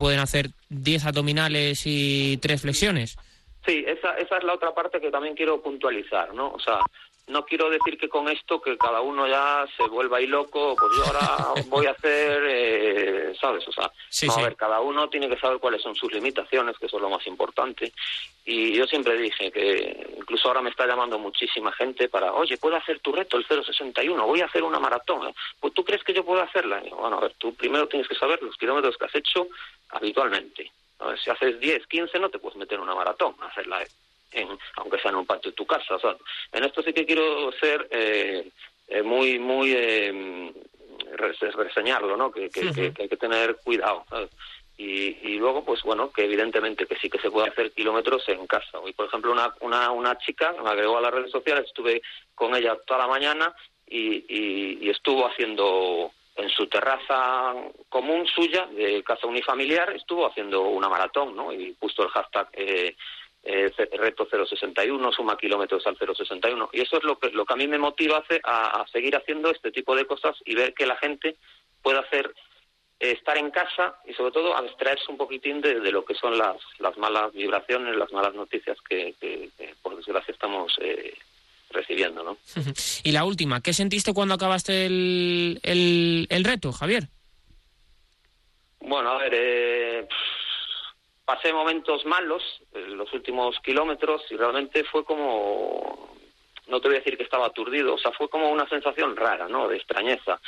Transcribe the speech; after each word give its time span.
pueden 0.00 0.18
hacer 0.18 0.48
10 0.70 1.04
abdominales 1.04 1.82
y 1.84 2.38
3 2.38 2.62
flexiones. 2.62 3.18
Sí, 3.66 3.84
esa, 3.86 4.16
esa 4.16 4.38
es 4.38 4.44
la 4.44 4.54
otra 4.54 4.74
parte 4.74 4.98
que 4.98 5.10
también 5.10 5.34
quiero 5.34 5.60
puntualizar, 5.62 6.32
¿no? 6.32 6.52
O 6.52 6.58
sea, 6.58 6.80
no 7.30 7.44
quiero 7.44 7.70
decir 7.70 7.96
que 7.96 8.08
con 8.08 8.28
esto 8.28 8.60
que 8.60 8.76
cada 8.76 9.00
uno 9.00 9.26
ya 9.26 9.66
se 9.76 9.84
vuelva 9.88 10.18
ahí 10.18 10.26
loco, 10.26 10.76
pues 10.76 10.92
yo 10.96 11.04
ahora 11.06 11.62
voy 11.68 11.86
a 11.86 11.92
hacer, 11.92 12.42
eh, 12.46 13.32
¿sabes? 13.40 13.66
O 13.66 13.72
sea, 13.72 13.90
a 14.28 14.42
ver, 14.42 14.56
cada 14.56 14.80
uno 14.80 15.08
tiene 15.08 15.28
que 15.28 15.38
saber 15.38 15.58
cuáles 15.58 15.82
son 15.82 15.94
sus 15.94 16.12
limitaciones, 16.12 16.76
que 16.78 16.86
eso 16.86 16.96
es 16.96 17.02
lo 17.02 17.10
más 17.10 17.26
importante. 17.26 17.92
Y 18.44 18.72
yo 18.72 18.86
siempre 18.86 19.16
dije 19.16 19.50
que 19.52 20.14
incluso 20.18 20.48
ahora 20.48 20.62
me 20.62 20.70
está 20.70 20.86
llamando 20.86 21.18
muchísima 21.18 21.72
gente 21.72 22.08
para, 22.08 22.32
oye, 22.32 22.58
¿puedo 22.58 22.76
hacer 22.76 22.98
tu 23.00 23.12
reto, 23.12 23.36
el 23.36 23.46
061? 23.46 24.26
Voy 24.26 24.40
a 24.40 24.46
hacer 24.46 24.62
una 24.62 24.80
maratón. 24.80 25.32
Pues 25.60 25.72
tú 25.72 25.84
crees 25.84 26.02
que 26.02 26.12
yo 26.12 26.24
puedo 26.24 26.42
hacerla. 26.42 26.82
bueno, 26.98 27.18
a 27.18 27.20
ver, 27.20 27.34
tú 27.38 27.54
primero 27.54 27.86
tienes 27.86 28.08
que 28.08 28.14
saber 28.16 28.42
los 28.42 28.56
kilómetros 28.56 28.96
que 28.96 29.04
has 29.04 29.14
hecho 29.14 29.46
habitualmente. 29.90 30.72
A 30.98 31.06
ver, 31.06 31.20
si 31.20 31.30
haces 31.30 31.58
10, 31.60 31.86
15, 31.86 32.18
no 32.18 32.28
te 32.28 32.38
puedes 32.38 32.58
meter 32.58 32.76
en 32.76 32.82
una 32.82 32.94
maratón, 32.94 33.34
hacerla 33.40 33.82
aunque 34.76 34.98
sea 34.98 35.10
en 35.10 35.16
un 35.16 35.26
patio 35.26 35.50
de 35.50 35.56
tu 35.56 35.66
casa. 35.66 35.96
en 36.52 36.64
esto 36.64 36.82
sí 36.82 36.92
que 36.92 37.06
quiero 37.06 37.52
ser 37.52 37.88
eh, 37.90 38.50
eh, 38.88 39.02
muy, 39.02 39.38
muy 39.38 39.72
eh, 39.74 40.52
reseñarlo, 41.56 42.16
¿no? 42.16 42.30
Que, 42.30 42.50
hay 42.98 43.08
que 43.08 43.16
tener 43.16 43.56
cuidado. 43.56 44.04
Y, 44.76 45.36
luego, 45.36 45.62
pues 45.62 45.82
bueno, 45.82 46.10
que 46.10 46.24
evidentemente 46.24 46.86
que 46.86 46.96
sí 46.96 47.10
que 47.10 47.18
se 47.18 47.30
puede 47.30 47.48
hacer 47.48 47.70
kilómetros 47.72 48.26
en 48.28 48.46
casa. 48.46 48.78
Hoy, 48.78 48.94
por 48.94 49.06
ejemplo, 49.06 49.30
una, 49.30 49.54
una, 49.60 49.90
una 49.90 50.16
chica 50.16 50.54
me 50.62 50.70
agregó 50.70 50.96
a 50.96 51.02
las 51.02 51.12
redes 51.12 51.30
sociales, 51.30 51.66
estuve 51.66 52.00
con 52.34 52.56
ella 52.56 52.78
toda 52.86 53.00
la 53.00 53.06
mañana 53.06 53.54
y, 53.86 54.24
y, 54.26 54.88
estuvo 54.88 55.26
haciendo 55.26 56.12
en 56.36 56.48
su 56.48 56.66
terraza 56.66 57.54
común 57.90 58.26
suya, 58.26 58.66
de 58.66 59.02
casa 59.02 59.26
unifamiliar, 59.26 59.94
estuvo 59.94 60.26
haciendo 60.26 60.62
una 60.62 60.88
maratón, 60.88 61.36
¿no? 61.36 61.52
Y 61.52 61.72
puso 61.72 62.04
el 62.04 62.08
hashtag 62.08 62.48
eh, 62.54 62.96
eh, 63.42 63.72
reto 63.92 64.26
061, 64.30 65.12
suma 65.12 65.36
kilómetros 65.36 65.86
al 65.86 65.96
061. 65.96 66.70
Y 66.72 66.80
eso 66.80 66.98
es 66.98 67.04
lo 67.04 67.18
que, 67.18 67.30
lo 67.30 67.44
que 67.44 67.54
a 67.54 67.56
mí 67.56 67.66
me 67.66 67.78
motiva 67.78 68.22
a, 68.44 68.80
a 68.80 68.86
seguir 68.88 69.16
haciendo 69.16 69.50
este 69.50 69.70
tipo 69.70 69.94
de 69.96 70.06
cosas 70.06 70.36
y 70.44 70.54
ver 70.54 70.74
que 70.74 70.86
la 70.86 70.96
gente 70.96 71.36
puede 71.82 71.98
hacer 71.98 72.34
eh, 73.00 73.12
estar 73.12 73.38
en 73.38 73.50
casa 73.50 73.94
y 74.06 74.12
sobre 74.12 74.30
todo 74.30 74.54
abstraerse 74.54 75.04
un 75.08 75.16
poquitín 75.16 75.62
de, 75.62 75.90
lo 75.90 76.04
que 76.04 76.14
son 76.14 76.36
las, 76.36 76.56
las 76.78 76.98
malas 76.98 77.32
vibraciones, 77.32 77.96
las 77.96 78.12
malas 78.12 78.34
noticias 78.34 78.76
que, 78.86 79.14
por 79.80 79.96
desgracia 79.96 80.32
estamos 80.32 80.76
eh, 80.82 81.14
recibiendo. 81.70 82.22
¿no? 82.22 82.36
y 83.04 83.12
la 83.12 83.24
última, 83.24 83.62
¿qué 83.62 83.72
sentiste 83.72 84.12
cuando 84.12 84.34
acabaste 84.34 84.84
el, 84.84 85.60
el, 85.62 86.26
el 86.28 86.44
reto, 86.44 86.72
Javier? 86.72 87.08
Bueno, 88.80 89.10
a 89.10 89.18
ver, 89.18 89.32
eh, 89.34 90.08
pasé 91.30 91.52
momentos 91.52 92.04
malos 92.06 92.42
en 92.74 92.96
los 92.96 93.12
últimos 93.12 93.56
kilómetros 93.60 94.20
y 94.30 94.36
realmente 94.36 94.82
fue 94.82 95.04
como, 95.04 96.10
no 96.66 96.80
te 96.80 96.88
voy 96.88 96.96
a 96.96 96.98
decir 96.98 97.16
que 97.16 97.22
estaba 97.22 97.46
aturdido, 97.46 97.94
o 97.94 97.98
sea, 97.98 98.10
fue 98.10 98.28
como 98.28 98.50
una 98.50 98.68
sensación 98.68 99.14
rara, 99.14 99.46
¿no? 99.46 99.68
De 99.68 99.76
extrañeza. 99.76 100.40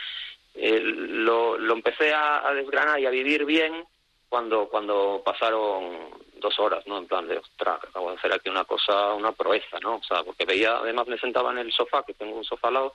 lo, 0.56 1.56
lo 1.56 1.74
empecé 1.74 2.12
a, 2.12 2.52
desgranar 2.52 2.98
y 2.98 3.06
a 3.06 3.10
vivir 3.10 3.44
bien 3.44 3.84
cuando, 4.28 4.68
cuando 4.68 5.22
pasaron 5.24 6.10
dos 6.40 6.58
horas, 6.58 6.84
¿no? 6.88 6.98
En 6.98 7.06
plan 7.06 7.28
de, 7.28 7.38
ostras, 7.38 7.78
acabo 7.88 8.10
de 8.10 8.16
hacer 8.16 8.32
aquí 8.32 8.48
una 8.48 8.64
cosa, 8.64 9.14
una 9.14 9.30
proeza, 9.30 9.78
¿no? 9.80 9.98
O 9.98 10.02
sea, 10.02 10.24
porque 10.24 10.44
veía, 10.44 10.78
además 10.78 11.06
me 11.06 11.18
sentaba 11.18 11.52
en 11.52 11.58
el 11.58 11.72
sofá, 11.72 12.02
que 12.04 12.14
tengo 12.14 12.36
un 12.36 12.44
sofá 12.44 12.68
al 12.68 12.74
lado, 12.74 12.94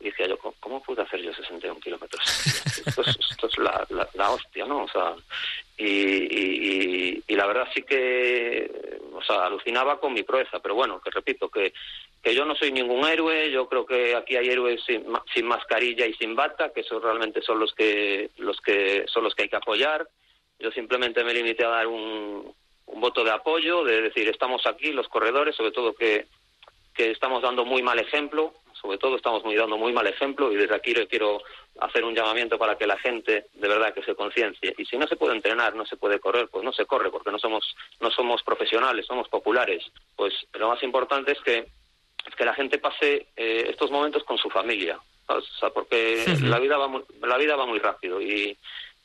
y 0.00 0.04
decía 0.04 0.26
yo, 0.26 0.36
¿cómo, 0.38 0.82
pude 0.82 1.02
hacer 1.02 1.20
yo 1.22 1.32
61 1.32 1.80
kilómetros? 1.80 2.22
esto 2.86 3.02
es, 3.02 3.18
esto 3.30 3.46
es 3.46 3.58
la, 3.58 4.30
hostia, 4.30 4.66
¿no? 4.66 4.84
O 4.84 4.88
sea, 4.88 5.14
y, 5.78 7.22
y, 7.26 7.34
la 7.34 7.46
verdad 7.46 7.68
sí 7.74 7.82
que, 7.82 8.98
o 9.12 9.22
sea, 9.22 9.46
alucinaba 9.46 9.98
con 9.98 10.12
mi 10.12 10.22
proeza, 10.22 10.58
pero 10.60 10.74
bueno, 10.74 11.00
que 11.00 11.10
repito, 11.10 11.48
que, 11.48 11.72
que 12.22 12.34
yo 12.34 12.44
no 12.44 12.54
soy 12.54 12.72
ningún 12.72 13.06
héroe, 13.06 13.50
yo 13.50 13.68
creo 13.68 13.86
que 13.86 14.14
aquí 14.14 14.36
hay 14.36 14.48
héroes 14.48 14.82
sin, 14.84 15.04
sin 15.32 15.46
mascarilla 15.46 16.06
y 16.06 16.14
sin 16.14 16.34
bata, 16.34 16.72
que 16.72 16.80
esos 16.80 17.02
realmente 17.02 17.40
son 17.42 17.58
los 17.58 17.72
que, 17.74 18.30
los 18.38 18.60
que, 18.60 19.04
son 19.06 19.24
los 19.24 19.34
que 19.34 19.44
hay 19.44 19.48
que 19.48 19.56
apoyar. 19.56 20.08
Yo 20.58 20.70
simplemente 20.70 21.22
me 21.24 21.34
limité 21.34 21.64
a 21.64 21.68
dar 21.68 21.86
un, 21.86 22.54
un 22.86 23.00
voto 23.00 23.24
de 23.24 23.30
apoyo, 23.30 23.84
de 23.84 24.02
decir, 24.02 24.28
estamos 24.28 24.66
aquí, 24.66 24.92
los 24.92 25.08
corredores, 25.08 25.56
sobre 25.56 25.72
todo 25.72 25.94
que, 25.94 26.26
que 26.94 27.10
estamos 27.10 27.42
dando 27.42 27.64
muy 27.64 27.82
mal 27.82 27.98
ejemplo, 27.98 28.54
sobre 28.86 28.98
todo 28.98 29.16
estamos 29.16 29.44
muy 29.44 29.56
dando 29.56 29.76
muy 29.76 29.92
mal 29.92 30.06
ejemplo 30.06 30.52
y 30.52 30.56
desde 30.56 30.76
aquí 30.76 30.94
quiero 31.10 31.42
hacer 31.80 32.04
un 32.04 32.14
llamamiento 32.14 32.56
para 32.56 32.78
que 32.78 32.86
la 32.86 32.96
gente 32.98 33.46
de 33.52 33.68
verdad 33.68 33.92
que 33.92 34.02
se 34.04 34.14
conciencie. 34.14 34.74
Y 34.78 34.84
si 34.84 34.96
no 34.96 35.08
se 35.08 35.16
puede 35.16 35.34
entrenar, 35.34 35.74
no 35.74 35.84
se 35.84 35.96
puede 35.96 36.20
correr, 36.20 36.48
pues 36.48 36.64
no 36.64 36.72
se 36.72 36.86
corre 36.86 37.10
porque 37.10 37.32
no 37.32 37.38
somos, 37.38 37.74
no 38.00 38.10
somos 38.10 38.44
profesionales, 38.44 39.06
somos 39.06 39.28
populares. 39.28 39.84
Pues 40.14 40.32
lo 40.54 40.68
más 40.68 40.80
importante 40.84 41.32
es 41.32 41.40
que, 41.40 41.58
es 41.58 42.34
que 42.36 42.44
la 42.44 42.54
gente 42.54 42.78
pase 42.78 43.26
eh, 43.36 43.66
estos 43.68 43.90
momentos 43.90 44.22
con 44.22 44.38
su 44.38 44.48
familia, 44.50 45.00
o 45.26 45.40
sea, 45.40 45.70
porque 45.70 46.24
la 46.42 46.60
vida 46.60 46.78
va 46.78 46.86
muy, 46.86 47.02
la 47.22 47.36
vida 47.38 47.56
va 47.56 47.66
muy 47.66 47.80
rápido 47.80 48.22
y, 48.22 48.56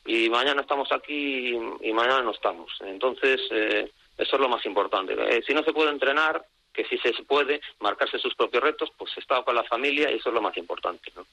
y 0.06 0.30
mañana 0.30 0.60
estamos 0.60 0.92
aquí 0.92 1.56
y, 1.80 1.92
mañana 1.92 2.22
no 2.22 2.30
estamos. 2.30 2.70
Entonces, 2.86 3.40
eh, 3.50 3.90
eso 4.16 4.36
es 4.36 4.40
lo 4.40 4.48
más 4.48 4.64
importante. 4.64 5.14
Eh, 5.14 5.42
si 5.44 5.52
no 5.52 5.64
se 5.64 5.72
puede 5.72 5.90
entrenar, 5.90 6.44
que 6.72 6.84
si 6.86 6.98
se 6.98 7.12
puede 7.24 7.60
marcarse 7.80 8.18
sus 8.18 8.34
propios 8.34 8.62
retos, 8.62 8.90
pues 8.96 9.12
está 9.16 9.42
con 9.42 9.54
la 9.54 9.64
familia 9.64 10.10
y 10.10 10.16
eso 10.16 10.30
es 10.30 10.34
lo 10.34 10.42
más 10.42 10.56
importante. 10.56 11.12
¿no? 11.14 11.26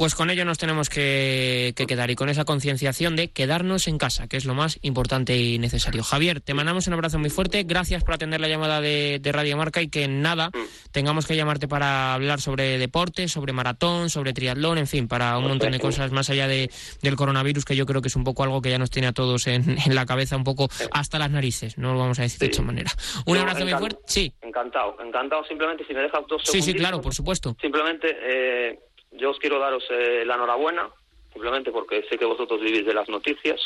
Pues 0.00 0.14
con 0.14 0.30
ello 0.30 0.46
nos 0.46 0.56
tenemos 0.56 0.88
que, 0.88 1.74
quedar 1.76 2.10
y 2.10 2.14
con 2.14 2.30
esa 2.30 2.46
concienciación 2.46 3.16
de 3.16 3.32
quedarnos 3.32 3.86
en 3.86 3.98
casa, 3.98 4.28
que 4.28 4.38
es 4.38 4.46
lo 4.46 4.54
más 4.54 4.78
importante 4.80 5.36
y 5.36 5.58
necesario. 5.58 6.02
Javier, 6.02 6.40
te 6.40 6.54
mandamos 6.54 6.86
un 6.86 6.94
abrazo 6.94 7.18
muy 7.18 7.28
fuerte. 7.28 7.64
Gracias 7.64 8.02
por 8.02 8.14
atender 8.14 8.40
la 8.40 8.48
llamada 8.48 8.80
de, 8.80 9.20
Radio 9.30 9.58
Marca 9.58 9.82
y 9.82 9.90
que 9.90 10.08
nada 10.08 10.52
tengamos 10.90 11.26
que 11.26 11.36
llamarte 11.36 11.68
para 11.68 12.14
hablar 12.14 12.40
sobre 12.40 12.78
deporte, 12.78 13.28
sobre 13.28 13.52
maratón, 13.52 14.08
sobre 14.08 14.32
triatlón, 14.32 14.78
en 14.78 14.86
fin, 14.86 15.06
para 15.06 15.36
un 15.36 15.48
montón 15.48 15.70
de 15.72 15.78
cosas 15.78 16.12
más 16.12 16.30
allá 16.30 16.48
de, 16.48 16.70
del 17.02 17.16
coronavirus, 17.16 17.66
que 17.66 17.76
yo 17.76 17.84
creo 17.84 18.00
que 18.00 18.08
es 18.08 18.16
un 18.16 18.24
poco 18.24 18.42
algo 18.42 18.62
que 18.62 18.70
ya 18.70 18.78
nos 18.78 18.88
tiene 18.88 19.08
a 19.08 19.12
todos 19.12 19.48
en, 19.48 19.76
la 19.94 20.06
cabeza, 20.06 20.34
un 20.34 20.44
poco 20.44 20.70
hasta 20.92 21.18
las 21.18 21.30
narices, 21.30 21.76
no 21.76 21.92
lo 21.92 21.98
vamos 21.98 22.18
a 22.20 22.22
decir 22.22 22.38
de 22.38 22.46
esta 22.46 22.62
manera. 22.62 22.90
Un 23.26 23.36
abrazo 23.36 23.64
muy 23.64 23.74
fuerte. 23.74 24.00
Sí. 24.06 24.32
Encantado, 24.40 24.96
encantado. 25.04 25.44
Simplemente 25.44 25.84
si 25.86 25.92
me 25.92 26.00
dejas 26.00 26.22
dos 26.26 26.40
Sí, 26.46 26.62
sí, 26.62 26.72
claro, 26.72 27.02
por 27.02 27.14
supuesto. 27.14 27.54
Simplemente. 27.60 28.16
Eh 28.18 28.78
yo 29.12 29.30
os 29.30 29.38
quiero 29.38 29.58
daros 29.58 29.84
eh, 29.90 30.24
la 30.24 30.34
enhorabuena, 30.34 30.88
simplemente 31.32 31.70
porque 31.70 32.04
sé 32.08 32.18
que 32.18 32.24
vosotros 32.24 32.60
vivís 32.60 32.84
de 32.84 32.94
las 32.94 33.08
noticias 33.08 33.60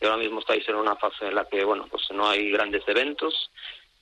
y 0.00 0.04
ahora 0.04 0.18
mismo 0.18 0.40
estáis 0.40 0.68
en 0.68 0.76
una 0.76 0.96
fase 0.96 1.26
en 1.26 1.34
la 1.34 1.44
que, 1.44 1.64
bueno, 1.64 1.86
pues 1.90 2.04
no 2.12 2.28
hay 2.28 2.50
grandes 2.50 2.82
eventos. 2.86 3.50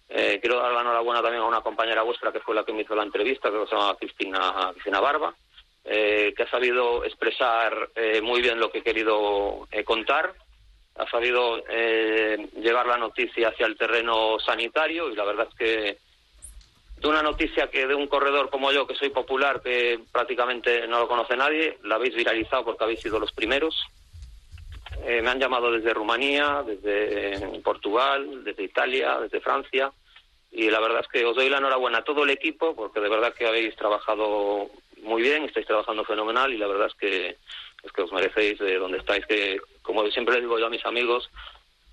Eh, 0.09 0.39
quiero 0.41 0.61
dar 0.61 0.73
la 0.73 0.83
enhorabuena 0.83 1.23
también 1.23 1.43
a 1.43 1.47
una 1.47 1.61
compañera 1.61 2.03
vuestra 2.03 2.33
que 2.33 2.41
fue 2.41 2.55
la 2.55 2.65
que 2.65 2.73
me 2.73 2.83
hizo 2.83 2.95
la 2.95 3.03
entrevista, 3.03 3.51
que 3.51 3.67
se 3.67 3.75
llama 3.75 3.97
Cristina, 3.99 4.71
Cristina 4.73 5.01
Barba, 5.01 5.35
eh, 5.85 6.33
que 6.37 6.43
ha 6.45 6.51
sabido 6.51 7.05
expresar 7.05 7.91
muy 8.23 8.41
bien 8.41 8.61
lo 8.61 8.71
que 8.71 8.79
he 8.79 8.83
querido 8.83 9.67
contar, 9.85 10.35
ha 10.97 11.11
sabido 11.11 11.63
llevar 12.57 12.87
la 12.87 12.97
noticia 12.97 13.49
hacia 13.49 13.67
el 13.67 13.77
terreno 13.77 14.39
sanitario 14.39 15.11
y 15.11 15.17
la 15.17 15.25
verdad 15.25 15.49
es 15.51 15.55
que 15.57 16.06
de 16.97 17.09
una 17.09 17.23
noticia 17.23 17.69
que 17.69 17.87
de 17.87 17.95
un 17.95 18.07
corredor 18.07 18.51
como 18.51 18.73
yo, 18.73 18.87
que 18.87 18.95
soy 18.95 19.11
popular, 19.11 19.61
que 19.63 20.01
prácticamente 20.11 20.87
no 20.87 21.01
lo 21.01 21.09
conoce 21.09 21.37
nadie, 21.37 21.79
la 21.85 21.97
habéis 21.97 22.15
viralizado 22.15 22.65
porque 22.65 22.85
habéis 22.85 23.01
sido 23.01 23.19
los 23.19 23.33
primeros. 23.33 23.75
Eh, 25.05 25.21
me 25.21 25.31
han 25.31 25.39
llamado 25.39 25.71
desde 25.71 25.93
Rumanía, 25.93 26.65
desde 26.67 27.61
Portugal, 27.61 28.45
desde 28.45 28.65
Italia, 28.65 29.19
desde 29.21 29.41
Francia. 29.41 29.93
Y 30.51 30.71
la 30.71 30.81
verdad 30.81 31.01
es 31.03 31.09
que 31.09 31.25
os 31.27 31.37
doy 31.37 31.51
la 31.51 31.59
enhorabuena 31.59 31.99
a 31.99 32.05
todo 32.05 32.25
el 32.25 32.31
equipo, 32.31 32.75
porque 32.75 33.01
de 33.01 33.11
verdad 33.11 33.35
que 33.35 33.47
habéis 33.47 33.77
trabajado 33.77 34.71
muy 35.03 35.23
bien, 35.23 35.45
estáis 35.45 35.67
trabajando 35.67 36.05
fenomenal 36.05 36.53
y 36.53 36.59
la 36.59 36.67
verdad 36.67 36.89
es 36.89 36.95
que, 36.95 37.37
es 37.83 37.93
que 37.93 38.03
os 38.03 38.13
merecéis 38.13 38.59
de 38.59 38.79
donde 38.79 38.99
estáis, 38.99 39.25
que 39.27 39.61
como 39.83 40.07
siempre 40.11 40.41
digo 40.41 40.59
yo 40.59 40.67
a 40.67 40.71
mis 40.71 40.85
amigos, 40.87 41.31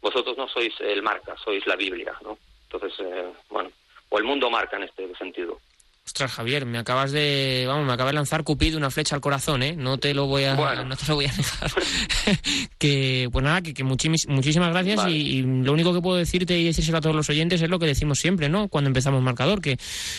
vosotros 0.02 0.38
no 0.38 0.48
sois 0.48 0.74
el 0.82 1.04
marca, 1.04 1.36
sois 1.44 1.66
la 1.68 1.76
Biblia, 1.76 2.14
¿no? 2.22 2.38
Entonces, 2.64 3.00
eh, 3.00 3.32
bueno, 3.50 3.72
o 4.14 4.20
el 4.20 4.26
mundo 4.26 4.48
marca 4.52 4.78
en 4.78 4.84
este 4.84 5.16
sentido. 5.16 5.60
Ostras, 6.06 6.34
Javier, 6.34 6.66
me 6.66 6.78
acabas 6.78 7.14
de, 7.14 7.64
vamos, 7.66 7.88
me 7.88 7.94
acabas 7.94 8.12
de 8.12 8.16
lanzar 8.16 8.44
Cupido 8.44 8.78
una 8.78 8.92
flecha 8.92 9.16
al 9.16 9.22
corazón, 9.22 9.64
¿eh? 9.64 9.74
No 9.78 9.98
te 9.98 10.14
lo 10.14 10.26
voy 10.28 10.44
a, 10.44 10.84
no 10.84 10.98
te 10.98 11.06
lo 11.08 11.16
voy 11.16 11.26
a 11.26 11.32
dejar. 11.32 11.72
que, 12.78 13.30
pues 13.32 13.44
nada, 13.44 13.62
que, 13.62 13.86
muchísimas 13.86 14.72
gracias 14.72 15.08
y, 15.08 15.44
lo 15.44 15.72
único 15.72 15.94
que 15.94 16.02
puedo 16.02 16.18
decirte 16.18 16.60
y 16.60 16.66
decírselo 16.66 16.98
a 16.98 17.02
todos 17.02 17.16
los 17.16 17.30
oyentes 17.30 17.62
es 17.62 17.70
lo 17.70 17.80
que 17.80 17.86
decimos 17.86 18.20
siempre, 18.20 18.50
¿no? 18.50 18.68
Cuando 18.68 18.90
empezamos 18.90 19.24
marcador, 19.24 19.62
que 19.62 19.78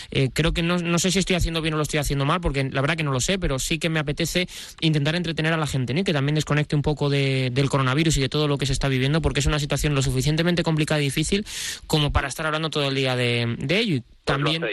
eh, 0.09 0.29
creo 0.33 0.53
que 0.53 0.63
no, 0.63 0.79
no 0.79 0.97
sé 0.97 1.11
si 1.11 1.19
estoy 1.19 1.35
haciendo 1.35 1.61
bien 1.61 1.75
o 1.75 1.77
lo 1.77 1.83
estoy 1.83 1.99
haciendo 1.99 2.25
mal, 2.25 2.41
porque 2.41 2.63
la 2.63 2.81
verdad 2.81 2.97
que 2.97 3.03
no 3.03 3.11
lo 3.11 3.21
sé, 3.21 3.37
pero 3.37 3.59
sí 3.59 3.77
que 3.77 3.89
me 3.89 3.99
apetece 3.99 4.47
intentar 4.81 5.15
entretener 5.15 5.53
a 5.53 5.57
la 5.57 5.67
gente, 5.67 5.93
¿no? 5.93 6.03
Que 6.03 6.13
también 6.13 6.33
desconecte 6.33 6.75
un 6.75 6.81
poco 6.81 7.11
de, 7.11 7.51
del 7.53 7.69
coronavirus 7.69 8.17
y 8.17 8.21
de 8.21 8.29
todo 8.29 8.47
lo 8.47 8.57
que 8.57 8.65
se 8.65 8.73
está 8.73 8.87
viviendo, 8.87 9.21
porque 9.21 9.39
es 9.39 9.45
una 9.45 9.59
situación 9.59 9.93
lo 9.93 10.01
suficientemente 10.01 10.63
complicada 10.63 10.99
y 10.99 11.05
difícil 11.05 11.45
como 11.85 12.11
para 12.11 12.27
estar 12.27 12.47
hablando 12.47 12.71
todo 12.71 12.87
el 12.87 12.95
día 12.95 13.15
de, 13.15 13.55
de 13.59 13.79
ello 13.79 14.01
también 14.25 14.65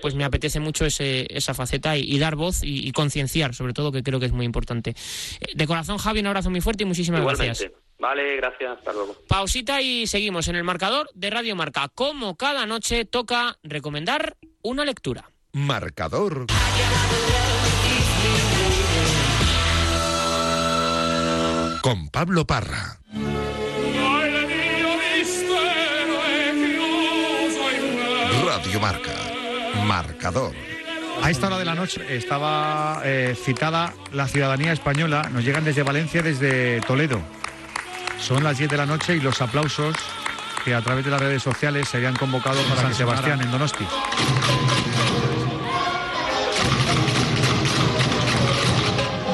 pues 0.00 0.14
me 0.14 0.24
apetece 0.24 0.60
mucho 0.60 0.84
ese, 0.84 1.26
esa 1.30 1.54
faceta 1.54 1.96
y, 1.96 2.18
dar 2.18 2.36
voz 2.36 2.60
y, 2.62 2.92
concienciar, 2.92 3.54
sobre 3.54 3.72
todo, 3.72 3.90
que 3.90 4.02
creo 4.02 4.20
que 4.20 4.26
es 4.26 4.32
muy 4.32 4.44
importante. 4.44 4.90
Eh, 5.40 5.52
de 5.54 5.66
corazón, 5.66 5.98
Javi, 5.98 6.20
un 6.20 6.26
abrazo 6.26 6.50
muy 6.50 6.60
fuerte 6.60 6.84
y 6.84 6.86
muchísimas 6.86 7.22
gracias. 7.22 7.66
Vale, 7.98 8.36
gracias, 8.36 8.78
hasta 8.78 8.92
luego. 8.92 9.16
Pausita 9.26 9.82
y 9.82 10.06
seguimos 10.06 10.48
en 10.48 10.56
el 10.56 10.64
marcador 10.64 11.10
de 11.14 11.30
Radio 11.30 11.56
Marca. 11.56 11.88
Como 11.94 12.36
cada 12.36 12.66
noche 12.66 13.04
toca 13.04 13.58
recomendar 13.62 14.36
una 14.62 14.84
lectura. 14.84 15.30
Marcador. 15.52 16.46
Con 21.82 22.08
Pablo 22.10 22.46
Parra. 22.46 23.00
Radio 28.62 28.78
Marca. 28.78 29.12
Marcador. 29.86 30.52
A 31.22 31.30
esta 31.30 31.46
hora 31.46 31.56
de 31.56 31.64
la 31.64 31.74
noche 31.74 32.04
estaba 32.14 33.00
eh, 33.04 33.34
citada 33.34 33.94
la 34.12 34.28
ciudadanía 34.28 34.72
española. 34.72 35.30
Nos 35.32 35.44
llegan 35.44 35.64
desde 35.64 35.82
Valencia, 35.82 36.22
desde 36.22 36.82
Toledo. 36.82 37.22
Son 38.18 38.44
las 38.44 38.58
10 38.58 38.70
de 38.70 38.76
la 38.76 38.84
noche 38.84 39.16
y 39.16 39.20
los 39.20 39.40
aplausos 39.40 39.96
que 40.62 40.74
a 40.74 40.82
través 40.82 41.06
de 41.06 41.10
las 41.10 41.20
redes 41.20 41.42
sociales 41.42 41.88
se 41.88 41.96
habían 41.96 42.14
convocado 42.16 42.60
para 42.64 42.82
San 42.82 42.94
Sebastián 42.94 43.40
en 43.40 43.50
Donosti. 43.50 43.86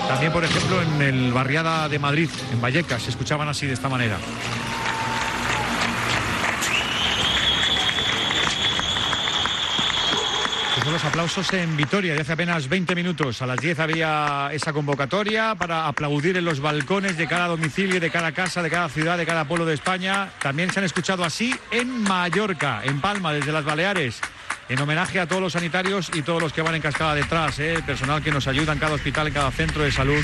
También, 0.07 0.33
por 0.33 0.45
ejemplo, 0.45 0.83
en 0.83 1.03
el 1.03 1.33
barriada 1.33 1.89
de 1.89 1.99
Madrid, 1.99 2.31
en 2.53 2.61
Vallecas, 2.61 3.03
se 3.03 3.11
escuchaban 3.11 3.49
así 3.49 3.67
de 3.67 3.73
esta 3.73 3.89
manera. 3.89 4.19
Los 10.93 11.05
aplausos 11.05 11.53
en 11.53 11.77
Vitoria 11.77 12.15
de 12.15 12.21
hace 12.21 12.33
apenas 12.33 12.69
20 12.69 12.95
minutos. 12.95 13.43
A 13.43 13.47
las 13.47 13.59
10 13.59 13.79
había 13.81 14.51
esa 14.53 14.73
convocatoria 14.73 15.55
para 15.55 15.89
aplaudir 15.89 16.37
en 16.37 16.45
los 16.45 16.61
balcones 16.61 17.17
de 17.17 17.27
cada 17.27 17.49
domicilio, 17.49 17.99
de 17.99 18.11
cada 18.11 18.33
casa, 18.33 18.63
de 18.63 18.71
cada 18.71 18.89
ciudad, 18.89 19.19
de 19.19 19.27
cada 19.27 19.47
pueblo 19.47 19.67
de 19.67 19.75
España. 19.75 20.31
También 20.41 20.73
se 20.73 20.79
han 20.79 20.85
escuchado 20.85 21.25
así 21.25 21.55
en 21.71 22.03
Mallorca, 22.03 22.83
en 22.85 23.01
Palma, 23.01 23.33
desde 23.33 23.53
las 23.53 23.65
Baleares 23.65 24.21
en 24.69 24.81
homenaje 24.81 25.21
a 25.21 25.27
todos 25.27 25.41
los 25.41 25.53
sanitarios 25.53 26.11
y 26.15 26.23
todos 26.23 26.43
los 26.43 26.53
que 26.53 26.63
van 26.63 26.75
en 26.75 26.83
cascada 26.83 27.15
detrás, 27.15 27.59
¿eh? 27.59 27.75
el 27.75 27.83
personal 27.85 28.23
que 28.23 28.33
nos 28.33 28.47
ayuda 28.49 28.73
en 28.73 28.79
cada 28.79 28.95
hospital, 28.95 29.29
en 29.29 29.35
cada 29.35 29.51
centro 29.51 29.85
de 29.85 29.93
salud, 29.93 30.23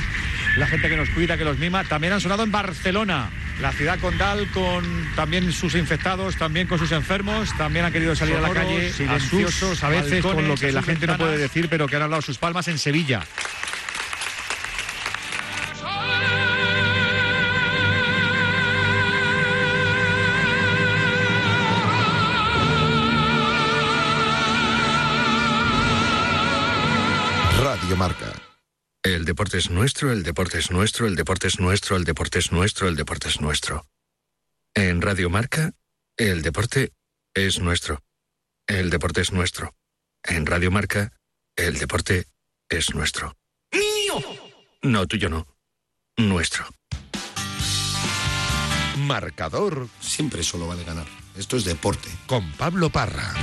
la 0.56 0.66
gente 0.66 0.88
que 0.88 0.96
nos 0.96 1.08
cuida, 1.10 1.36
que 1.36 1.44
los 1.44 1.58
mima. 1.58 1.84
También 1.84 2.12
han 2.12 2.20
sonado 2.20 2.42
en 2.42 2.50
Barcelona, 2.50 3.30
la 3.60 3.72
ciudad 3.72 3.98
condal, 3.98 4.48
con 4.52 4.84
también 5.16 5.52
sus 5.52 5.74
infectados, 5.74 6.36
también 6.36 6.66
con 6.66 6.78
sus 6.78 6.92
enfermos, 6.92 7.56
también 7.56 7.84
han 7.84 7.92
querido 7.92 8.14
salir 8.14 8.36
a 8.36 8.40
la 8.40 8.50
calle 8.50 8.92
silenciosos, 8.92 9.82
a 9.82 9.88
veces 9.88 10.22
con 10.22 10.46
lo 10.46 10.54
que 10.54 10.72
la 10.72 10.82
gente 10.82 11.06
no 11.06 11.16
puede 11.16 11.38
decir, 11.38 11.68
pero 11.68 11.86
que 11.86 11.96
han 11.96 12.02
hablado 12.02 12.22
sus 12.22 12.38
palmas 12.38 12.68
en 12.68 12.78
Sevilla. 12.78 13.22
El 29.04 29.24
deporte 29.24 29.58
es 29.58 29.68
nuestro, 29.68 30.12
el 30.12 30.22
deporte 30.22 30.58
es 30.58 30.70
nuestro, 30.70 31.08
el 31.08 31.16
deporte 31.16 31.48
es 31.48 31.58
nuestro, 31.58 31.96
el 31.96 32.04
deporte 32.04 32.38
es 32.38 32.52
nuestro, 32.52 32.86
el 32.86 32.94
deporte 32.94 33.28
es 33.28 33.40
nuestro. 33.40 33.84
En 34.74 35.02
Radio 35.02 35.28
Marca, 35.28 35.72
el 36.16 36.42
deporte 36.42 36.92
es 37.34 37.58
nuestro. 37.58 38.00
El 38.68 38.90
deporte 38.90 39.20
es 39.20 39.32
nuestro. 39.32 39.74
En 40.22 40.46
Radio 40.46 40.70
Marca, 40.70 41.12
el 41.56 41.80
deporte 41.80 42.28
es 42.68 42.94
nuestro. 42.94 43.36
¡Mío! 43.72 44.22
No, 44.82 45.04
tuyo 45.08 45.28
no. 45.28 45.48
Nuestro. 46.16 46.64
Marcador. 48.98 49.88
Siempre 50.00 50.44
solo 50.44 50.68
vale 50.68 50.84
ganar. 50.84 51.06
Esto 51.36 51.56
es 51.56 51.64
deporte. 51.64 52.08
Con 52.28 52.52
Pablo 52.52 52.88
Parra. 52.88 53.34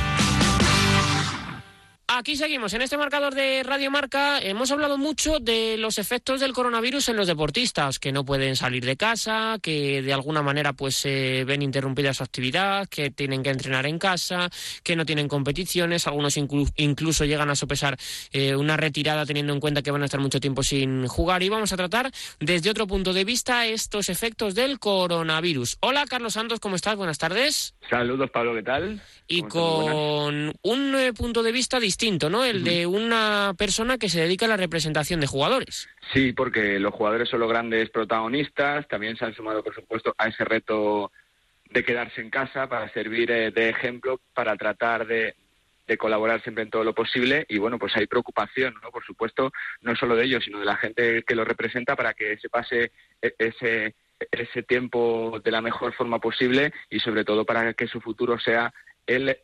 Aquí 2.11 2.35
seguimos. 2.35 2.73
En 2.73 2.81
este 2.81 2.97
marcador 2.97 3.35
de 3.35 3.61
Radio 3.61 3.91
Marca 3.91 4.39
hemos 4.39 4.71
hablado 4.71 4.97
mucho 4.97 5.39
de 5.39 5.77
los 5.77 5.99
efectos 5.99 6.39
del 6.39 6.53
coronavirus 6.53 7.09
en 7.09 7.17
los 7.17 7.27
deportistas, 7.27 7.99
que 7.99 8.11
no 8.11 8.25
pueden 8.25 8.55
salir 8.55 8.83
de 8.83 8.97
casa, 8.97 9.59
que 9.61 10.01
de 10.01 10.11
alguna 10.11 10.41
manera 10.41 10.73
pues 10.73 10.95
se 10.95 11.43
ven 11.45 11.61
interrumpida 11.61 12.15
su 12.15 12.23
actividad, 12.23 12.89
que 12.89 13.11
tienen 13.11 13.43
que 13.43 13.51
entrenar 13.51 13.85
en 13.85 13.99
casa, 13.99 14.49
que 14.81 14.95
no 14.95 15.05
tienen 15.05 15.27
competiciones, 15.27 16.07
algunos 16.07 16.35
incluso 16.35 17.25
llegan 17.25 17.51
a 17.51 17.55
sopesar 17.55 17.95
eh, 18.31 18.55
una 18.55 18.75
retirada 18.75 19.23
teniendo 19.27 19.53
en 19.53 19.59
cuenta 19.59 19.83
que 19.83 19.91
van 19.91 20.01
a 20.01 20.05
estar 20.05 20.19
mucho 20.19 20.39
tiempo 20.39 20.63
sin 20.63 21.05
jugar. 21.05 21.43
Y 21.43 21.49
vamos 21.49 21.73
a 21.73 21.77
tratar 21.77 22.11
desde 22.39 22.71
otro 22.71 22.87
punto 22.87 23.13
de 23.13 23.23
vista 23.23 23.67
estos 23.67 24.09
efectos 24.09 24.55
del 24.55 24.79
coronavirus. 24.79 25.77
Hola 25.81 26.05
Carlos 26.07 26.33
Santos, 26.33 26.59
¿cómo 26.59 26.75
estás? 26.75 26.95
Buenas 26.95 27.19
tardes. 27.19 27.75
Saludos 27.87 28.31
Pablo, 28.31 28.55
¿qué 28.55 28.63
tal? 28.63 28.99
Y 29.27 29.43
con 29.43 30.55
un 30.63 30.95
eh, 30.95 31.13
punto 31.13 31.43
de 31.43 31.51
vista 31.51 31.79
distinto 31.79 31.98
distinto, 31.99 32.29
¿no? 32.29 32.45
El 32.45 32.63
de 32.63 32.87
una 32.87 33.53
persona 33.57 33.97
que 33.97 34.07
se 34.07 34.21
dedica 34.21 34.45
a 34.45 34.49
la 34.49 34.55
representación 34.55 35.19
de 35.19 35.27
jugadores. 35.27 35.89
Sí, 36.13 36.31
porque 36.31 36.79
los 36.79 36.93
jugadores 36.93 37.27
son 37.27 37.41
los 37.41 37.49
grandes 37.49 37.89
protagonistas, 37.89 38.87
también 38.87 39.17
se 39.17 39.25
han 39.25 39.35
sumado, 39.35 39.61
por 39.61 39.75
supuesto, 39.75 40.15
a 40.17 40.29
ese 40.29 40.45
reto 40.45 41.11
de 41.69 41.83
quedarse 41.83 42.21
en 42.21 42.29
casa 42.29 42.69
para 42.69 42.87
servir 42.93 43.29
eh, 43.31 43.51
de 43.51 43.67
ejemplo, 43.67 44.21
para 44.33 44.55
tratar 44.55 45.05
de, 45.07 45.35
colaborar 45.97 46.41
siempre 46.43 46.63
en 46.63 46.69
todo 46.69 46.83
lo 46.83 46.93
posible 46.93 47.47
y 47.49 47.57
bueno, 47.57 47.79
pues 47.79 47.95
hay 47.97 48.05
preocupación, 48.05 48.75
¿no? 48.81 48.91
Por 48.91 49.03
supuesto, 49.03 49.51
no 49.81 49.95
solo 49.95 50.15
de 50.15 50.23
ellos, 50.23 50.43
sino 50.45 50.59
de 50.59 50.65
la 50.65 50.77
gente 50.77 51.23
que 51.23 51.35
lo 51.35 51.43
representa 51.43 51.95
para 51.95 52.13
que 52.13 52.37
se 52.37 52.47
pase 52.47 52.91
e, 53.21 53.33
ese 53.39 53.95
ese 54.31 54.61
tiempo 54.63 55.41
de 55.43 55.49
la 55.49 55.61
mejor 55.61 55.93
forma 55.93 56.19
posible 56.19 56.73
y 56.91 56.99
sobre 56.99 57.23
todo 57.23 57.43
para 57.43 57.73
que 57.73 57.87
su 57.87 58.01
futuro 58.01 58.37
sea 58.37 58.71
el 59.07 59.35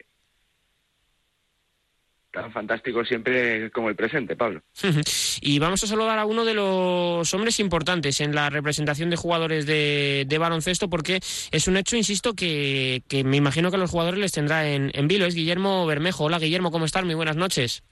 fantástico 2.54 3.04
siempre 3.04 3.72
como 3.72 3.90
el 3.90 3.96
presente, 3.96 4.36
Pablo. 4.36 4.62
y 5.42 5.60
vamos 5.60 5.84
a 5.84 5.88
saludar 5.88 6.20
a 6.20 6.26
uno 6.26 6.46
de 6.46 6.54
los 6.54 7.34
hombres 7.34 7.60
importantes 7.60 8.22
en 8.22 8.36
la 8.36 8.50
representación 8.50 9.10
de 9.10 9.16
jugadores 9.16 9.66
de, 9.66 10.38
baloncesto, 10.40 10.90
porque 10.90 11.20
es 11.52 11.68
un 11.68 11.78
hecho, 11.78 11.96
insisto, 11.96 12.34
que, 12.34 13.02
me 13.26 13.38
imagino 13.38 13.70
que 13.70 13.78
a 13.78 13.80
los 13.80 13.92
jugadores 13.92 14.20
les 14.20 14.32
tendrá 14.32 14.68
en, 14.68 14.92
en 14.94 15.08
vilo. 15.08 15.26
Es 15.26 15.36
Guillermo 15.36 15.86
Bermejo. 15.86 16.26
Hola, 16.26 16.40
Guillermo, 16.40 16.72
¿cómo 16.72 16.86
estás? 16.86 17.06
Muy 17.06 17.16
buenas 17.16 17.36
noches. 17.36 17.84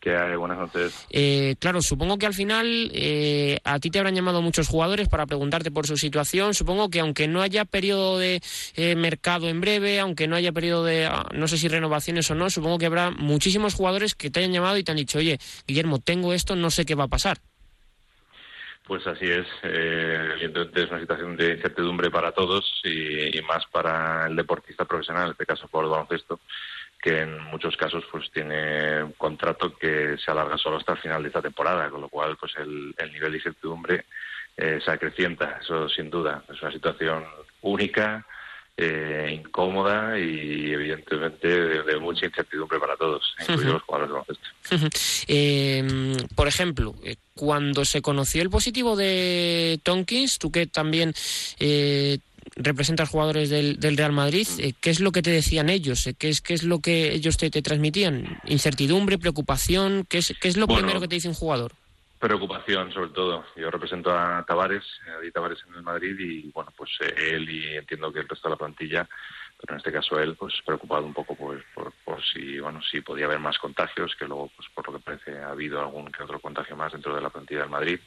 ¿Qué 0.00 0.16
hay? 0.16 0.34
Buenas 0.34 0.56
noches. 0.56 1.06
Eh, 1.10 1.56
claro, 1.58 1.82
supongo 1.82 2.16
que 2.16 2.24
al 2.24 2.32
final 2.32 2.90
eh, 2.94 3.58
a 3.64 3.78
ti 3.78 3.90
te 3.90 3.98
habrán 3.98 4.14
llamado 4.14 4.40
muchos 4.40 4.66
jugadores 4.66 5.08
para 5.08 5.26
preguntarte 5.26 5.70
por 5.70 5.86
su 5.86 5.98
situación. 5.98 6.54
Supongo 6.54 6.88
que 6.88 7.00
aunque 7.00 7.28
no 7.28 7.42
haya 7.42 7.66
periodo 7.66 8.18
de 8.18 8.40
eh, 8.76 8.96
mercado 8.96 9.50
en 9.50 9.60
breve, 9.60 10.00
aunque 10.00 10.26
no 10.26 10.36
haya 10.36 10.52
periodo 10.52 10.84
de, 10.84 11.04
ah, 11.04 11.26
no 11.34 11.46
sé 11.48 11.58
si 11.58 11.68
renovaciones 11.68 12.30
o 12.30 12.34
no, 12.34 12.48
supongo 12.48 12.78
que 12.78 12.86
habrá 12.86 13.10
muchísimos 13.10 13.74
jugadores 13.74 14.14
que 14.14 14.30
te 14.30 14.40
hayan 14.40 14.54
llamado 14.54 14.78
y 14.78 14.84
te 14.84 14.90
han 14.90 14.96
dicho, 14.96 15.18
oye, 15.18 15.38
Guillermo, 15.66 15.98
tengo 15.98 16.32
esto, 16.32 16.56
no 16.56 16.70
sé 16.70 16.86
qué 16.86 16.94
va 16.94 17.04
a 17.04 17.08
pasar. 17.08 17.36
Pues 18.86 19.06
así 19.06 19.26
es. 19.26 19.46
evidentemente 19.62 20.82
es 20.82 20.90
una 20.90 21.00
situación 21.00 21.36
de 21.36 21.52
incertidumbre 21.56 22.10
para 22.10 22.32
todos 22.32 22.64
y, 22.84 23.38
y 23.38 23.42
más 23.42 23.64
para 23.70 24.26
el 24.28 24.34
deportista 24.34 24.86
profesional, 24.86 25.26
en 25.26 25.32
este 25.32 25.44
caso 25.44 25.68
por 25.68 25.84
el 25.84 25.90
baloncesto 25.90 26.40
que 27.00 27.22
en 27.22 27.42
muchos 27.44 27.76
casos 27.76 28.04
pues 28.10 28.30
tiene 28.30 29.02
un 29.02 29.12
contrato 29.12 29.76
que 29.76 30.16
se 30.18 30.30
alarga 30.30 30.58
solo 30.58 30.76
hasta 30.76 30.92
el 30.92 30.98
final 30.98 31.22
de 31.22 31.28
esta 31.28 31.42
temporada, 31.42 31.88
con 31.90 32.00
lo 32.00 32.08
cual 32.08 32.36
pues 32.36 32.52
el, 32.58 32.94
nivel 33.12 33.32
de 33.32 33.38
incertidumbre 33.38 34.04
eh, 34.56 34.80
se 34.84 34.90
acrecienta, 34.90 35.58
eso 35.62 35.88
sin 35.88 36.10
duda. 36.10 36.44
Es 36.48 36.60
una 36.60 36.72
situación 36.72 37.24
única, 37.62 38.26
eh, 38.82 39.38
incómoda 39.44 40.18
y 40.18 40.72
evidentemente 40.72 41.48
de, 41.48 41.98
mucha 41.98 42.24
incertidumbre 42.24 42.78
para 42.78 42.96
todos, 42.96 43.34
incluidos 43.40 43.74
los 43.74 43.82
jugadores 43.82 44.26
de 44.70 44.90
em, 45.28 46.16
por 46.34 46.48
ejemplo, 46.48 46.94
eh, 47.04 47.16
cuando 47.34 47.84
se 47.84 48.00
conoció 48.00 48.40
el 48.40 48.48
positivo 48.48 48.96
de 48.96 49.80
Tonkins, 49.82 50.38
tú 50.38 50.50
que 50.50 50.66
también 50.66 51.12
eh, 51.58 52.20
representas 52.62 53.08
jugadores 53.08 53.50
del, 53.50 53.96
Real 53.96 54.12
Madrid, 54.12 54.46
eh, 54.58 54.72
¿qué 54.80 54.90
es 54.90 55.00
lo 55.00 55.12
que 55.12 55.22
te 55.22 55.30
decían 55.30 55.68
ellos? 55.68 56.06
Eh, 56.06 56.14
¿Qué 56.14 56.28
es, 56.28 56.40
qué 56.40 56.54
es 56.54 56.62
lo 56.62 56.80
que 56.80 57.12
ellos 57.12 57.36
te, 57.36 57.50
transmitían? 57.50 58.40
¿Incertidumbre, 58.44 59.18
preocupación? 59.18 60.04
¿Qué 60.08 60.18
es, 60.18 60.34
qué 60.40 60.48
es 60.48 60.56
lo 60.56 60.66
primero 60.66 61.00
que 61.00 61.08
te 61.08 61.16
dice 61.16 61.28
un 61.28 61.34
jugador? 61.34 61.72
Preocupación, 62.18 62.92
sobre 62.92 63.10
todo. 63.10 63.44
Yo 63.56 63.70
represento 63.70 64.10
a 64.10 64.44
Tavares, 64.46 64.84
a 65.06 65.32
Tavares 65.32 65.58
en 65.68 65.74
el 65.76 65.82
Madrid 65.82 66.14
y, 66.18 66.50
bueno, 66.52 66.70
pues 66.76 66.90
eh, 67.00 67.32
él 67.32 67.48
y 67.48 67.76
entiendo 67.76 68.12
que 68.12 68.20
el 68.20 68.28
resto 68.28 68.48
de 68.48 68.52
la 68.52 68.58
plantilla 68.58 69.08
pero 69.60 69.74
en 69.74 69.78
este 69.78 69.92
caso 69.92 70.18
él 70.18 70.34
pues 70.36 70.54
preocupado 70.64 71.04
un 71.04 71.12
poco 71.12 71.34
por, 71.34 71.62
por, 71.74 71.92
si 72.32 72.58
bueno 72.58 72.80
si 72.82 73.00
podía 73.00 73.26
haber 73.26 73.38
más 73.38 73.58
contagios 73.58 74.14
que 74.18 74.26
luego 74.26 74.50
pues 74.56 74.68
por 74.74 74.86
lo 74.86 74.94
que 74.94 75.04
parece 75.04 75.38
ha 75.38 75.50
habido 75.50 75.80
algún 75.80 76.10
que 76.10 76.22
otro 76.22 76.40
contagio 76.40 76.76
más 76.76 76.92
dentro 76.92 77.14
de 77.14 77.20
la 77.20 77.30
plantilla 77.30 77.60
del 77.60 77.70
Madrid. 77.70 77.98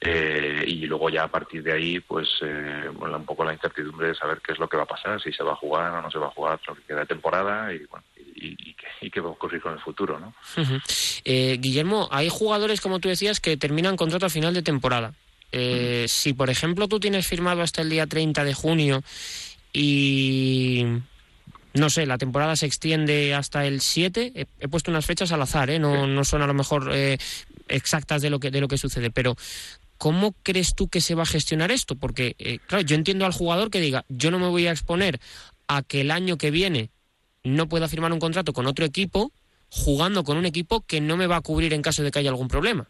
Eh, 0.00 0.64
y 0.66 0.86
luego 0.86 1.08
ya 1.08 1.24
a 1.24 1.28
partir 1.28 1.62
de 1.62 1.72
ahí 1.72 2.00
pues 2.00 2.28
eh, 2.42 2.90
bueno, 2.92 3.16
un 3.16 3.24
poco 3.24 3.44
la 3.44 3.54
incertidumbre 3.54 4.08
de 4.08 4.14
saber 4.14 4.40
qué 4.44 4.52
es 4.52 4.58
lo 4.58 4.68
que 4.68 4.76
va 4.76 4.82
a 4.82 4.86
pasar 4.86 5.20
si 5.20 5.32
se 5.32 5.42
va 5.42 5.52
a 5.52 5.56
jugar 5.56 5.92
o 5.92 6.02
no 6.02 6.10
se 6.10 6.18
va 6.18 6.26
a 6.26 6.30
jugar 6.30 6.60
lo 6.66 6.74
que 6.74 6.82
queda 6.82 7.00
de 7.00 7.06
temporada 7.06 7.72
y 7.72 7.84
bueno 7.86 8.04
y, 8.36 8.74
qué, 9.10 9.20
va 9.20 9.28
a 9.28 9.32
ocurrir 9.32 9.62
con 9.62 9.72
el 9.72 9.80
futuro 9.80 10.18
¿no? 10.18 10.34
Eh, 11.24 11.56
Guillermo 11.60 12.08
hay 12.10 12.28
jugadores 12.28 12.80
como 12.80 13.00
tú 13.00 13.08
decías 13.08 13.40
que 13.40 13.56
terminan 13.56 13.96
contrato 13.96 14.26
a 14.26 14.30
final 14.30 14.54
de 14.54 14.62
temporada. 14.62 15.14
Eh, 15.56 16.06
si, 16.08 16.32
por 16.32 16.50
ejemplo, 16.50 16.88
tú 16.88 16.98
tienes 16.98 17.28
firmado 17.28 17.62
hasta 17.62 17.80
el 17.80 17.88
día 17.88 18.08
30 18.08 18.42
de 18.42 18.54
junio 18.54 19.04
y 19.74 20.86
no 21.74 21.90
sé, 21.90 22.06
la 22.06 22.18
temporada 22.18 22.54
se 22.54 22.66
extiende 22.66 23.34
hasta 23.34 23.66
el 23.66 23.80
7. 23.80 24.46
He, 24.60 24.68
puesto 24.68 24.92
unas 24.92 25.04
fechas 25.04 25.32
al 25.32 25.42
azar, 25.42 25.68
¿eh? 25.70 25.80
no, 25.80 26.06
no 26.06 26.24
son 26.24 26.40
a 26.40 26.46
lo 26.46 26.54
mejor 26.54 26.90
eh, 26.94 27.18
exactas 27.68 28.22
de 28.22 28.30
lo, 28.30 28.38
que, 28.38 28.52
de 28.52 28.60
lo 28.60 28.68
que 28.68 28.78
sucede, 28.78 29.10
pero 29.10 29.36
¿cómo 29.98 30.32
crees 30.44 30.74
tú 30.76 30.88
que 30.88 31.00
se 31.00 31.16
va 31.16 31.24
a 31.24 31.26
gestionar 31.26 31.72
esto? 31.72 31.96
Porque, 31.96 32.36
eh, 32.38 32.60
claro, 32.66 32.84
yo 32.84 32.94
entiendo 32.94 33.26
al 33.26 33.32
jugador 33.32 33.70
que 33.70 33.80
diga, 33.80 34.04
yo 34.08 34.30
no 34.30 34.38
me 34.38 34.48
voy 34.48 34.68
a 34.68 34.70
exponer 34.70 35.20
a 35.66 35.82
que 35.82 36.02
el 36.02 36.12
año 36.12 36.38
que 36.38 36.52
viene 36.52 36.90
no 37.42 37.68
pueda 37.68 37.88
firmar 37.88 38.12
un 38.12 38.20
contrato 38.20 38.52
con 38.52 38.66
otro 38.66 38.84
equipo 38.84 39.32
jugando 39.68 40.22
con 40.22 40.36
un 40.36 40.46
equipo 40.46 40.82
que 40.82 41.00
no 41.00 41.16
me 41.16 41.26
va 41.26 41.36
a 41.36 41.40
cubrir 41.40 41.72
en 41.72 41.82
caso 41.82 42.04
de 42.04 42.12
que 42.12 42.20
haya 42.20 42.30
algún 42.30 42.46
problema. 42.46 42.88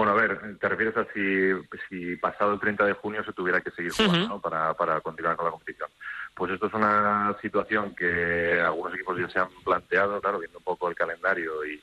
Bueno, 0.00 0.12
a 0.12 0.14
ver, 0.14 0.56
te 0.58 0.66
refieres 0.66 0.96
a 0.96 1.04
si, 1.12 1.52
si 1.86 2.16
pasado 2.16 2.54
el 2.54 2.58
30 2.58 2.86
de 2.86 2.94
junio 2.94 3.22
se 3.22 3.34
tuviera 3.34 3.60
que 3.60 3.70
seguir 3.70 3.92
jugando 3.92 4.40
para, 4.40 4.72
para 4.72 4.98
continuar 5.02 5.36
con 5.36 5.44
la 5.44 5.50
competición. 5.50 5.90
Pues 6.34 6.52
esto 6.52 6.68
es 6.68 6.72
una 6.72 7.36
situación 7.42 7.94
que 7.94 8.58
algunos 8.64 8.94
equipos 8.94 9.18
ya 9.18 9.28
se 9.28 9.40
han 9.40 9.50
planteado, 9.62 10.18
claro, 10.22 10.38
viendo 10.38 10.56
un 10.56 10.64
poco 10.64 10.88
el 10.88 10.94
calendario 10.94 11.66
y, 11.66 11.82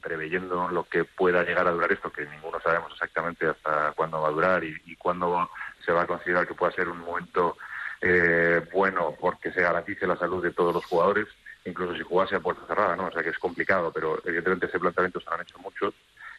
preveyendo 0.00 0.68
lo 0.68 0.84
que 0.84 1.04
pueda 1.04 1.44
llegar 1.44 1.68
a 1.68 1.72
durar 1.72 1.92
esto, 1.92 2.10
que 2.10 2.24
ninguno 2.24 2.58
sabemos 2.58 2.90
exactamente 2.92 3.46
hasta 3.46 3.92
cuándo 3.92 4.22
va 4.22 4.28
a 4.28 4.32
durar 4.32 4.64
y, 4.64 4.96
cuándo 4.96 5.50
se 5.84 5.92
va 5.92 6.04
a 6.04 6.06
considerar 6.06 6.48
que 6.48 6.54
pueda 6.54 6.72
ser 6.72 6.88
un 6.88 7.00
momento 7.00 7.58
eh, 8.00 8.66
bueno 8.72 9.14
porque 9.20 9.52
se 9.52 9.60
garantice 9.60 10.06
la 10.06 10.16
salud 10.16 10.42
de 10.42 10.52
todos 10.52 10.72
los 10.72 10.86
jugadores, 10.86 11.28
incluso 11.66 11.94
si 11.96 12.02
jugase 12.02 12.36
a 12.36 12.40
puerta 12.40 12.66
cerrada, 12.66 12.96
¿no? 12.96 13.08
O 13.08 13.12
sea 13.12 13.22
que 13.22 13.28
es 13.28 13.38
complicado, 13.38 13.92
pero 13.92 14.22
evidentemente 14.24 14.64
ese 14.64 14.80
planteamiento 14.80 15.20
se 15.20 15.26
lo 15.26 15.34
han 15.34 15.42
hecho 15.42 15.58
muchos 15.58 15.92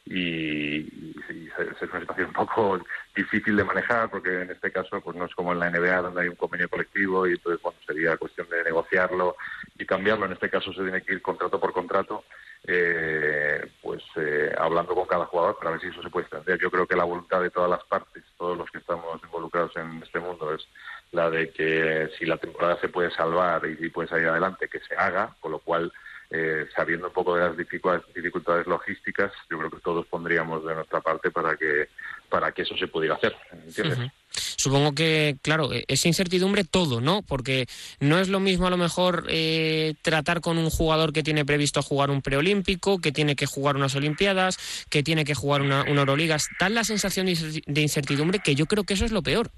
y, 0.09 1.13
es 1.57 1.89
una 1.89 1.99
situación 2.01 2.27
un 2.27 2.33
poco 2.33 2.79
difícil 3.15 3.55
de 3.55 3.63
manejar 3.63 4.09
porque 4.09 4.41
en 4.41 4.51
este 4.51 4.71
caso 4.71 5.01
pues 5.01 5.15
no 5.15 5.25
es 5.25 5.35
como 5.35 5.51
en 5.51 5.59
la 5.59 5.69
NBA 5.69 6.01
donde 6.01 6.21
hay 6.21 6.27
un 6.27 6.35
convenio 6.35 6.69
colectivo 6.69 7.27
y 7.27 7.31
entonces 7.31 7.61
bueno 7.61 7.77
sería 7.85 8.17
cuestión 8.17 8.47
de 8.49 8.63
negociarlo 8.63 9.35
y 9.77 9.85
cambiarlo. 9.85 10.25
En 10.25 10.33
este 10.33 10.49
caso 10.49 10.71
se 10.73 10.83
tiene 10.83 11.01
que 11.01 11.13
ir 11.13 11.21
contrato 11.21 11.59
por 11.59 11.73
contrato 11.73 12.23
eh, 12.65 13.69
pues 13.81 14.03
eh, 14.15 14.53
hablando 14.57 14.93
con 14.95 15.05
cada 15.05 15.25
jugador 15.25 15.57
para 15.57 15.71
ver 15.71 15.81
si 15.81 15.87
eso 15.87 16.01
se 16.01 16.09
puede 16.09 16.25
extender 16.25 16.59
yo 16.59 16.71
creo 16.71 16.87
que 16.87 16.95
la 16.95 17.03
voluntad 17.03 17.41
de 17.41 17.51
todas 17.51 17.69
las 17.69 17.83
partes 17.85 18.23
todos 18.37 18.57
los 18.57 18.69
que 18.71 18.79
estamos 18.79 19.21
involucrados 19.23 19.75
en 19.77 20.01
este 20.03 20.19
mundo 20.19 20.53
es 20.53 20.67
la 21.11 21.29
de 21.29 21.49
que 21.51 22.09
si 22.17 22.25
la 22.25 22.37
temporada 22.37 22.79
se 22.79 22.89
puede 22.89 23.11
salvar 23.11 23.63
y, 23.65 23.85
y 23.85 23.89
puede 23.89 24.09
salir 24.09 24.27
adelante 24.27 24.67
que 24.67 24.79
se 24.79 24.95
haga 24.95 25.35
con 25.39 25.51
lo 25.51 25.59
cual 25.59 25.91
eh, 26.29 26.67
sabiendo 26.75 27.07
un 27.07 27.13
poco 27.13 27.35
de 27.35 27.45
las 27.45 27.57
dificultades, 27.57 28.67
logísticas, 28.67 29.31
yo 29.49 29.57
creo 29.57 29.71
que 29.71 29.79
todos 29.79 30.05
pondríamos 30.07 30.65
de 30.65 30.75
nuestra 30.75 30.99
parte 30.99 31.31
para 31.31 31.55
que 31.55 31.87
para 32.29 32.51
que 32.51 32.63
eso 32.63 32.75
se 32.77 32.87
pudiera 32.87 33.15
hacer, 33.15 33.33
¿entiendes? 33.53 34.11
Supongo 34.57 34.93
que, 34.93 35.37
claro, 35.41 35.71
e-, 35.71 35.85
es 35.87 36.05
incertidumbre 36.05 36.65
todo, 36.65 36.99
¿no? 36.99 37.21
Porque 37.21 37.67
no 38.01 38.19
es 38.19 38.27
lo 38.27 38.41
mismo 38.41 38.67
a 38.67 38.69
lo 38.69 38.75
mejor 38.75 39.25
eh, 39.29 39.93
tratar 40.01 40.41
con 40.41 40.57
un 40.57 40.69
jugador 40.69 41.13
que 41.13 41.23
tiene 41.23 41.45
previsto 41.45 41.81
jugar 41.81 42.09
un 42.09 42.21
preolímpico, 42.21 42.99
que 42.99 43.13
tiene 43.13 43.37
que 43.37 43.45
jugar 43.45 43.77
unas 43.77 43.95
Olimpiadas, 43.95 44.85
que 44.89 45.03
tiene 45.03 45.23
que 45.23 45.35
jugar 45.35 45.61
una, 45.61 45.83
una 45.83 46.01
Euroliga. 46.01 46.35
Tal 46.59 46.75
la 46.75 46.83
sensación 46.83 47.27
de 47.27 47.81
incertidumbre 47.81 48.39
que 48.39 48.55
yo 48.55 48.65
creo 48.65 48.83
que 48.83 48.95
eso 48.95 49.05
es 49.05 49.11
lo 49.11 49.21
peor. 49.21 49.49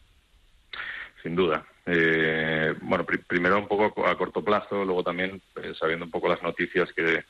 Sin 1.24 1.36
duda, 1.36 1.66
eh, 1.92 2.76
bueno, 2.82 3.06
primero 3.06 3.58
un 3.58 3.68
poco 3.68 4.06
a 4.06 4.16
corto 4.18 4.44
plazo, 4.44 4.86
luego 4.86 5.04
también 5.04 5.42
eh, 5.62 5.74
sabiendo 5.78 6.06
un 6.06 6.12
poco 6.12 6.30
las 6.30 6.42
noticias 6.44 6.92
que 6.94 7.24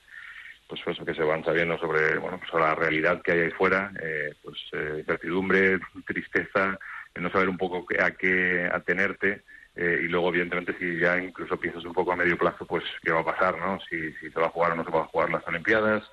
pues 0.67 0.81
eso 0.85 1.05
que 1.05 1.15
se 1.15 1.23
van 1.23 1.43
sabiendo 1.43 1.79
sobre 1.79 2.17
bueno 2.19 2.39
sobre 2.51 2.65
la 2.65 2.75
realidad 2.75 3.21
que 3.21 3.31
hay 3.31 3.39
ahí 3.39 3.51
fuera, 3.51 3.91
eh, 4.03 4.33
pues 4.43 4.57
eh, 4.73 4.97
incertidumbre, 4.99 5.79
tristeza, 6.05 6.77
no 7.15 7.31
saber 7.31 7.49
un 7.49 7.57
poco 7.57 7.85
a 7.99 8.11
qué 8.11 8.69
atenerte 8.71 9.43
y 9.75 10.09
luego 10.09 10.27
evidentemente 10.27 10.75
si 10.77 10.99
ya 10.99 11.17
incluso 11.17 11.57
piensas 11.57 11.85
un 11.85 11.93
poco 11.93 12.11
a 12.11 12.15
medio 12.17 12.37
plazo, 12.37 12.65
pues 12.65 12.83
qué 13.01 13.13
va 13.13 13.21
a 13.21 13.25
pasar, 13.25 13.57
¿no? 13.57 13.79
Si, 13.89 14.11
si 14.13 14.29
se 14.29 14.39
va 14.39 14.47
a 14.47 14.49
jugar 14.49 14.73
o 14.73 14.75
no 14.75 14.83
se 14.83 14.91
va 14.91 15.03
a 15.03 15.05
jugar 15.05 15.29
las 15.29 15.47
Olimpiadas, 15.47 16.03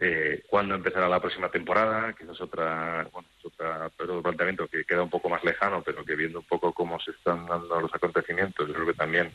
eh, 0.00 0.42
cuándo 0.48 0.74
empezará 0.74 1.08
la 1.08 1.20
próxima 1.20 1.50
temporada, 1.50 2.14
que 2.14 2.24
es 2.24 2.40
otra, 2.40 3.06
bueno, 3.12 3.28
otra, 3.44 3.86
otro 3.86 4.22
planteamiento 4.22 4.66
que 4.66 4.84
queda 4.84 5.02
un 5.02 5.10
poco 5.10 5.28
más 5.28 5.44
lejano, 5.44 5.82
pero 5.82 6.04
que 6.04 6.16
viendo 6.16 6.38
un 6.38 6.46
poco 6.46 6.72
cómo 6.72 6.98
se 7.00 7.10
están 7.10 7.46
dando 7.46 7.80
los 7.80 7.94
acontecimientos, 7.94 8.66
yo 8.66 8.74
creo 8.74 8.86
que 8.86 8.94
también 8.94 9.30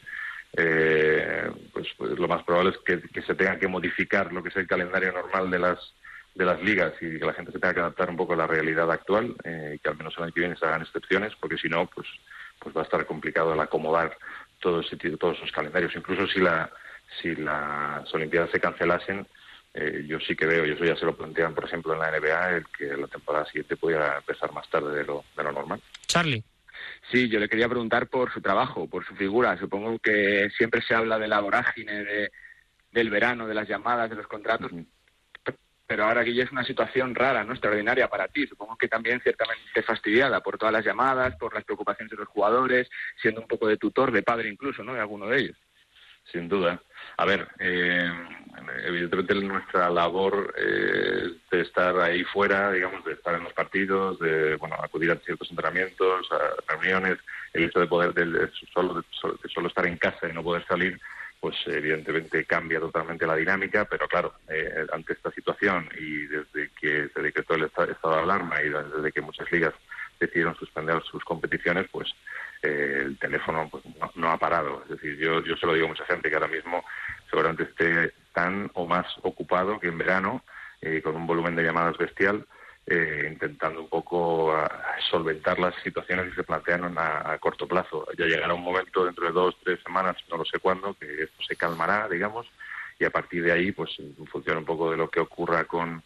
eh, 0.58 1.52
pues, 1.72 1.88
pues, 1.98 2.18
lo 2.18 2.28
más 2.28 2.44
probable 2.44 2.72
es 2.72 2.78
que, 2.80 3.22
se 3.22 3.36
tenga 3.36 3.60
que 3.60 3.68
modificar 3.68 4.34
lo 4.34 4.42
que 4.42 4.50
es 4.50 4.56
el 4.56 4.68
calendario 4.68 5.12
normal 5.12 5.52
de 5.52 5.60
las 5.60 5.94
de 6.34 6.44
las 6.44 6.62
ligas 6.62 6.92
y 7.00 7.18
que 7.18 7.26
la 7.26 7.34
gente 7.34 7.54
se 7.54 7.60
tenga 7.60 7.74
que 7.74 7.80
adaptar 7.80 8.10
un 8.10 8.18
poco 8.18 8.34
a 8.34 8.36
la 8.36 8.48
realidad 8.48 8.92
actual 8.92 9.36
eh, 9.46 9.76
y 9.76 9.80
que 9.80 9.88
al 9.88 9.96
menos 9.96 10.14
el 10.18 10.24
año 10.24 10.34
que 10.34 10.42
viene 10.42 10.58
se 10.58 10.66
hagan 10.66 10.82
excepciones, 10.82 11.34
porque 11.40 11.58
si 11.58 11.70
no, 11.70 11.86
pues 11.88 12.08
pues 12.60 12.76
va 12.76 12.82
a 12.82 12.84
estar 12.84 13.06
complicado 13.06 13.54
el 13.54 13.60
acomodar 13.60 14.18
todo 14.60 14.82
ese, 14.82 14.98
todos 14.98 15.38
esos 15.38 15.52
calendarios. 15.52 15.96
Incluso 15.96 16.28
si 16.28 16.40
la 16.40 16.70
si 17.22 17.36
las 17.36 18.14
Olimpiadas 18.14 18.50
se 18.52 18.60
cancelasen, 18.60 19.28
eh, 19.78 20.06
yo 20.08 20.20
sí 20.22 20.38
que 20.38 20.46
veo, 20.46 20.66
y 20.66 20.72
eso 20.72 20.86
ya 20.86 20.96
se 20.96 21.06
lo 21.06 21.18
plantean, 21.18 21.54
por 21.54 21.66
ejemplo, 21.66 21.94
en 21.94 22.00
la 22.00 22.10
NBA, 22.10 22.50
el 22.58 22.66
que 22.68 22.96
la 22.96 23.08
temporada 23.08 23.46
siguiente 23.46 23.76
pudiera 23.76 24.18
empezar 24.18 24.54
más 24.54 24.70
tarde 24.70 24.98
de 24.98 25.04
lo, 25.04 25.26
de 25.36 25.44
lo 25.44 25.52
normal. 25.52 25.82
Charlie. 26.08 26.42
Sí, 27.12 27.28
yo 27.28 27.40
le 27.40 27.50
quería 27.50 27.68
preguntar 27.68 28.08
por 28.08 28.32
su 28.32 28.42
trabajo, 28.42 28.88
por 28.88 29.06
su 29.06 29.16
figura. 29.16 29.58
Supongo 29.58 30.00
que 30.00 30.50
siempre 30.56 30.82
se 30.82 30.96
habla 30.96 31.20
de 31.20 31.28
la 31.28 31.42
vorágine 31.42 32.06
de, 32.06 32.32
del 32.92 33.10
verano, 33.10 33.48
de 33.48 33.54
las 33.54 33.68
llamadas, 33.68 34.10
de 34.10 34.16
los 34.16 34.28
contratos, 34.28 34.72
pero 35.86 36.06
ahora 36.06 36.24
que 36.24 36.34
ya 36.34 36.44
es 36.44 36.52
una 36.54 36.64
situación 36.64 37.14
rara, 37.14 37.44
¿no? 37.44 37.52
Extraordinaria 37.52 38.08
para 38.08 38.30
ti. 38.30 38.48
Supongo 38.48 38.78
que 38.78 38.88
también 38.88 39.20
ciertamente 39.22 39.84
fastidiada 39.84 40.42
por 40.42 40.58
todas 40.58 40.74
las 40.74 40.86
llamadas, 40.86 41.36
por 41.36 41.54
las 41.54 41.66
preocupaciones 41.66 42.12
de 42.12 42.18
los 42.18 42.30
jugadores, 42.30 42.90
siendo 43.22 43.42
un 43.42 43.48
poco 43.48 43.68
de 43.68 43.78
tutor, 43.78 44.12
de 44.12 44.24
padre 44.24 44.50
incluso, 44.50 44.84
¿no? 44.84 44.94
De 44.94 45.02
alguno 45.02 45.28
de 45.28 45.40
ellos. 45.40 45.58
Sin 46.32 46.50
duda. 46.50 46.82
A 47.18 47.26
ver, 47.26 47.48
eh, 47.60 48.12
evidentemente 48.86 49.36
nuestra 49.36 49.90
labor 49.90 50.54
es 50.58 51.34
de 51.50 51.62
estar 51.62 51.98
ahí 52.00 52.24
fuera, 52.26 52.72
digamos, 52.72 53.06
de 53.06 53.14
estar 53.14 53.36
en 53.36 53.44
los 53.44 53.54
partidos, 53.54 54.20
de 54.20 54.56
bueno, 54.56 54.76
acudir 54.82 55.12
a 55.12 55.18
ciertos 55.18 55.50
entrenamientos, 55.50 56.28
a 56.32 56.74
reuniones, 56.74 57.20
el 57.54 57.66
hecho 57.66 57.80
de 57.80 57.88
poder 57.88 58.14
de, 58.14 58.50
solo, 58.74 59.04
solo 59.54 59.68
estar 59.68 59.86
en 59.86 59.98
casa 59.98 60.28
y 60.28 60.34
no 60.34 60.44
poder 60.44 60.66
salir, 60.66 61.00
pues 61.40 61.56
evidentemente 61.68 62.44
cambia 62.46 62.80
totalmente 62.80 63.28
la 63.28 63.36
dinámica, 63.36 63.86
pero 63.86 64.08
claro, 64.08 64.34
eh, 64.50 64.88
ante 64.92 65.14
esta 65.14 65.32
situación 65.32 65.88
y 65.98 66.26
desde 66.26 66.70
que 66.80 67.10
se 67.14 67.22
decretó 67.22 67.56
el 67.56 67.66
estado 67.66 68.16
de 68.16 68.22
alarma 68.22 68.62
y 68.62 68.70
desde 68.70 69.12
que 69.12 69.22
muchas 69.22 69.52
ligas 69.52 69.74
decidieron 70.20 70.56
suspender 70.56 71.04
sus 71.04 71.24
competiciones, 71.24 71.88
pues 71.92 72.10
eh, 72.66 73.04
el 73.06 73.18
teléfono 73.18 73.70
pues, 73.70 73.84
no, 74.16 74.30
ha 74.30 74.38
parado. 74.38 74.84
Es 74.84 74.90
decir, 74.90 75.18
yo, 75.18 75.44
yo 75.44 75.56
se 75.56 75.66
lo 75.66 75.74
digo 75.74 75.86
a 75.86 75.90
mucha 75.90 76.06
gente 76.06 76.30
que 76.30 76.36
ahora 76.36 76.48
mismo 76.48 76.84
seguramente 77.30 77.64
esté 77.64 78.14
tan 78.34 78.70
o 78.74 78.86
más 78.86 79.06
ocupado 79.22 79.80
que 79.80 79.88
en 79.88 79.98
verano, 79.98 80.44
eh, 80.82 81.02
con 81.02 81.16
un 81.16 81.28
volumen 81.28 81.56
de 81.56 81.64
llamadas 81.64 81.98
bestial, 81.98 82.46
eh, 82.86 83.30
intentando 83.32 83.82
un 83.82 83.90
poco 83.90 84.54
solventar 85.10 85.58
las 85.58 85.74
situaciones 85.84 86.30
que 86.30 86.36
se 86.36 86.44
plantean 86.44 86.96
a, 86.98 87.38
corto 87.40 87.68
plazo. 87.68 88.06
Ya 88.18 88.26
llegará 88.26 88.54
un 88.54 88.64
momento 88.64 89.06
dentro 89.06 89.26
de 89.26 89.32
dos, 89.32 89.56
tres 89.64 89.80
semanas, 89.84 90.16
no 90.30 90.38
lo 90.38 90.46
sé 90.46 90.60
cuándo, 90.60 90.94
que 90.94 91.24
esto 91.24 91.44
se 91.48 91.56
calmará, 91.56 92.08
digamos, 92.08 92.48
y 93.00 93.06
a 93.06 93.10
partir 93.10 93.44
de 93.44 93.52
ahí, 93.52 93.72
pues 93.72 93.92
en 94.00 94.28
función 94.28 94.58
un 94.58 94.66
poco 94.66 94.92
de 94.92 94.98
lo 94.98 95.10
que 95.10 95.20
ocurra 95.20 95.66
con, 95.66 96.04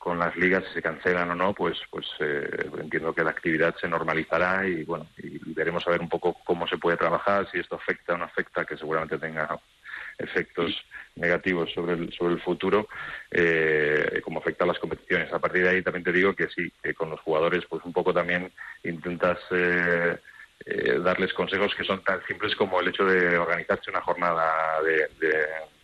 con 0.00 0.18
las 0.18 0.34
ligas, 0.34 0.64
si 0.68 0.72
se 0.72 0.82
cancelan 0.82 1.30
o 1.30 1.34
no, 1.34 1.52
pues, 1.52 1.78
pues 1.90 2.06
eh, 2.20 2.70
entiendo 2.80 3.12
que 3.12 3.22
la 3.22 3.32
actividad 3.32 3.76
se 3.76 3.86
normalizará 3.86 4.66
y 4.66 4.82
bueno, 4.84 5.06
y 5.18 5.38
veremos 5.52 5.86
a 5.86 5.90
ver 5.90 6.00
un 6.00 6.08
poco 6.08 6.38
cómo 6.42 6.66
se 6.66 6.78
puede 6.78 6.96
trabajar, 6.96 7.46
si 7.52 7.58
esto 7.58 7.76
afecta 7.76 8.14
o 8.14 8.16
no 8.16 8.24
afecta, 8.24 8.64
que 8.64 8.78
seguramente 8.78 9.18
tenga 9.18 9.60
efectos 10.16 10.72
negativos 11.16 11.70
sobre 11.74 11.92
el, 11.92 12.12
sobre 12.14 12.32
el 12.32 12.40
futuro, 12.40 12.88
eh, 13.30 14.22
como 14.24 14.38
afecta 14.40 14.64
a 14.64 14.68
las 14.68 14.78
competiciones. 14.78 15.30
A 15.34 15.38
partir 15.38 15.64
de 15.64 15.68
ahí 15.68 15.82
también 15.82 16.04
te 16.04 16.12
digo 16.12 16.34
que 16.34 16.48
sí, 16.48 16.72
que 16.82 16.94
con 16.94 17.10
los 17.10 17.20
jugadores 17.20 17.66
pues 17.68 17.84
un 17.84 17.92
poco 17.92 18.14
también 18.14 18.50
intentas 18.82 19.38
eh, 19.50 20.16
eh, 20.64 20.98
darles 21.04 21.34
consejos 21.34 21.74
que 21.74 21.84
son 21.84 22.02
tan 22.02 22.24
simples 22.26 22.56
como 22.56 22.80
el 22.80 22.88
hecho 22.88 23.04
de 23.04 23.36
organizarse 23.36 23.90
una 23.90 24.00
jornada 24.00 24.80
de, 24.82 25.10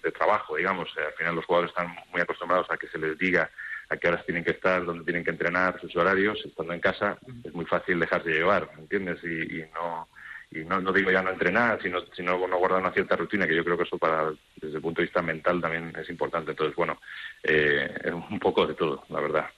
de 0.03 0.13
trabajo, 0.13 0.57
digamos. 0.57 0.89
al 0.97 1.13
final 1.13 1.35
los 1.35 1.45
jugadores 1.45 1.71
están 1.71 1.95
muy 2.11 2.23
acostumbrados 2.23 2.71
a 2.71 2.79
que 2.79 2.89
se 2.89 2.97
les 2.97 3.19
diga 3.19 3.51
a 3.89 3.97
qué 3.97 4.09
horas 4.09 4.25
tienen 4.25 4.45
que 4.45 4.53
estar, 4.53 4.85
dónde 4.85 5.05
tienen 5.05 5.25
que 5.25 5.31
entrenar, 5.31 5.81
sus 5.81 5.95
horarios, 5.97 6.43
estando 6.45 6.73
en 6.73 6.81
casa, 6.81 7.19
es 7.45 7.55
muy 7.55 7.65
fácil 7.67 8.01
dejarse 8.01 8.31
llevar, 8.31 8.71
¿entiendes? 8.79 9.23
Y, 9.23 9.63
no 9.75 10.09
y 10.51 10.65
no, 10.65 10.81
no, 10.81 10.93
digo 10.93 11.11
ya 11.11 11.23
no 11.23 11.31
entrenar, 11.31 11.81
sino, 11.83 12.01
sino 12.15 12.47
no 12.47 12.59
guardar 12.59 12.81
una 12.81 12.93
cierta 12.93 13.17
rutina, 13.17 13.47
que 13.47 13.57
yo 13.57 13.65
creo 13.65 13.77
que 13.77 13.85
eso 13.85 13.99
para 13.99 14.33
desde 14.57 14.77
el 14.77 14.83
punto 14.83 15.01
de 15.01 15.07
vista 15.07 15.23
mental 15.23 15.61
también 15.61 15.93
es 15.97 16.09
importante. 16.09 16.53
Entonces, 16.53 16.75
bueno, 16.77 16.99
eh, 17.43 18.13
un 18.13 18.39
poco 18.39 18.67
de 18.67 18.75
todo, 18.75 19.05
la 19.09 19.21
verdad. 19.21 19.51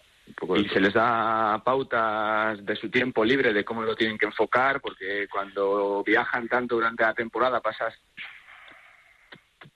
y 0.57 0.69
se 0.69 0.81
les 0.81 0.95
da 0.95 1.63
pautas 1.65 2.65
de 2.65 2.77
su 2.77 2.91
tiempo 2.91 3.25
libre 3.25 3.53
de 3.53 3.65
cómo 3.65 3.83
lo 3.83 3.95
tienen 3.95 4.19
que 4.19 4.27
enfocar, 4.27 4.81
porque 4.81 5.29
cuando 5.31 6.03
viajan 6.05 6.49
tanto 6.49 6.77
durante 6.77 7.03
la 7.03 7.15
temporada 7.15 7.61
pasas 7.61 7.95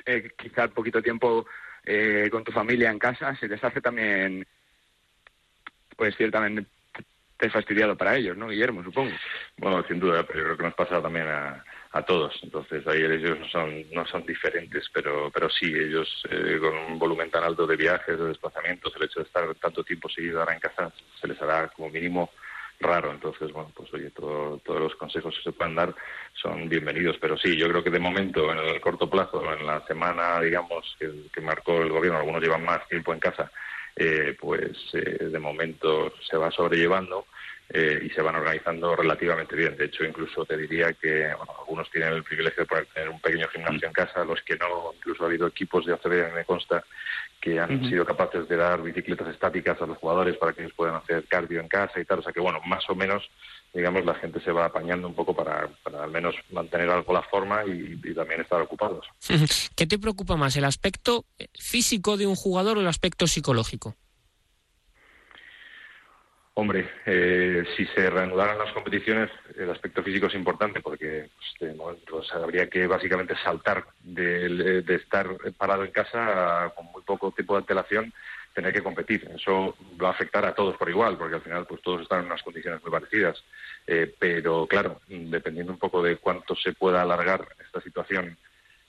eh, 0.06 0.30
quizá 0.36 0.68
poquito 0.68 1.02
tiempo 1.02 1.46
eh, 1.84 2.28
con 2.30 2.44
tu 2.44 2.52
familia 2.52 2.90
en 2.90 2.98
casa, 2.98 3.34
se 3.36 3.48
les 3.48 3.62
hace 3.62 3.80
también, 3.80 4.46
pues 5.96 6.16
ciertamente 6.16 6.66
fastidiado 7.50 7.96
para 7.96 8.16
ellos, 8.16 8.36
¿no, 8.36 8.48
Guillermo? 8.48 8.82
Supongo. 8.84 9.12
Bueno, 9.56 9.84
sin 9.88 9.98
duda, 9.98 10.22
pero 10.24 10.38
yo 10.38 10.44
creo 10.44 10.56
que 10.58 10.62
nos 10.64 10.74
pasa 10.74 11.02
también 11.02 11.26
a, 11.26 11.64
a 11.92 12.02
todos. 12.02 12.38
Entonces, 12.42 12.86
ahí 12.86 13.02
ellos 13.02 13.38
no 13.38 13.48
son, 13.48 13.90
no 13.90 14.06
son 14.06 14.24
diferentes, 14.24 14.88
pero, 14.92 15.30
pero 15.30 15.48
sí, 15.50 15.66
ellos 15.66 16.08
eh, 16.30 16.58
con 16.60 16.74
un 16.74 16.98
volumen 16.98 17.30
tan 17.30 17.44
alto 17.44 17.66
de 17.66 17.76
viajes, 17.76 18.18
de 18.18 18.26
desplazamientos, 18.26 18.94
el 18.96 19.04
hecho 19.04 19.20
de 19.20 19.26
estar 19.26 19.54
tanto 19.56 19.84
tiempo 19.84 20.08
seguido 20.08 20.40
ahora 20.40 20.54
en 20.54 20.60
casa, 20.60 20.92
se 21.20 21.28
les 21.28 21.40
hará 21.42 21.68
como 21.68 21.90
mínimo 21.90 22.30
raro. 22.82 23.10
Entonces, 23.10 23.52
bueno, 23.52 23.70
pues 23.74 23.92
oye, 23.94 24.10
todos 24.10 24.60
los 24.66 24.94
consejos 24.96 25.34
que 25.36 25.42
se 25.42 25.52
puedan 25.52 25.74
dar 25.74 25.94
son 26.34 26.68
bienvenidos. 26.68 27.16
Pero 27.20 27.36
sí, 27.38 27.56
yo 27.56 27.68
creo 27.68 27.82
que 27.82 27.90
de 27.90 27.98
momento, 27.98 28.50
en 28.52 28.58
el 28.58 28.80
corto 28.80 29.08
plazo, 29.08 29.42
en 29.54 29.66
la 29.66 29.84
semana, 29.86 30.40
digamos, 30.40 30.96
que, 30.98 31.40
marcó 31.40 31.82
el 31.82 31.90
gobierno, 31.90 32.18
algunos 32.18 32.42
llevan 32.42 32.64
más 32.64 32.86
tiempo 32.88 33.12
en 33.12 33.20
casa, 33.20 33.50
eh, 33.96 34.36
pues 34.38 34.76
eh, 34.94 35.24
de 35.24 35.38
momento 35.38 36.12
se 36.28 36.36
va 36.36 36.50
sobrellevando. 36.50 37.26
Eh, 37.74 38.02
y 38.04 38.10
se 38.10 38.20
van 38.20 38.34
organizando 38.34 38.94
relativamente 38.94 39.56
bien. 39.56 39.74
De 39.78 39.86
hecho, 39.86 40.04
incluso 40.04 40.44
te 40.44 40.58
diría 40.58 40.92
que 40.92 41.24
algunos 41.24 41.90
tienen 41.90 42.12
el 42.12 42.22
privilegio 42.22 42.66
de 42.66 42.84
tener 42.84 43.08
un 43.08 43.18
pequeño 43.18 43.48
gimnasio 43.48 43.88
en 43.88 43.94
casa, 43.94 44.26
los 44.26 44.42
que 44.42 44.56
no, 44.56 44.92
incluso 44.94 45.22
ha 45.22 45.26
habido 45.28 45.46
equipos 45.46 45.86
de 45.86 45.94
ACB, 45.94 46.34
me 46.34 46.44
consta, 46.44 46.84
que 47.40 47.58
han 47.58 47.88
sido 47.88 48.04
capaces 48.04 48.46
de 48.46 48.56
dar 48.56 48.82
bicicletas 48.82 49.28
estáticas 49.28 49.80
a 49.80 49.86
los 49.86 49.96
jugadores 49.96 50.36
para 50.36 50.52
que 50.52 50.60
ellos 50.60 50.74
puedan 50.76 50.96
hacer 50.96 51.24
cardio 51.26 51.60
en 51.60 51.68
casa 51.68 51.98
y 51.98 52.04
tal. 52.04 52.18
O 52.18 52.22
sea 52.22 52.32
que, 52.34 52.40
bueno, 52.40 52.60
más 52.66 52.84
o 52.90 52.94
menos, 52.94 53.22
digamos, 53.72 54.04
la 54.04 54.16
gente 54.16 54.38
se 54.40 54.52
va 54.52 54.66
apañando 54.66 55.08
un 55.08 55.14
poco 55.14 55.34
para, 55.34 55.66
para 55.82 56.04
al 56.04 56.10
menos 56.10 56.34
mantener 56.50 56.90
algo 56.90 57.14
la 57.14 57.22
forma 57.22 57.64
y, 57.64 57.98
y 58.04 58.14
también 58.14 58.42
estar 58.42 58.60
ocupados. 58.60 59.06
¿Qué 59.76 59.86
te 59.86 59.98
preocupa 59.98 60.36
más, 60.36 60.56
el 60.56 60.64
aspecto 60.64 61.24
físico 61.54 62.18
de 62.18 62.26
un 62.26 62.36
jugador 62.36 62.76
o 62.76 62.80
el 62.82 62.86
aspecto 62.86 63.26
psicológico? 63.26 63.96
Hombre, 66.54 66.86
eh, 67.06 67.64
si 67.76 67.86
se 67.86 68.10
reanudaran 68.10 68.58
las 68.58 68.72
competiciones, 68.72 69.30
el 69.56 69.70
aspecto 69.70 70.02
físico 70.02 70.26
es 70.26 70.34
importante 70.34 70.80
porque 70.82 71.30
pues, 71.58 71.96
pues, 72.06 72.32
habría 72.34 72.68
que 72.68 72.86
básicamente 72.86 73.34
saltar 73.42 73.86
de, 74.02 74.84
estar 74.88 75.28
parado 75.56 75.84
en 75.84 75.92
casa 75.92 76.70
con 76.76 76.86
muy 76.86 77.02
poco 77.02 77.32
tiempo 77.32 77.54
de 77.54 77.60
antelación, 77.60 78.12
tener 78.52 78.70
que 78.70 78.82
competir. 78.82 79.30
Eso 79.34 79.74
va 80.00 80.08
a 80.08 80.12
afectar 80.12 80.44
a 80.44 80.54
todos 80.54 80.76
por 80.76 80.90
igual, 80.90 81.16
porque 81.16 81.36
al 81.36 81.42
final 81.42 81.66
pues 81.66 81.80
todos 81.80 82.02
están 82.02 82.20
en 82.20 82.26
unas 82.26 82.42
condiciones 82.42 82.82
muy 82.82 82.92
parecidas. 82.92 83.42
Eh, 83.86 84.14
pero 84.18 84.66
claro, 84.66 85.00
dependiendo 85.08 85.72
un 85.72 85.78
poco 85.78 86.02
de 86.02 86.18
cuánto 86.18 86.54
se 86.54 86.74
pueda 86.74 87.00
alargar 87.00 87.48
esta 87.64 87.80
situación 87.80 88.36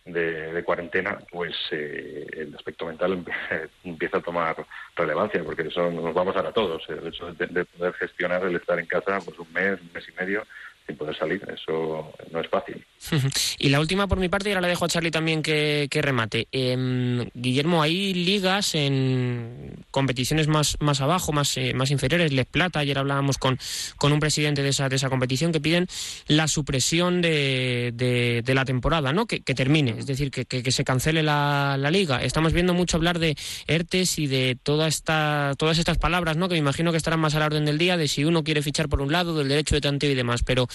de, 0.06 0.64
cuarentena, 0.66 1.18
pues 1.32 1.56
eh, 1.72 2.26
el 2.34 2.56
aspecto 2.56 2.86
mental 2.86 3.24
empieza 3.84 4.18
a 4.18 4.22
tomar 4.22 4.56
relevancia, 4.96 5.44
porque 5.44 5.64
eso 5.64 5.90
nos 5.92 6.16
va 6.16 6.22
a 6.22 6.26
pasar 6.26 6.46
a 6.48 6.52
todos. 6.52 6.84
El 6.90 7.08
hecho 7.08 7.34
de, 7.34 7.48
de 7.48 7.66
poder 7.66 7.94
gestionar 7.94 8.44
el 8.44 8.56
estar 8.56 8.80
en 8.80 8.86
casa 8.86 9.20
pues 9.24 9.38
un 9.40 9.52
mes, 9.54 9.80
un 9.80 9.92
mes 9.94 10.08
y 10.08 10.12
medio, 10.20 10.44
sin 10.86 10.98
poder 10.98 11.18
salir. 11.18 11.42
Eso 11.54 12.14
no 12.32 12.40
es 12.40 12.50
fácil. 12.50 12.86
y 13.60 13.70
la 13.70 13.80
última 13.80 14.08
por 14.08 14.20
mi 14.20 14.30
parte, 14.30 14.50
y 14.50 14.52
ahora 14.52 14.62
la 14.62 14.68
dejo 14.68 14.86
a 14.86 14.88
Charlie 14.88 15.12
también 15.12 15.42
que, 15.42 15.88
remate. 16.02 16.48
Em, 16.52 17.30
Guillermo, 17.34 17.82
hay 17.82 18.14
ligas 18.14 18.76
en 18.76 19.86
competiciones 19.92 20.48
más, 20.48 20.78
más 20.80 21.02
abajo, 21.02 21.32
más, 21.32 21.56
eh, 21.58 21.74
más 21.74 21.92
inferiores, 21.92 22.32
Les 22.34 22.46
Plata, 22.46 22.80
ayer 22.80 22.98
hablábamos 22.98 23.38
con, 23.38 23.58
con 23.98 24.12
un 24.12 24.20
presidente 24.20 24.62
de 24.64 24.70
esa, 24.70 24.90
de 24.90 24.98
esa 24.98 25.10
competición, 25.10 25.52
que 25.52 25.60
piden 25.60 25.88
la 26.28 26.48
supresión 26.48 27.22
de, 27.22 27.92
de, 27.94 28.54
la 28.54 28.66
temporada, 28.66 29.14
¿no? 29.14 29.26
Que, 29.26 29.40
termine, 29.40 29.96
es 29.98 30.06
decir, 30.06 30.30
que, 30.30 30.46
que, 30.46 30.72
se 30.72 30.84
cancele 30.84 31.24
la, 31.24 31.76
la, 31.80 31.90
liga. 31.90 32.24
Estamos 32.24 32.54
viendo 32.54 32.74
mucho 32.74 32.98
hablar 32.98 33.20
de 33.20 33.36
ERTES 33.68 34.20
y 34.20 34.28
de 34.28 34.58
toda 34.62 34.88
esta, 34.88 35.54
todas 35.58 35.78
estas 35.80 35.98
palabras, 35.98 36.38
¿no? 36.38 36.48
Que 36.48 36.56
me 36.56 36.60
imagino 36.60 36.92
que 36.92 36.98
estarán 36.98 37.20
más 37.20 37.36
a 37.36 37.40
la 37.40 37.46
orden 37.48 37.66
del 37.66 37.78
día, 37.78 37.98
de 37.98 38.08
si 38.08 38.26
uno 38.26 38.44
quiere 38.44 38.62
fichar 38.62 38.90
por 38.90 39.02
un 39.02 39.12
lado, 39.12 39.36
del 39.36 39.48
derecho 39.48 39.76
de 39.76 39.82
tanteo 39.82 40.12
y 40.12 40.16
demás, 40.16 40.44
pero 40.44 40.68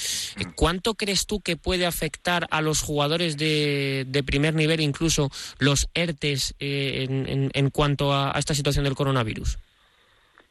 ¿Cuánto 0.54 0.94
crees 0.94 1.26
tú 1.26 1.40
que 1.40 1.56
puede 1.56 1.86
afectar 1.86 2.46
a 2.50 2.60
los 2.60 2.82
jugadores 2.82 3.36
de, 3.36 4.24
primer 4.26 4.54
nivel, 4.54 4.80
incluso 4.80 5.30
los 5.58 5.88
ERTES, 5.94 6.54
eh, 6.58 7.06
en, 7.52 7.70
cuanto 7.70 8.12
a, 8.12 8.32
esta 8.38 8.54
situación 8.54 8.84
del 8.84 8.94
coronavirus? 8.94 9.58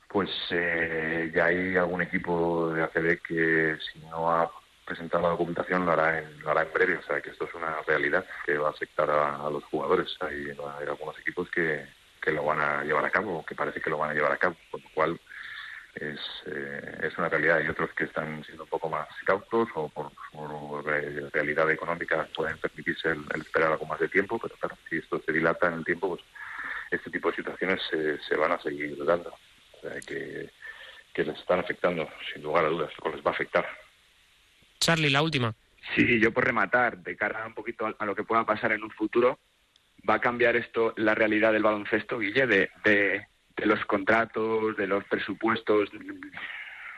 Pues 0.09 0.29
eh, 0.51 1.31
ya 1.35 1.45
hay 1.45 1.75
algún 1.75 2.01
equipo 2.01 2.71
de 2.73 2.83
ACB 2.83 3.21
que 3.21 3.77
si 3.91 3.99
no 3.99 4.31
ha 4.31 4.49
presentado 4.85 5.23
la 5.23 5.29
documentación 5.29 5.85
lo 5.85 5.91
hará 5.91 6.19
en, 6.19 6.41
lo 6.41 6.51
hará 6.51 6.63
en 6.63 6.73
breve. 6.73 6.97
O 6.97 7.03
sea, 7.03 7.21
que 7.21 7.31
esto 7.31 7.45
es 7.45 7.53
una 7.53 7.81
realidad 7.85 8.25
que 8.45 8.57
va 8.57 8.67
a 8.67 8.71
afectar 8.71 9.09
a, 9.09 9.49
los 9.49 9.63
jugadores. 9.65 10.15
Hay, 10.21 10.47
hay 10.79 10.87
algunos 10.87 11.19
equipos 11.19 11.49
que, 11.51 11.85
que 12.21 12.31
lo 12.31 12.43
van 12.43 12.59
a 12.59 12.83
llevar 12.83 13.05
a 13.05 13.11
cabo, 13.11 13.45
que 13.45 13.55
parece 13.55 13.81
que 13.81 13.89
lo 13.89 13.97
van 13.97 14.11
a 14.11 14.13
llevar 14.13 14.31
a 14.31 14.37
cabo, 14.37 14.55
con 14.71 14.81
lo 14.81 14.89
cual 14.93 15.19
es, 15.99 16.19
eh, 16.45 16.99
es 17.03 17.17
una 17.17 17.29
realidad 17.29 17.61
y 17.63 17.69
otros 17.69 17.91
que 17.93 18.05
están 18.05 18.43
siendo 18.45 18.63
un 18.63 18.69
poco 18.69 18.89
más 18.89 19.07
cautos 19.25 19.67
o 19.75 19.89
por, 19.89 20.11
realidad 21.33 21.69
económica 21.71 22.27
pueden 22.35 22.57
permitirse 22.57 23.09
el, 23.09 23.41
esperar 23.41 23.71
algo 23.71 23.85
más 23.85 23.99
de 23.99 24.09
tiempo, 24.09 24.39
pero 24.39 24.55
claro, 24.55 24.77
si 24.89 24.97
esto 24.97 25.21
se 25.25 25.33
dilata 25.33 25.67
en 25.67 25.73
el 25.75 25.85
tiempo, 25.85 26.09
pues 26.09 26.21
este 26.91 27.09
tipo 27.09 27.29
de 27.29 27.37
situaciones 27.37 27.81
se, 27.89 28.19
se 28.19 28.35
van 28.35 28.51
a 28.51 28.61
seguir 28.61 28.97
dando. 29.03 29.29
O 29.29 29.81
sea, 29.81 29.99
que, 30.01 30.49
que 31.13 31.23
les 31.23 31.37
están 31.37 31.59
afectando, 31.59 32.07
sin 32.31 32.43
lugar 32.43 32.65
a 32.65 32.69
dudas, 32.69 32.91
o 33.01 33.09
les 33.09 33.25
va 33.25 33.31
a 33.31 33.33
afectar. 33.33 33.65
Charlie, 34.79 35.09
la 35.09 35.21
última. 35.21 35.53
Sí, 35.95 36.19
yo 36.19 36.31
por 36.31 36.45
rematar, 36.45 36.97
de 36.97 37.15
cara 37.15 37.45
un 37.45 37.53
poquito 37.53 37.95
a 37.97 38.05
lo 38.05 38.15
que 38.15 38.23
pueda 38.23 38.45
pasar 38.45 38.71
en 38.71 38.83
un 38.83 38.91
futuro, 38.91 39.39
¿va 40.07 40.15
a 40.15 40.21
cambiar 40.21 40.55
esto 40.55 40.93
la 40.97 41.15
realidad 41.15 41.53
del 41.53 41.63
baloncesto, 41.63 42.19
Guille, 42.19 42.47
de, 42.47 42.69
de 42.83 43.27
de 43.57 43.65
los 43.65 43.83
contratos, 43.85 44.77
de 44.77 44.87
los 44.87 45.03
presupuestos 45.05 45.89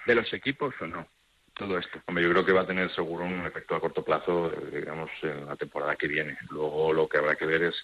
de 0.05 0.15
los 0.15 0.31
equipos 0.33 0.75
o 0.81 0.87
no? 0.87 1.07
Todo 1.53 1.77
esto. 1.77 1.99
Yo 2.07 2.29
creo 2.29 2.45
que 2.45 2.53
va 2.53 2.61
a 2.61 2.67
tener 2.67 2.89
seguro 2.95 3.25
un 3.25 3.45
efecto 3.45 3.75
a 3.75 3.81
corto 3.81 4.03
plazo, 4.03 4.49
digamos, 4.71 5.09
en 5.23 5.45
la 5.45 5.57
temporada 5.57 5.97
que 5.97 6.07
viene. 6.07 6.37
Luego 6.49 6.93
lo 6.93 7.09
que 7.09 7.17
habrá 7.17 7.35
que 7.35 7.45
ver 7.45 7.63
es, 7.63 7.75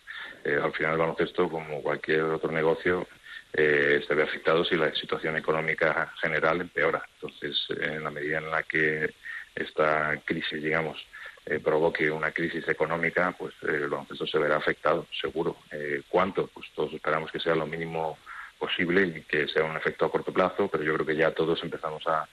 eh, 0.46 0.58
al 0.62 0.72
final 0.72 0.94
el 0.94 1.00
baloncesto, 1.00 1.50
como 1.50 1.82
cualquier 1.82 2.24
otro 2.24 2.52
negocio, 2.54 3.06
eh, 3.52 4.02
se 4.08 4.16
ve 4.16 4.24
afectado 4.24 4.64
si 4.64 4.76
la 4.76 4.94
situación 4.96 5.36
económica 5.36 6.14
general 6.22 6.62
empeora. 6.62 7.04
Entonces, 7.16 7.68
en 7.82 8.02
la 8.02 8.12
medida 8.12 8.38
en 8.38 8.50
la 8.50 8.64
que 8.64 9.14
esta 9.54 10.22
crisis, 10.24 10.64
digamos, 10.64 11.06
eh, 11.46 11.60
provoque 11.60 12.10
una 12.10 12.32
crisis 12.32 12.66
económica, 12.70 13.36
pues 13.38 13.54
el 13.64 13.90
baloncesto 13.90 14.26
se 14.26 14.40
verá 14.40 14.56
afectado, 14.56 15.06
seguro. 15.20 15.58
¿Cuánto? 16.08 16.48
Pues 16.48 16.68
todos 16.74 16.94
esperamos 16.94 17.30
que 17.30 17.42
sea 17.42 17.56
lo 17.56 17.68
mínimo 17.68 18.18
posible 18.60 19.04
y 19.06 19.22
que 19.24 19.48
sea 19.48 19.63
un 19.63 19.78
efecto 19.78 20.06
a 20.06 20.12
corto 20.12 20.34
plazo, 20.34 20.68
pero 20.68 20.84
yo 20.84 20.94
creo 20.96 21.06
que 21.06 21.15
ya 21.15 21.32
todos 21.32 21.62
empezamos 21.63 22.04
a, 22.08 22.28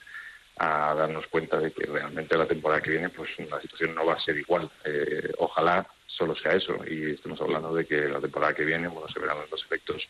darnos 0.55 1.25
cuenta 1.27 1.57
de 1.59 1.71
que 1.71 1.83
realmente 1.85 2.37
la 2.37 2.45
temporada 2.45 2.79
que 2.79 2.91
viene 2.91 3.09
pues 3.09 3.29
la 3.49 3.59
situación 3.59 3.95
no 3.95 4.05
va 4.05 4.13
a 4.13 4.19
ser 4.19 4.37
igual. 4.37 4.69
Eh, 4.85 5.31
ojalá 5.39 5.85
solo 6.05 6.35
sea 6.35 6.51
eso 6.53 6.77
y 6.87 7.11
estemos 7.11 7.41
hablando 7.41 7.73
de 7.73 7.85
que 7.85 8.07
la 8.07 8.21
temporada 8.21 8.53
que 8.53 8.63
viene 8.63 8.87
bueno 8.87 9.07
se 9.09 9.19
verán 9.19 9.37
los 9.49 9.63
efectos 9.63 10.07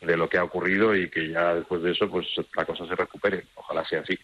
de 0.00 0.16
lo 0.16 0.30
que 0.30 0.38
ha 0.38 0.44
ocurrido 0.44 0.96
y 0.96 1.10
que 1.10 1.28
ya 1.28 1.54
después 1.54 1.82
de 1.82 1.92
eso 1.92 2.08
pues 2.08 2.26
la 2.56 2.64
cosa 2.64 2.86
se 2.86 2.96
recupere. 2.96 3.44
Ojalá 3.54 3.84
sea 3.84 4.00
así. 4.00 4.18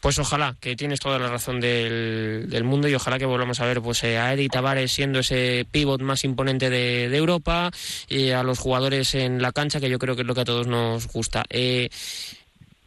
Pues 0.00 0.18
ojalá, 0.18 0.56
que 0.60 0.76
tienes 0.76 1.00
toda 1.00 1.18
la 1.18 1.28
razón 1.28 1.60
del, 1.60 2.64
mundo 2.64 2.88
y 2.88 2.94
ojalá 2.94 3.18
que 3.18 3.26
volvamos 3.26 3.60
a 3.60 3.66
ver 3.66 3.80
pues 3.80 4.04
eh, 4.04 4.18
a 4.18 4.32
Eddie 4.32 4.48
Tavares 4.48 4.92
siendo 4.92 5.20
ese 5.20 5.66
pivot 5.70 6.00
más 6.00 6.24
imponente 6.24 6.70
de, 6.70 7.16
Europa 7.16 7.70
y 8.08 8.30
a 8.30 8.42
los 8.42 8.58
jugadores 8.58 9.14
en 9.14 9.42
la 9.42 9.52
cancha, 9.52 9.80
que 9.80 9.90
yo 9.90 9.98
creo 9.98 10.14
que 10.14 10.22
es 10.22 10.28
lo 10.28 10.34
que 10.34 10.42
a 10.42 10.44
todos 10.44 10.66
nos 10.66 11.08
gusta. 11.08 11.44
Eh, 11.50 11.88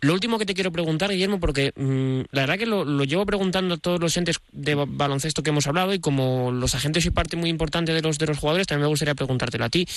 lo 0.02 0.14
último 0.14 0.40
que 0.40 0.48
te 0.48 0.56
quiero 0.56 0.72
preguntar, 0.72 1.12
Guillermo, 1.12 1.40
porque 1.40 1.74
mm, 1.76 2.22
la 2.32 2.42
verdad 2.42 2.58
que 2.58 2.66
lo, 2.66 3.04
llevo 3.04 3.24
preguntando 3.28 3.76
a 3.76 3.78
todos 3.78 4.00
los 4.00 4.18
entes 4.18 4.40
de 4.52 4.74
baloncesto 4.74 5.44
que 5.44 5.52
hemos 5.52 5.68
hablado 5.68 5.94
y 5.94 6.00
como 6.00 6.52
los 6.52 6.74
agentes 6.74 7.06
y 7.06 7.12
parte 7.12 7.38
muy 7.38 7.50
importante 7.52 7.94
de 7.94 8.02
los 8.02 8.18
de 8.18 8.26
los 8.26 8.40
jugadores, 8.40 8.66
también 8.66 8.86
me 8.86 8.90
gustaría 8.90 9.14
preguntártelo 9.14 9.66
a 9.66 9.70
ti. 9.70 9.88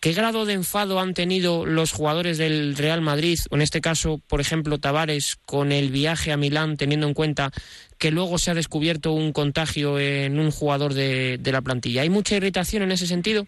¿Qué 0.00 0.12
grado 0.12 0.44
de 0.44 0.52
enfado 0.52 1.00
han 1.00 1.14
tenido 1.14 1.64
los 1.64 1.92
jugadores 1.92 2.36
del 2.36 2.76
Real 2.76 3.00
Madrid, 3.00 3.38
en 3.50 3.62
este 3.62 3.80
caso, 3.80 4.20
por 4.28 4.42
ejemplo, 4.42 4.78
Tavares, 4.78 5.38
con 5.46 5.72
el 5.72 5.90
viaje 5.90 6.30
a 6.30 6.36
Milán, 6.36 6.76
teniendo 6.76 7.06
en 7.08 7.14
cuenta 7.14 7.50
que 7.96 8.10
luego 8.10 8.36
se 8.36 8.50
ha 8.50 8.54
descubierto 8.54 9.12
un 9.12 9.32
contagio 9.32 9.98
en 9.98 10.38
un 10.38 10.50
jugador 10.50 10.92
de 10.92 11.40
la 11.42 11.62
plantilla? 11.62 12.02
¿Hay 12.02 12.10
mucha 12.10 12.36
irritación 12.36 12.82
en 12.82 12.92
ese 12.92 13.06
sentido? 13.06 13.46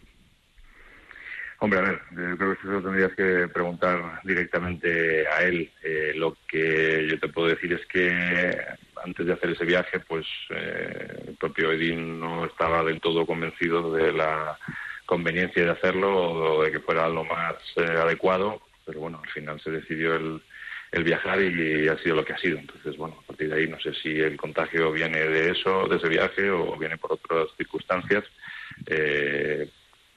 Hombre, 1.62 1.78
a 1.78 1.82
ver, 1.82 2.00
yo 2.12 2.38
creo 2.38 2.56
que 2.56 2.68
eso 2.68 2.82
tendrías 2.82 3.12
que 3.12 3.48
preguntar 3.48 4.22
directamente 4.24 5.28
a 5.28 5.42
él. 5.42 5.70
Eh, 5.82 6.12
lo 6.16 6.34
que 6.48 7.06
yo 7.06 7.20
te 7.20 7.28
puedo 7.28 7.48
decir 7.48 7.74
es 7.74 7.84
que 7.84 8.56
antes 9.04 9.26
de 9.26 9.32
hacer 9.34 9.50
ese 9.50 9.66
viaje, 9.66 10.00
pues 10.00 10.26
eh, 10.48 11.24
el 11.28 11.36
propio 11.36 11.70
Edín 11.70 12.18
no 12.18 12.46
estaba 12.46 12.82
del 12.82 12.98
todo 12.98 13.26
convencido 13.26 13.92
de 13.92 14.10
la 14.10 14.58
conveniencia 15.04 15.62
de 15.64 15.70
hacerlo 15.70 16.32
o 16.32 16.64
de 16.64 16.72
que 16.72 16.80
fuera 16.80 17.06
lo 17.10 17.24
más 17.24 17.56
eh, 17.76 17.82
adecuado, 17.82 18.62
pero 18.86 19.00
bueno, 19.00 19.20
al 19.22 19.30
final 19.30 19.60
se 19.60 19.70
decidió 19.70 20.14
el, 20.14 20.40
el 20.92 21.04
viajar 21.04 21.42
y 21.42 21.88
ha 21.88 21.98
sido 21.98 22.16
lo 22.16 22.24
que 22.24 22.32
ha 22.32 22.38
sido. 22.38 22.58
Entonces, 22.58 22.96
bueno, 22.96 23.18
a 23.22 23.26
partir 23.26 23.50
de 23.50 23.56
ahí 23.56 23.68
no 23.68 23.78
sé 23.80 23.92
si 23.92 24.18
el 24.18 24.38
contagio 24.38 24.92
viene 24.92 25.18
de 25.18 25.50
eso, 25.50 25.86
de 25.88 25.96
ese 25.96 26.08
viaje, 26.08 26.50
o 26.50 26.74
viene 26.78 26.96
por 26.96 27.12
otras 27.12 27.48
circunstancias. 27.58 28.24
Eh, 28.86 29.68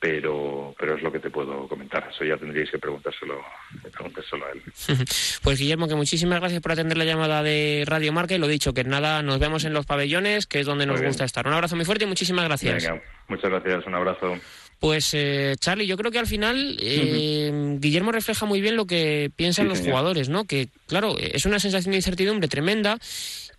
pero 0.03 0.75
pero 0.77 0.97
es 0.97 1.01
lo 1.01 1.13
que 1.13 1.19
te 1.19 1.29
puedo 1.29 1.65
comentar. 1.69 2.05
Eso 2.13 2.25
ya 2.25 2.35
tendríais 2.35 2.69
que 2.69 2.77
preguntárselo, 2.77 3.41
preguntárselo 3.89 4.45
a 4.45 4.51
él. 4.51 4.61
Pues 5.43 5.59
Guillermo, 5.59 5.87
que 5.87 5.95
muchísimas 5.95 6.41
gracias 6.41 6.61
por 6.61 6.73
atender 6.73 6.97
la 6.97 7.05
llamada 7.05 7.41
de 7.41 7.83
Radio 7.85 8.11
Marca 8.11 8.35
y 8.35 8.37
lo 8.37 8.47
dicho, 8.47 8.73
que 8.73 8.83
nada, 8.83 9.21
nos 9.21 9.39
vemos 9.39 9.63
en 9.63 9.71
los 9.73 9.85
pabellones, 9.85 10.45
que 10.45 10.59
es 10.59 10.65
donde 10.65 10.85
nos 10.85 11.01
gusta 11.01 11.23
estar. 11.23 11.47
Un 11.47 11.53
abrazo 11.53 11.77
muy 11.77 11.85
fuerte 11.85 12.03
y 12.03 12.07
muchísimas 12.07 12.43
gracias. 12.43 12.85
muchas 13.29 13.49
gracias, 13.49 13.85
un 13.85 13.95
abrazo. 13.95 14.37
Pues 14.79 15.13
eh, 15.13 15.55
Charlie, 15.57 15.87
yo 15.87 15.95
creo 15.95 16.11
que 16.11 16.19
al 16.19 16.27
final 16.27 16.77
eh, 16.81 17.77
Guillermo 17.79 18.11
refleja 18.11 18.45
muy 18.45 18.59
bien 18.59 18.75
lo 18.75 18.85
que 18.85 19.31
piensan 19.37 19.69
los 19.69 19.79
jugadores, 19.79 20.27
¿no? 20.27 20.43
Que 20.43 20.67
claro, 20.87 21.15
es 21.17 21.45
una 21.45 21.59
sensación 21.59 21.91
de 21.91 21.97
incertidumbre 21.97 22.49
tremenda 22.49 22.97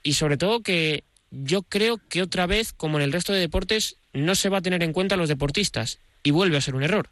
y 0.03 0.13
sobre 0.13 0.37
todo 0.37 0.61
que 0.61 1.05
yo 1.31 1.63
creo 1.63 1.99
que 2.11 2.21
otra 2.21 2.47
vez, 2.47 2.75
como 2.75 2.99
en 2.99 3.05
el 3.05 3.13
resto 3.13 3.33
de 3.33 3.41
deportes, 3.41 3.97
no 4.13 4.35
se 4.35 4.51
va 4.51 4.59
a 4.59 4.63
tener 4.63 4.83
en 4.83 4.93
cuenta 4.93 5.15
a 5.15 5.19
los 5.19 5.31
deportistas 5.31 6.01
y 6.25 6.33
vuelve 6.33 6.57
a 6.57 6.61
ser 6.61 6.75
un 6.75 6.83
error. 6.83 7.09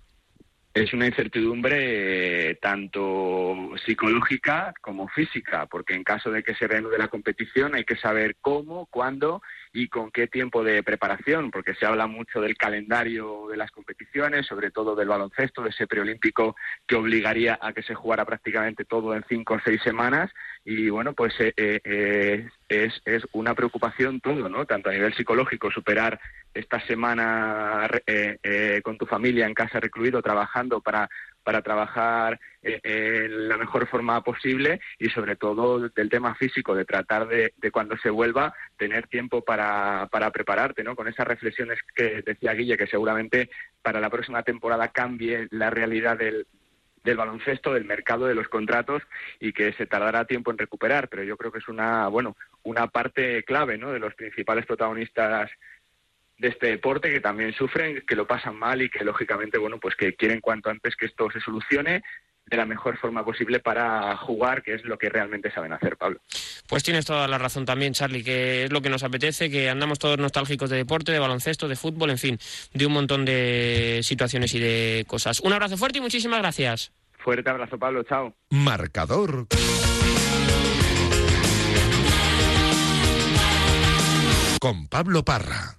Es 0.74 0.94
una 0.94 1.06
incertidumbre 1.06 2.50
eh, 2.50 2.54
tanto 2.54 3.72
psicológica 3.84 4.72
como 4.80 5.06
física, 5.06 5.66
porque 5.66 5.92
en 5.92 6.02
caso 6.02 6.30
de 6.30 6.42
que 6.42 6.54
se 6.54 6.66
reanude 6.66 6.96
la 6.96 7.08
competición 7.08 7.74
hay 7.74 7.84
que 7.84 7.96
saber 7.96 8.36
cómo, 8.40 8.86
cuándo 8.86 9.42
y 9.74 9.88
con 9.88 10.10
qué 10.10 10.28
tiempo 10.28 10.64
de 10.64 10.82
preparación, 10.82 11.50
porque 11.50 11.74
se 11.74 11.84
habla 11.84 12.06
mucho 12.06 12.40
del 12.40 12.56
calendario 12.56 13.48
de 13.50 13.58
las 13.58 13.70
competiciones, 13.70 14.46
sobre 14.46 14.70
todo 14.70 14.96
del 14.96 15.08
baloncesto, 15.08 15.62
de 15.62 15.70
ese 15.70 15.86
preolímpico 15.86 16.56
que 16.86 16.96
obligaría 16.96 17.58
a 17.60 17.74
que 17.74 17.82
se 17.82 17.94
jugara 17.94 18.24
prácticamente 18.24 18.86
todo 18.86 19.14
en 19.14 19.24
cinco 19.28 19.54
o 19.54 19.60
seis 19.62 19.82
semanas. 19.82 20.30
Y 20.64 20.88
bueno, 20.88 21.12
pues 21.12 21.34
eh, 21.38 21.52
eh, 21.54 22.48
es, 22.72 23.00
es 23.04 23.22
una 23.32 23.54
preocupación 23.54 24.20
todo, 24.20 24.48
¿no? 24.48 24.66
Tanto 24.66 24.90
a 24.90 24.92
nivel 24.92 25.14
psicológico, 25.14 25.70
superar 25.70 26.20
esta 26.54 26.80
semana 26.86 27.88
eh, 28.06 28.80
con 28.82 28.98
tu 28.98 29.06
familia 29.06 29.46
en 29.46 29.54
casa 29.54 29.80
recluido, 29.80 30.22
trabajando 30.22 30.80
para 30.80 31.08
para 31.42 31.62
trabajar 31.62 32.40
eh, 32.62 32.80
en 32.84 33.48
la 33.48 33.56
mejor 33.56 33.86
forma 33.88 34.22
posible 34.22 34.80
y 34.98 35.08
sobre 35.08 35.36
todo 35.36 35.88
del 35.88 36.08
tema 36.08 36.34
físico, 36.34 36.74
de 36.74 36.84
tratar 36.84 37.28
de, 37.28 37.52
cuando 37.70 37.96
se 37.98 38.10
vuelva 38.10 38.54
tener 38.76 39.08
tiempo 39.08 39.42
para, 39.42 40.08
para 40.10 40.30
prepararte, 40.30 40.84
¿no? 40.84 40.96
Con 40.96 41.08
esas 41.08 41.26
reflexiones 41.26 41.78
que 41.94 42.22
decía 42.22 42.54
Guille, 42.54 42.76
que 42.76 42.86
seguramente 42.86 43.50
para 43.82 44.00
la 44.00 44.10
próxima 44.10 44.42
temporada 44.42 44.88
cambie 44.88 45.48
la 45.50 45.70
realidad 45.70 46.16
del, 46.16 46.46
del 47.02 47.16
baloncesto, 47.16 47.74
del 47.74 47.84
mercado 47.84 48.26
de 48.26 48.34
los 48.34 48.48
contratos 48.48 49.02
y 49.40 49.52
que 49.52 49.72
se 49.72 49.86
tardará 49.86 50.24
tiempo 50.24 50.50
en 50.50 50.58
recuperar, 50.58 51.08
pero 51.08 51.24
yo 51.24 51.36
creo 51.36 51.50
que 51.50 51.58
es 51.58 51.68
una, 51.68 52.08
bueno, 52.08 52.36
una 52.64 52.86
parte 52.88 53.42
clave, 53.44 53.78
¿no? 53.78 53.92
De 53.92 53.98
los 53.98 54.14
principales 54.14 54.66
protagonistas 54.66 55.50
de 56.38 56.48
este 56.48 56.68
deporte 56.68 57.10
que 57.10 57.20
también 57.20 57.52
sufren, 57.52 58.02
que 58.06 58.16
lo 58.16 58.26
pasan 58.26 58.56
mal 58.56 58.82
y 58.82 58.90
que 58.90 59.04
lógicamente, 59.04 59.58
bueno, 59.58 59.78
pues 59.78 59.94
que 59.94 60.14
quieren 60.14 60.40
cuanto 60.40 60.70
antes 60.70 60.96
que 60.96 61.06
esto 61.06 61.30
se 61.30 61.40
solucione 61.40 62.02
de 62.46 62.56
la 62.56 62.66
mejor 62.66 62.98
forma 62.98 63.24
posible 63.24 63.60
para 63.60 64.16
jugar, 64.16 64.62
que 64.62 64.74
es 64.74 64.84
lo 64.84 64.98
que 64.98 65.08
realmente 65.08 65.50
saben 65.52 65.72
hacer, 65.72 65.96
Pablo. 65.96 66.20
Pues 66.68 66.82
tienes 66.82 67.06
toda 67.06 67.28
la 67.28 67.38
razón 67.38 67.64
también, 67.64 67.92
Charlie, 67.92 68.24
que 68.24 68.64
es 68.64 68.72
lo 68.72 68.82
que 68.82 68.90
nos 68.90 69.04
apetece, 69.04 69.50
que 69.50 69.70
andamos 69.70 69.98
todos 69.98 70.18
nostálgicos 70.18 70.68
de 70.68 70.78
deporte, 70.78 71.12
de 71.12 71.18
baloncesto, 71.18 71.68
de 71.68 71.76
fútbol, 71.76 72.10
en 72.10 72.18
fin, 72.18 72.38
de 72.74 72.86
un 72.86 72.92
montón 72.92 73.24
de 73.24 74.00
situaciones 74.02 74.54
y 74.54 74.58
de 74.58 75.04
cosas. 75.06 75.40
Un 75.40 75.52
abrazo 75.52 75.76
fuerte 75.76 75.98
y 75.98 76.02
muchísimas 76.02 76.40
gracias. 76.40 76.92
Fuerte 77.18 77.48
abrazo, 77.48 77.78
Pablo, 77.78 78.02
chao. 78.02 78.34
Marcador. 78.50 79.46
Con 84.62 84.86
Pablo 84.86 85.24
Parra. 85.24 85.74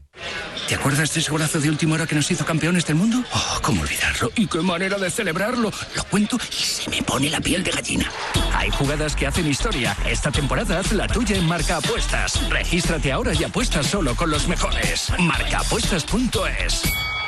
¿Te 0.68 0.76
acuerdas 0.76 1.14
de 1.14 1.22
ese 1.22 1.32
golazo 1.32 1.62
de 1.62 1.70
última 1.70 1.96
hora 1.96 2.06
que 2.06 2.16
nos 2.16 2.30
hizo 2.30 2.46
campeones 2.46 2.86
del 2.86 2.98
mundo? 2.98 3.24
Oh, 3.32 3.60
¿cómo 3.62 3.82
olvidarlo? 3.82 4.30
¿Y 4.36 4.46
qué 4.46 4.60
manera 4.60 4.98
de 4.98 5.10
celebrarlo? 5.10 5.72
Lo 5.96 6.04
cuento 6.04 6.38
y 6.52 6.64
se 6.64 6.90
me 6.90 7.02
pone 7.02 7.30
la 7.30 7.40
piel 7.40 7.64
de 7.64 7.72
gallina. 7.72 8.12
Hay 8.54 8.70
jugadas 8.72 9.16
que 9.16 9.26
hacen 9.26 9.48
historia. 9.48 9.96
Esta 10.06 10.32
temporada 10.32 10.80
haz 10.80 10.92
la 10.92 11.08
tuya 11.08 11.38
en 11.38 11.48
Marca 11.48 11.78
Apuestas. 11.78 12.50
Regístrate 12.50 13.14
ahora 13.14 13.34
y 13.34 13.46
apuesta 13.46 13.82
solo 13.84 14.18
con 14.18 14.30
los 14.30 14.50
mejores. 14.50 15.14
Marcaapuestas.es. 15.18 16.82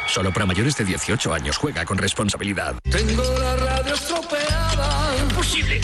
Solo 0.08 0.34
para 0.34 0.46
mayores 0.46 0.76
de 0.76 0.84
18 0.84 1.34
años. 1.34 1.56
Juega 1.56 1.86
con 1.86 1.98
responsabilidad. 1.98 2.76
Tengo 2.84 3.24
la 3.39 3.56
radio 3.56 3.94
estropeada. 3.94 5.15
Imposible. 5.22 5.80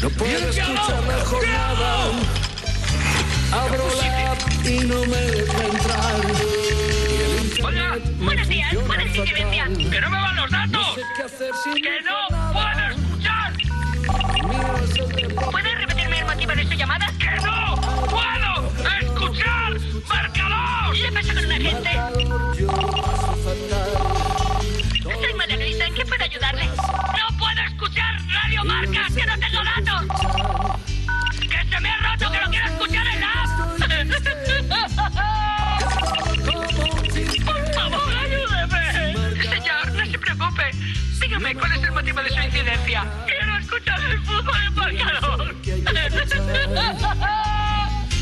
No 0.00 0.08
puedo 0.10 0.48
escuchar 0.48 1.02
la 1.08 1.24
jornada. 1.24 2.06
Abro 3.50 3.84
la 3.96 4.21
y 4.64 4.84
no 4.86 5.04
me 5.06 5.16
deja 5.16 5.64
entrar. 5.64 6.20
Hola, 7.64 7.98
buenos 8.18 8.48
días, 8.48 8.74
¿puedes 8.86 9.16
intervención? 9.16 9.76
¡Que 9.76 10.00
no 10.00 10.10
me 10.10 10.16
van 10.16 10.36
los 10.36 10.50
datos! 10.50 10.86
¡Que 10.94 12.00
no 12.02 12.52
puedo 12.52 12.88
escuchar! 12.90 13.52
¿Puedes 15.50 15.78
repetirme 15.78 16.18
el 16.20 16.26
motivo 16.26 16.52
de 16.54 16.64
su 16.66 16.74
llamada? 16.74 17.06
¡Que 17.18 17.30
no 17.44 17.74
puedo 18.08 18.51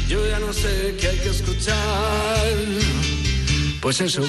Yo 0.09 0.29
ya 0.29 0.39
no 0.41 0.53
sé 0.53 0.97
qué 1.01 1.09
hay 1.09 1.19
que 1.19 1.29
escuchar. 1.29 1.77
Pues 3.81 4.01
eso, 4.01 4.23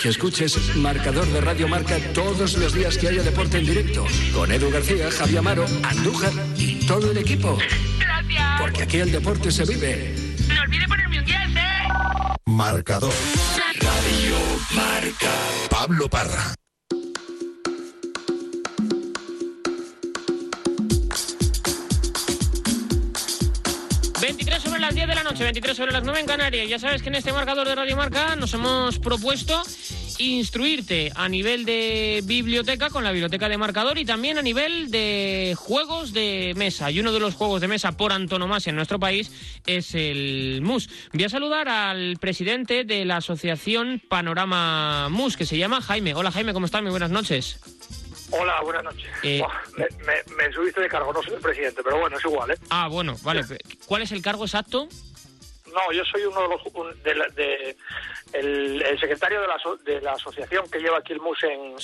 que 0.00 0.10
escuches 0.10 0.76
Marcador 0.76 1.26
de 1.28 1.40
Radio 1.40 1.66
Marca 1.66 1.96
todos 2.12 2.58
los 2.58 2.74
días 2.74 2.98
que 2.98 3.08
haya 3.08 3.22
deporte 3.22 3.58
en 3.58 3.66
directo. 3.66 4.04
Con 4.34 4.52
Edu 4.52 4.70
García, 4.70 5.10
Javier 5.10 5.38
Amaro, 5.38 5.64
Andújar 5.82 6.32
y 6.56 6.86
todo 6.86 7.10
el 7.12 7.18
equipo. 7.18 7.56
Gracias. 7.98 8.60
Porque 8.60 8.82
aquí 8.82 8.98
el 8.98 9.10
deporte 9.10 9.50
se 9.50 9.64
vive. 9.64 10.14
No 10.54 10.60
olvide 10.60 10.86
ponerme 10.86 11.20
un 11.20 11.24
10, 11.24 11.38
¿eh? 11.38 11.88
Marcador. 12.46 13.14
Radio 13.80 14.36
Marca. 14.74 15.30
Pablo 15.70 16.08
Parra. 16.10 16.54
10 24.98 25.06
de 25.06 25.14
la 25.14 25.22
noche, 25.22 25.44
23 25.44 25.76
sobre 25.76 25.92
las 25.92 26.02
9 26.02 26.18
en 26.18 26.26
Canarias. 26.26 26.68
Ya 26.68 26.80
sabes 26.80 27.02
que 27.02 27.08
en 27.08 27.14
este 27.14 27.32
marcador 27.32 27.68
de 27.68 27.76
Radio 27.76 27.96
Marca 27.96 28.34
nos 28.34 28.52
hemos 28.54 28.98
propuesto 28.98 29.62
instruirte 30.18 31.12
a 31.14 31.28
nivel 31.28 31.64
de 31.64 32.20
biblioteca 32.24 32.90
con 32.90 33.04
la 33.04 33.12
biblioteca 33.12 33.48
de 33.48 33.56
marcador 33.58 33.96
y 33.98 34.04
también 34.04 34.38
a 34.38 34.42
nivel 34.42 34.90
de 34.90 35.54
juegos 35.56 36.12
de 36.12 36.52
mesa. 36.56 36.90
Y 36.90 36.98
uno 36.98 37.12
de 37.12 37.20
los 37.20 37.36
juegos 37.36 37.60
de 37.60 37.68
mesa 37.68 37.92
por 37.92 38.12
antonomasia 38.12 38.70
en 38.70 38.76
nuestro 38.76 38.98
país 38.98 39.30
es 39.66 39.94
el 39.94 40.62
MUS. 40.64 40.90
Voy 41.12 41.22
a 41.22 41.28
saludar 41.28 41.68
al 41.68 42.16
presidente 42.18 42.82
de 42.82 43.04
la 43.04 43.18
asociación 43.18 44.02
Panorama 44.08 45.08
MUS, 45.10 45.36
que 45.36 45.46
se 45.46 45.58
llama 45.58 45.80
Jaime. 45.80 46.14
Hola 46.14 46.32
Jaime, 46.32 46.52
¿cómo 46.52 46.66
estás? 46.66 46.82
Muy 46.82 46.90
buenas 46.90 47.12
noches. 47.12 47.60
Hola, 48.30 48.60
buenas 48.62 48.84
noches. 48.84 49.06
Eh, 49.22 49.42
me, 50.36 50.52
subiste 50.52 50.80
de 50.80 50.88
cargo, 50.88 51.12
no 51.12 51.22
soy 51.22 51.34
el 51.34 51.40
presidente, 51.40 51.82
pero 51.82 51.98
bueno, 51.98 52.16
es 52.16 52.24
igual, 52.24 52.50
¿eh? 52.50 52.58
Ah, 52.70 52.88
bueno, 52.88 53.16
vale. 53.22 53.42
¿Cuál 53.86 54.02
es 54.02 54.12
el 54.12 54.22
cargo 54.22 54.44
exacto? 54.44 54.88
No, 55.66 55.92
yo 55.92 56.04
soy 56.04 56.22
uno 56.24 56.42
de 56.42 57.14
los... 57.14 57.34
de, 57.34 57.76
el, 58.32 58.98
secretario 59.00 59.40
de 59.40 59.46
la, 59.46 59.56
de 59.84 60.00
la 60.00 60.12
asociación 60.12 60.68
que 60.70 60.78
lleva 60.78 60.98
aquí 60.98 61.12
el 61.12 61.20
MUS 61.20 61.42
en, 61.44 61.76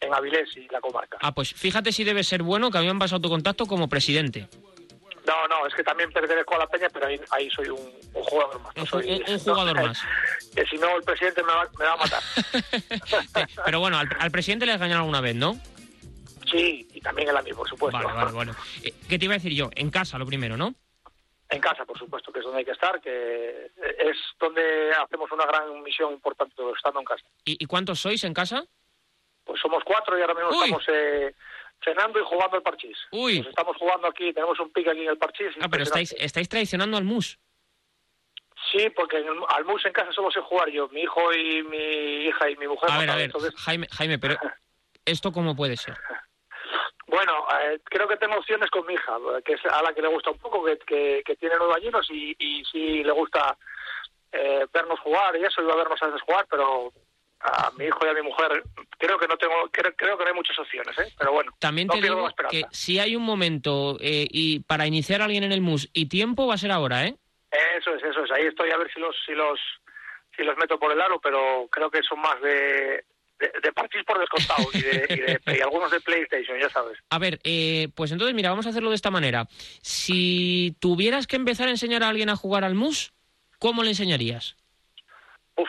en, 0.00 0.14
Avilés 0.14 0.56
y 0.56 0.66
la 0.68 0.80
comarca. 0.80 1.18
Ah, 1.20 1.32
pues 1.32 1.52
fíjate 1.52 1.92
si 1.92 2.04
debe 2.04 2.24
ser 2.24 2.42
bueno 2.42 2.70
que 2.70 2.78
habían 2.78 2.98
pasado 2.98 3.20
tu 3.20 3.28
contacto 3.28 3.66
como 3.66 3.88
presidente. 3.88 4.48
No, 5.26 5.48
no, 5.48 5.66
es 5.66 5.74
que 5.74 5.84
también 5.84 6.10
pertenezco 6.12 6.54
a 6.54 6.58
la 6.58 6.66
peña, 6.66 6.88
pero 6.92 7.06
ahí, 7.06 7.50
soy 7.50 7.68
un, 7.68 7.92
jugador 8.12 8.60
más. 8.60 8.74
un, 8.76 9.38
jugador 9.38 9.82
más. 9.86 10.02
Que 10.54 10.64
si 10.66 10.76
no, 10.76 10.96
el 10.96 11.02
presidente 11.02 11.42
me 11.42 11.52
va, 11.52 11.92
a 11.92 11.96
matar. 11.96 12.22
pero 13.64 13.80
bueno, 13.80 13.98
al, 13.98 14.30
presidente 14.30 14.66
le 14.66 14.72
has 14.72 14.80
ganado 14.80 15.00
alguna 15.00 15.20
vez, 15.20 15.34
¿no? 15.34 15.58
Sí, 16.50 16.88
y 16.92 17.00
también 17.00 17.28
el 17.28 17.36
a 17.36 17.42
mí, 17.42 17.52
por 17.52 17.68
supuesto. 17.68 17.96
Vale, 17.96 18.12
vale, 18.12 18.32
bueno. 18.32 18.54
Eh, 18.82 18.94
¿Qué 19.08 19.18
te 19.18 19.26
iba 19.26 19.34
a 19.34 19.38
decir 19.38 19.52
yo? 19.52 19.70
En 19.74 19.90
casa, 19.90 20.18
lo 20.18 20.26
primero, 20.26 20.56
¿no? 20.56 20.74
En 21.50 21.60
casa, 21.60 21.84
por 21.84 21.98
supuesto, 21.98 22.32
que 22.32 22.38
es 22.38 22.44
donde 22.44 22.60
hay 22.60 22.64
que 22.64 22.70
estar, 22.70 23.00
que 23.00 23.72
es 23.98 24.16
donde 24.38 24.92
hacemos 24.92 25.30
una 25.32 25.44
gran 25.46 25.82
misión 25.82 26.12
importante, 26.12 26.54
estando 26.74 27.00
en 27.00 27.04
casa. 27.04 27.24
¿Y, 27.44 27.66
cuántos 27.66 28.00
sois 28.00 28.22
en 28.24 28.32
casa? 28.32 28.64
Pues 29.44 29.60
somos 29.60 29.82
cuatro 29.84 30.16
y 30.16 30.20
ahora 30.20 30.34
mismo 30.34 30.50
estamos... 30.50 30.84
Eh, 30.88 31.34
cenando 31.84 32.18
y 32.20 32.24
jugando 32.24 32.56
al 32.56 32.62
parchís. 32.62 32.96
Uy. 33.12 33.44
estamos 33.48 33.76
jugando 33.76 34.08
aquí, 34.08 34.32
tenemos 34.32 34.58
un 34.60 34.72
pique 34.72 34.90
aquí 34.90 35.00
en 35.00 35.10
el 35.10 35.18
parchís. 35.18 35.52
Ah, 35.60 35.68
pero 35.70 35.82
estáis, 35.82 36.14
estáis 36.18 36.48
traicionando 36.48 36.96
al 36.96 37.04
mus. 37.04 37.38
Sí, 38.72 38.90
porque 38.90 39.16
al 39.16 39.64
mus 39.64 39.84
en 39.86 39.92
casa 39.92 40.12
solo 40.12 40.30
sé 40.30 40.40
jugar 40.40 40.68
yo, 40.70 40.88
mi 40.88 41.02
hijo 41.02 41.32
y 41.32 41.62
mi 41.62 42.26
hija 42.26 42.50
y 42.50 42.56
mi 42.56 42.68
mujer. 42.68 42.90
A 42.90 42.98
ver, 42.98 43.10
a 43.10 43.16
ver, 43.16 43.32
Jaime, 43.56 43.86
Jaime, 43.90 44.18
pero 44.18 44.36
¿esto 45.04 45.32
cómo 45.32 45.56
puede 45.56 45.76
ser? 45.76 45.96
Bueno, 47.06 47.44
eh, 47.60 47.80
creo 47.84 48.06
que 48.06 48.16
tengo 48.16 48.36
opciones 48.36 48.70
con 48.70 48.86
mi 48.86 48.94
hija, 48.94 49.16
que 49.44 49.54
es 49.54 49.66
a 49.66 49.82
la 49.82 49.92
que 49.92 50.02
le 50.02 50.08
gusta 50.08 50.30
un 50.30 50.38
poco, 50.38 50.64
que, 50.64 51.22
que, 51.24 51.36
tiene 51.36 51.56
nueve 51.58 51.74
años 51.76 52.06
y, 52.10 52.36
y 52.38 52.64
sí 52.66 53.02
le 53.02 53.10
gusta 53.10 53.56
eh, 54.30 54.66
vernos 54.72 55.00
jugar 55.00 55.36
y 55.36 55.44
eso, 55.44 55.60
iba 55.60 55.72
a 55.72 55.76
vernos 55.76 56.00
a 56.02 56.06
veces 56.06 56.22
jugar, 56.22 56.46
pero 56.48 56.92
a 57.40 57.70
mi 57.76 57.86
hijo 57.86 57.98
y 58.04 58.08
a 58.08 58.14
mi 58.14 58.22
mujer 58.22 58.62
creo 58.98 59.18
que 59.18 59.26
no 59.26 59.36
tengo 59.36 59.54
creo, 59.72 59.94
que 59.96 60.24
no 60.24 60.28
hay 60.28 60.34
muchas 60.34 60.58
opciones 60.58 60.96
¿eh? 60.98 61.12
pero 61.18 61.32
bueno 61.32 61.52
también 61.58 61.88
te 61.88 62.00
digo 62.00 62.28
que 62.50 62.64
si 62.70 62.98
hay 62.98 63.16
un 63.16 63.22
momento 63.22 63.96
eh, 64.00 64.26
y 64.30 64.60
para 64.60 64.86
iniciar 64.86 65.22
a 65.22 65.24
alguien 65.24 65.44
en 65.44 65.52
el 65.52 65.60
mus 65.60 65.88
y 65.92 66.06
tiempo 66.06 66.46
va 66.46 66.54
a 66.54 66.58
ser 66.58 66.70
ahora 66.70 67.06
eh 67.06 67.16
eso 67.78 67.94
es 67.94 68.02
eso 68.02 68.24
es 68.24 68.30
ahí 68.30 68.44
estoy 68.44 68.70
a 68.70 68.76
ver 68.76 68.92
si 68.92 69.00
los 69.00 69.16
si 69.24 69.32
los 69.32 69.58
si 70.36 70.42
los 70.44 70.56
meto 70.58 70.78
por 70.78 70.92
el 70.92 71.00
aro 71.00 71.18
pero 71.20 71.66
creo 71.70 71.90
que 71.90 72.02
son 72.02 72.20
más 72.20 72.40
de 72.42 73.04
de, 73.62 73.72
partir 73.72 74.04
por 74.04 74.18
descontado 74.18 74.68
y, 74.74 74.82
de, 74.82 75.40
y, 75.46 75.60
algunos 75.62 75.90
de 75.90 76.00
PlayStation, 76.00 76.58
ya 76.60 76.68
sabes. 76.68 76.98
A 77.08 77.18
ver, 77.18 77.40
eh, 77.44 77.88
pues 77.94 78.12
entonces, 78.12 78.34
mira, 78.34 78.50
vamos 78.50 78.66
a 78.66 78.68
hacerlo 78.68 78.90
de 78.90 78.96
esta 78.96 79.10
manera. 79.10 79.46
Si 79.80 80.76
tuvieras 80.78 81.26
que 81.26 81.36
empezar 81.36 81.68
a 81.68 81.70
enseñar 81.70 82.02
a 82.02 82.08
alguien 82.08 82.28
a 82.28 82.36
jugar 82.36 82.64
al 82.64 82.74
mus, 82.74 83.14
¿cómo 83.58 83.82
le 83.82 83.90
enseñarías? 83.90 84.56
Uf, 85.56 85.68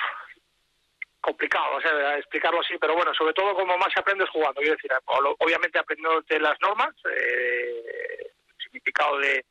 complicado, 1.22 1.78
o 1.78 1.82
sea, 1.82 2.18
explicarlo 2.18 2.60
así, 2.60 2.78
pero 2.80 2.96
bueno, 2.96 3.14
sobre 3.14 3.34
todo 3.34 3.54
como 3.54 3.78
más 3.78 3.96
aprendes 3.96 4.30
jugando, 4.30 4.60
quiero 4.60 4.76
decir, 4.76 4.92
obviamente 5.40 5.80
aprendiendo 5.80 6.24
las 6.40 6.60
normas, 6.62 6.94
eh, 7.06 8.32
el 8.50 8.64
significado 8.64 9.20
de, 9.20 9.46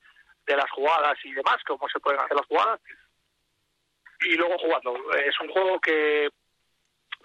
de 0.47 0.57
las 0.57 0.71
jugadas 0.71 1.17
y 1.25 1.33
demás, 1.33 1.59
cómo 1.67 1.89
se 1.89 2.01
pueden 2.01 2.21
hacer 2.21 2.37
las 2.37 2.47
jugadas, 2.47 2.81
y 4.21 4.35
luego 4.35 4.59
jugando. 4.59 5.13
Es 5.15 5.39
un 5.41 5.49
juego 5.49 5.81
que 5.81 6.29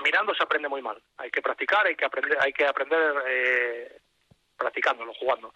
mirando 0.04 0.34
se 0.34 0.44
aprende 0.44 0.70
muy 0.70 0.82
mal. 0.82 1.02
Hay 1.18 1.30
que 1.30 1.42
practicar, 1.42 1.86
hay 1.86 1.96
que 1.96 2.06
aprender, 2.06 2.38
hay 2.40 2.54
que 2.54 2.66
aprender 2.66 3.24
eh, 3.28 4.00
practicándolo, 4.58 5.14
jugando. 5.14 5.54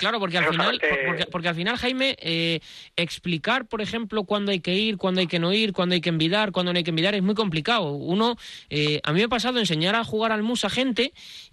Claro, 0.00 0.18
porque 0.18 0.38
al 0.38 0.46
final, 0.46 0.80
porque, 1.30 1.48
al 1.48 1.54
final 1.54 1.76
Jaime, 1.76 2.16
eh, 2.20 2.60
explicar, 2.96 3.66
por 3.66 3.82
ejemplo, 3.82 4.24
cuándo 4.24 4.50
hay 4.50 4.60
que 4.60 4.72
ir, 4.72 4.96
cuándo 4.96 5.20
hay 5.20 5.26
que 5.26 5.38
no 5.38 5.52
ir, 5.52 5.74
cuándo 5.74 5.94
hay 5.94 6.00
que 6.00 6.08
envidar, 6.08 6.52
cuándo 6.52 6.72
no 6.72 6.78
hay 6.78 6.84
que 6.84 6.90
envidar, 6.90 7.14
es 7.14 7.22
muy 7.22 7.34
complicado. 7.34 7.92
Uno, 7.92 8.36
eh, 8.70 9.00
a 9.04 9.12
mí 9.12 9.18
me 9.18 9.24
ha 9.24 9.28
pasado 9.28 9.58
enseñar 9.58 9.94
a 9.94 10.04
jugar 10.04 10.32
al 10.32 10.42
mus 10.42 10.64
a 10.64 10.70
gente 10.70 11.12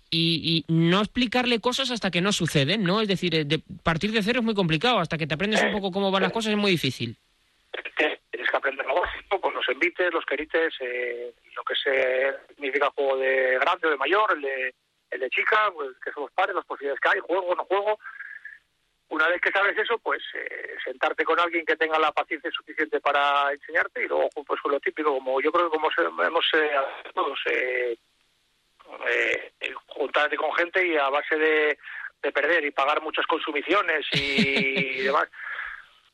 y, 0.09 0.63
no 0.69 1.01
explicarle 1.01 1.59
cosas 1.59 1.91
hasta 1.91 2.09
que 2.09 2.21
no 2.21 2.31
suceden, 2.31 2.83
¿no? 2.83 3.01
Es 3.01 3.09
decir, 3.09 3.45
de 3.45 3.61
partir 3.83 4.13
de 4.13 4.23
cero 4.23 4.39
es 4.39 4.45
muy 4.45 4.55
complicado, 4.55 4.99
hasta 4.99 5.17
que 5.17 5.27
te 5.27 5.33
aprendes 5.33 5.61
un 5.61 5.73
poco 5.73 5.91
cómo 5.91 6.09
van 6.09 6.23
las 6.23 6.31
cosas 6.31 6.51
es 6.53 6.57
muy 6.57 6.71
difícil. 6.71 7.17
Tienes 8.31 8.49
que 8.49 8.57
aprender 8.57 8.85
lo 8.85 9.01
básico, 9.01 9.41
pues 9.41 9.53
los 9.53 9.67
envites, 9.67 10.13
los 10.13 10.25
querites, 10.25 10.73
eh, 10.79 11.33
lo 11.53 11.63
que 11.63 11.75
se 11.75 12.53
significa 12.55 12.91
juego 12.95 13.17
de 13.17 13.57
grande 13.59 13.87
o 13.87 13.91
de 13.91 13.97
mayor, 13.97 14.33
el 14.35 14.41
de, 14.41 14.73
el 15.11 15.19
de 15.19 15.29
chica, 15.29 15.71
pues 15.73 15.89
que 16.03 16.11
son 16.11 16.23
los 16.23 16.31
padres, 16.31 16.55
las 16.55 16.65
posibilidades 16.65 16.99
que 16.99 17.09
hay, 17.09 17.19
juego, 17.19 17.55
no 17.55 17.65
juego, 17.65 17.99
una 19.09 19.27
vez 19.29 19.39
que 19.41 19.51
sabes 19.51 19.77
eso, 19.77 19.97
pues 19.99 20.21
eh, 20.33 20.75
sentarte 20.83 21.23
con 21.23 21.39
alguien 21.39 21.65
que 21.65 21.77
tenga 21.77 21.97
la 21.97 22.11
paciencia 22.11 22.51
suficiente 22.51 22.99
para 22.99 23.51
enseñarte 23.53 24.03
y 24.03 24.07
luego, 24.07 24.29
pues 24.45 24.59
con 24.61 24.73
lo 24.73 24.79
típico, 24.79 25.13
como 25.13 25.39
yo 25.39 25.51
creo 25.51 25.69
que 25.69 25.77
como 25.77 25.89
hemos 26.23 26.45
eh, 26.53 26.71
todos, 27.13 27.39
eh, 27.49 27.97
eh, 29.07 29.73
juntarte 29.87 30.35
con 30.35 30.53
gente 30.55 30.85
y 30.85 30.97
a 30.97 31.09
base 31.09 31.37
de, 31.37 31.77
de 32.21 32.31
perder 32.31 32.65
y 32.65 32.71
pagar 32.71 33.01
muchas 33.01 33.25
consumiciones 33.27 34.05
y 34.11 34.97
demás. 35.03 35.29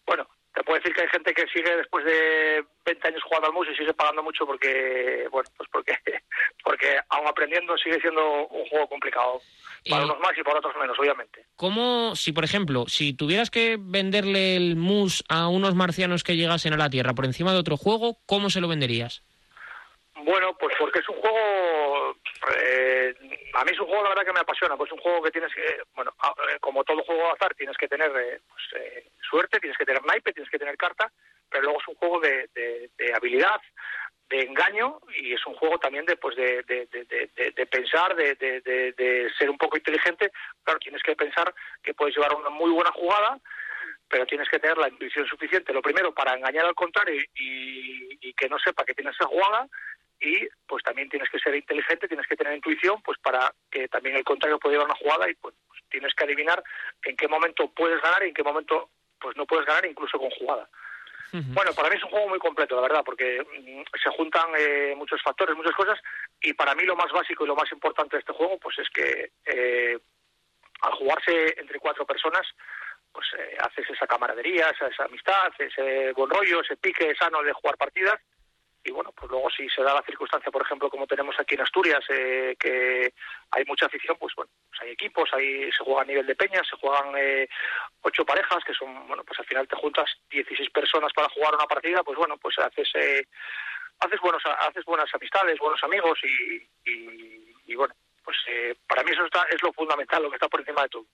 Bueno, 0.06 0.28
te 0.54 0.64
puedo 0.64 0.80
decir 0.80 0.94
que 0.94 1.02
hay 1.02 1.08
gente 1.10 1.34
que 1.34 1.48
sigue 1.48 1.76
después 1.76 2.06
de 2.06 2.64
20 2.86 3.08
años 3.08 3.24
jugando 3.24 3.48
al 3.48 3.54
mus 3.54 3.68
y 3.70 3.76
sigue 3.76 3.94
pagando 3.94 4.22
mucho 4.22 4.46
porque, 4.46 5.28
bueno, 5.32 5.50
pues 5.58 5.70
porque, 5.72 5.98
porque 6.64 7.00
aún 7.10 7.28
aprendiendo 7.28 7.76
sigue 7.78 8.00
siendo 8.00 8.48
un 8.48 8.66
juego 8.68 8.88
complicado. 8.88 9.42
Para 9.90 10.06
unos 10.06 10.20
más 10.20 10.32
y 10.38 10.44
para 10.44 10.60
otros 10.60 10.76
menos, 10.80 10.98
obviamente. 10.98 11.46
¿Cómo, 11.58 12.16
si 12.16 12.32
por 12.32 12.46
ejemplo, 12.46 12.86
si 12.88 13.14
tuvieras 13.14 13.50
que 13.50 13.78
venderle 13.78 14.56
el 14.56 14.78
mus 14.78 15.26
a 15.28 15.50
unos 15.50 15.76
marcianos 15.76 16.24
que 16.24 16.38
llegasen 16.38 16.74
a 16.74 16.78
la 16.78 16.90
Tierra 16.90 17.14
por 17.14 17.26
encima 17.26 17.52
de 17.52 17.60
otro 17.60 17.76
juego, 17.76 18.18
¿cómo 18.26 18.50
se 18.50 18.62
lo 18.62 18.70
venderías? 18.70 19.24
Bueno, 20.24 20.56
pues 20.58 20.74
porque 20.80 21.00
es 21.00 21.10
un 21.10 21.16
juego, 21.16 22.16
eh, 22.52 23.16
a 23.54 23.64
mí 23.64 23.72
es 23.72 23.80
un 23.80 23.88
juego 23.88 24.04
la 24.04 24.10
verdad 24.10 24.26
que 24.26 24.34
me 24.34 24.40
apasiona, 24.40 24.76
pues 24.76 24.90
es 24.90 24.94
un 24.94 25.02
juego 25.02 25.22
que 25.24 25.32
tienes 25.32 25.54
que, 25.54 25.84
bueno, 25.96 26.14
eh, 26.50 26.58
como 26.60 26.84
todo 26.84 27.04
juego 27.04 27.24
de 27.24 27.32
azar, 27.32 27.54
tienes 27.56 27.78
que 27.78 27.88
tener 27.88 28.12
eh, 28.18 28.42
pues, 28.48 28.94
suerte, 29.22 29.60
tienes 29.60 29.78
que 29.78 29.86
tener 29.86 30.04
naipe, 30.06 30.34
tienes 30.34 30.52
que 30.52 30.60
tener 30.60 30.76
carta, 30.78 31.12
pero 31.50 31.64
luego 31.64 31.80
es 31.80 31.88
un 31.88 31.96
juego 31.96 32.20
de, 32.20 32.50
habilidad, 33.16 33.62
de 34.30 34.42
engaño 34.42 35.00
y 35.16 35.34
es 35.34 35.46
un 35.46 35.54
juego 35.56 35.78
también 35.78 36.06
de, 36.06 36.18
pues 36.18 36.36
de, 36.36 36.64
de 36.64 37.66
pensar, 37.68 38.16
de, 38.16 39.32
ser 39.38 39.50
un 39.50 39.58
poco 39.58 39.78
inteligente. 39.78 40.32
Claro, 40.64 40.80
tienes 40.80 41.04
que 41.04 41.16
pensar 41.16 41.54
que 41.84 41.94
puedes 41.94 42.16
llevar 42.16 42.36
una 42.36 42.50
muy 42.50 42.72
buena 42.72 42.92
jugada, 42.92 43.40
pero 44.08 44.26
tienes 44.26 44.50
que 44.50 44.60
tener 44.60 44.78
la 44.78 44.90
intuición 44.90 45.28
suficiente, 45.28 45.74
lo 45.74 45.82
primero, 45.82 46.14
para 46.14 46.34
engañar 46.34 46.66
al 46.66 46.76
contrario 46.76 47.22
y, 47.36 48.18
y 48.28 48.34
que 48.34 48.50
no 48.50 48.58
sepa 48.60 48.84
que 48.84 48.94
tienes 48.94 49.16
esa 49.16 49.28
jugada 49.28 49.68
y 50.24 50.48
pues 50.66 50.82
también 50.84 51.10
tienes 51.10 51.30
que 51.30 51.40
ser 51.40 51.54
inteligente, 51.54 52.08
tienes 52.08 52.26
que 52.26 52.38
tener 52.38 52.56
intuición 52.56 53.02
pues 53.04 53.20
para 53.20 53.54
que 53.70 53.90
también 53.90 54.16
el 54.16 54.24
contrario 54.24 54.58
pueda 54.58 54.74
llevar 54.74 54.88
una 54.88 54.96
jugada 54.96 55.30
y 55.30 55.36
pues, 55.36 55.54
tienes 55.90 56.14
que 56.16 56.24
adivinar 56.24 56.64
en 57.04 57.16
qué 57.18 57.28
momento 57.28 57.70
puedes 57.72 58.02
ganar 58.02 58.24
y 58.24 58.30
en 58.30 58.34
qué 58.34 58.44
momento 58.44 58.90
pues 59.20 59.36
no 59.36 59.46
puedes 59.46 59.66
ganar 59.66 59.86
incluso 59.86 60.18
con 60.18 60.30
jugada. 60.32 60.68
Bueno, 61.34 61.74
para 61.74 61.90
mí 61.90 61.96
es 61.96 62.04
un 62.04 62.12
juego 62.12 62.30
muy 62.30 62.38
completo, 62.38 62.76
la 62.76 62.84
verdad, 62.84 63.02
porque 63.04 63.42
mm, 63.42 63.82
se 64.04 64.10
juntan 64.12 64.52
eh, 64.56 64.94
muchos 64.96 65.20
factores, 65.24 65.56
muchas 65.56 65.74
cosas, 65.74 66.00
y 66.40 66.54
para 66.54 66.76
mí 66.76 66.84
lo 66.84 66.96
más 66.96 67.12
básico 67.12 67.44
y 67.44 67.48
lo 67.48 67.56
más 67.56 67.72
importante 67.72 68.16
de 68.16 68.20
este 68.20 68.34
juego, 68.34 68.60
pues 68.60 68.78
es 68.78 68.88
que 68.92 69.32
eh, 69.46 69.98
al 70.82 70.92
jugarse 70.92 71.56
entre 71.58 71.80
cuatro 71.80 72.06
personas, 72.06 72.46
pues 73.12 73.26
eh, 73.40 73.58
haces 73.60 73.90
esa 73.90 74.06
camaradería, 74.06 74.70
esa, 74.70 74.86
esa, 74.86 75.06
amistad, 75.06 75.52
ese 75.58 76.12
buen 76.14 76.30
rollo, 76.30 76.62
ese 76.62 76.78
pique 76.78 77.16
sano 77.16 77.42
de 77.42 77.54
jugar 77.54 77.78
partidas, 77.78 78.22
y 78.84 78.92
bueno, 78.92 79.12
pues 79.14 79.32
luego 79.32 79.50
si 79.50 79.68
se 79.70 79.82
da 79.82 79.94
la 79.94 80.04
circunstancia, 80.04 80.52
por 80.52 80.62
ejemplo, 80.62 80.90
como 80.90 81.08
tenemos 81.08 81.36
aquí 81.40 81.56
en 81.56 81.62
Asturias, 81.62 82.04
eh, 82.10 82.56
que 82.60 83.14
hay 83.52 83.64
mucha 83.66 83.86
afición, 83.86 84.18
pues 84.20 84.34
bueno, 84.36 84.52
pues 84.70 84.82
hay 84.82 84.92
equipos, 84.92 85.30
ahí 85.34 85.72
se 85.72 85.84
juega 85.84 86.02
a 86.02 86.06
nivel 86.06 86.26
de 86.26 86.36
peñas, 86.36 86.68
se 86.68 86.76
juegan 86.76 87.14
eh, 87.18 87.48
ocho 88.02 88.26
parejas, 88.26 88.64
que 88.66 88.74
son, 88.74 89.08
bueno, 89.08 89.24
pues 89.24 89.40
al 89.40 89.46
final 89.46 89.68
te 89.68 89.78
juntas 89.78 90.10
16 90.30 90.70
personas 90.72 91.14
para 91.14 91.30
jugar 91.30 91.56
una 91.56 91.66
partida, 91.66 92.04
pues 92.04 92.18
bueno, 92.18 92.38
pues 92.38 92.60
haces 92.60 92.90
eh, 92.96 93.26
haces 94.00 94.20
buenos 94.20 94.44
haces 94.46 94.84
buenas 94.84 95.10
amistades, 95.14 95.60
buenos 95.60 95.82
amigos 95.84 96.20
y, 96.24 96.68
y 97.66 97.76
bueno, 97.76 97.94
pues 98.24 98.38
eh, 98.48 98.76
para 98.88 99.04
mí 99.04 99.12
eso 99.12 99.26
está, 99.26 99.46
es 99.54 99.62
lo 99.62 99.74
fundamental, 99.74 100.24
lo 100.24 100.30
que 100.30 100.36
está 100.36 100.48
por 100.48 100.62
encima 100.62 100.84
de 100.84 100.90
todo. 100.90 101.06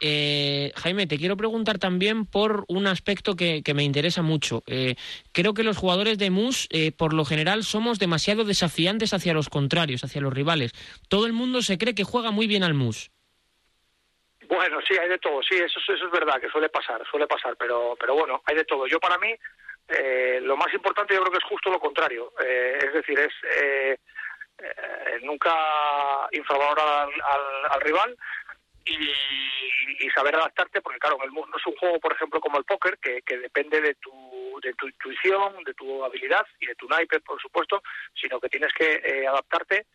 eh, 0.00 0.72
Jaime, 0.76 1.06
te 1.06 1.18
quiero 1.18 1.36
preguntar 1.36 1.78
también 1.78 2.26
por 2.26 2.64
un 2.68 2.86
aspecto 2.86 3.34
que, 3.36 3.62
me 3.74 3.84
interesa 3.84 4.22
mucho. 4.22 4.62
Eh, 4.66 4.96
creo 5.32 5.54
que 5.54 5.62
los 5.62 5.76
jugadores 5.76 6.18
de 6.18 6.30
MUS, 6.30 6.68
eh, 6.70 6.92
por 6.92 7.12
lo 7.14 7.24
general, 7.24 7.62
somos 7.64 7.98
demasiado 7.98 8.44
desafiantes 8.44 9.14
hacia 9.14 9.34
los 9.34 9.48
contrarios, 9.48 10.04
hacia 10.04 10.20
los 10.20 10.32
rivales. 10.32 10.72
Todo 11.08 11.26
el 11.26 11.32
mundo 11.32 11.62
se 11.62 11.78
cree 11.78 11.94
que 11.94 12.04
juega 12.04 12.30
muy 12.30 12.46
bien 12.46 12.62
al 12.62 12.74
MUS. 12.74 13.10
Bueno, 14.48 14.78
sí, 14.86 14.96
hay 14.98 15.08
de 15.08 15.18
todo, 15.18 15.40
sí, 15.42 15.54
eso, 15.54 15.78
eso 15.78 16.06
es 16.06 16.10
verdad, 16.10 16.40
que 16.40 16.48
suele 16.48 16.68
pasar, 16.68 17.02
suele 17.08 17.28
pasar, 17.28 17.56
pero, 17.56 17.96
pero 17.98 18.14
bueno, 18.14 18.42
hay 18.44 18.56
de 18.56 18.64
todo. 18.64 18.86
Yo 18.88 18.98
para 18.98 19.16
mí, 19.18 19.32
lo 20.42 20.56
más 20.56 20.72
importante 20.74 21.14
yo 21.14 21.20
creo 21.20 21.32
que 21.32 21.38
es 21.38 21.44
justo 21.44 21.70
lo 21.70 21.78
contrario. 21.78 22.32
es 22.40 22.92
decir, 22.92 23.18
es 23.18 23.32
eh, 23.62 23.96
nunca 25.22 26.28
infravalorar 26.32 26.88
al, 26.88 27.72
al, 27.72 27.80
rival 27.80 28.16
y, 28.84 30.10
saber 30.14 30.34
adaptarte, 30.34 30.80
porque 30.80 30.98
claro, 30.98 31.18
el 31.22 31.32
no 31.32 31.44
es 31.56 31.66
un 31.66 31.76
juego, 31.76 32.00
por 32.00 32.12
ejemplo, 32.12 32.40
como 32.40 32.58
el 32.58 32.64
póker, 32.64 32.98
que, 32.98 33.22
que 33.22 33.38
depende 33.38 33.80
de 33.80 33.94
tu, 33.94 34.60
de 34.62 34.72
tu 34.74 34.88
intuición, 34.88 35.62
de 35.64 35.74
tu 35.74 36.04
habilidad 36.04 36.46
y 36.58 36.66
de 36.66 36.74
tu 36.74 36.88
naipe, 36.88 37.20
por 37.20 37.40
supuesto, 37.40 37.82
sino 38.20 38.40
que 38.40 38.48
tienes 38.48 38.72
que 38.72 39.00
eh, 39.04 39.26
adaptarte 39.26 39.86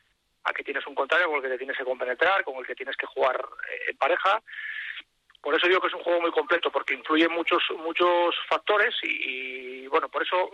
a 0.46 0.54
que 0.54 0.64
tienes 0.64 0.86
un 0.88 0.96
contrario 0.96 1.28
con 1.28 1.38
el 1.38 1.42
que 1.42 1.50
te 1.50 1.58
tienes 1.58 1.78
que 1.78 1.84
compenetrar, 1.84 2.44
con 2.44 2.56
el 2.58 2.66
que 2.66 2.76
tienes 2.76 2.96
que 2.96 3.08
jugar 3.08 3.44
eh, 3.70 3.90
en 3.90 3.98
pareja. 3.98 4.42
Por 5.42 5.56
eso 5.56 5.68
digo 5.68 5.82
que 5.82 5.88
es 5.88 5.94
un 5.94 6.04
juego 6.04 6.22
muy 6.22 6.32
completo, 6.32 6.72
porque 6.72 6.94
influye 6.94 7.28
muchos 7.28 7.62
muchos 7.78 8.36
factores 8.48 8.96
y, 9.04 9.84
y 9.84 9.88
bueno, 9.88 10.08
por 10.10 10.24
eso 10.24 10.52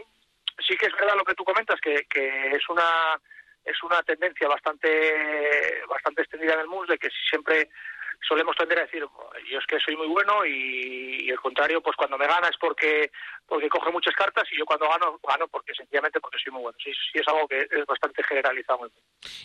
sí 0.68 0.76
que 0.78 0.88
es 0.88 0.94
verdad 0.94 1.16
lo 1.16 1.24
que 1.24 1.36
tú 1.36 1.44
comentas, 1.44 1.80
que, 1.80 2.06
que 2.10 2.56
es 2.56 2.70
una 2.70 3.20
es 3.66 3.84
una 3.84 4.02
tendencia 4.04 4.48
bastante 4.48 5.84
bastante 5.88 6.22
extendida 6.22 6.54
en 6.54 6.62
el 6.62 6.68
MUS 6.68 6.88
de 6.88 6.98
que 6.98 7.10
siempre 7.30 7.70
solemos 8.28 8.56
tender 8.56 8.80
a 8.80 8.84
decir 8.84 9.04
yo 9.50 9.60
es 9.60 9.66
que 9.66 9.80
soy 9.80 9.96
muy 9.96 10.08
bueno 10.08 10.46
y, 10.46 11.30
el 11.30 11.40
contrario 11.40 11.82
pues 11.82 11.96
cuando 11.96 12.18
me 12.18 12.28
gana 12.28 12.50
es 12.50 12.58
porque 12.60 13.10
porque 13.48 13.70
coge 13.70 13.92
muchas 13.92 14.14
cartas 14.16 14.44
y 14.52 14.58
yo 14.58 14.66
cuando 14.66 14.88
gano 14.90 15.20
gano 15.28 15.48
porque 15.48 15.74
sencillamente 15.74 16.20
porque 16.20 16.38
soy 16.44 16.52
muy 16.52 16.62
bueno. 16.64 16.78
Sí, 16.84 16.92
sí 16.92 17.20
es 17.20 17.28
algo 17.28 17.48
que 17.48 17.60
es 17.60 17.86
bastante 17.86 18.22
generalizado. 18.24 18.90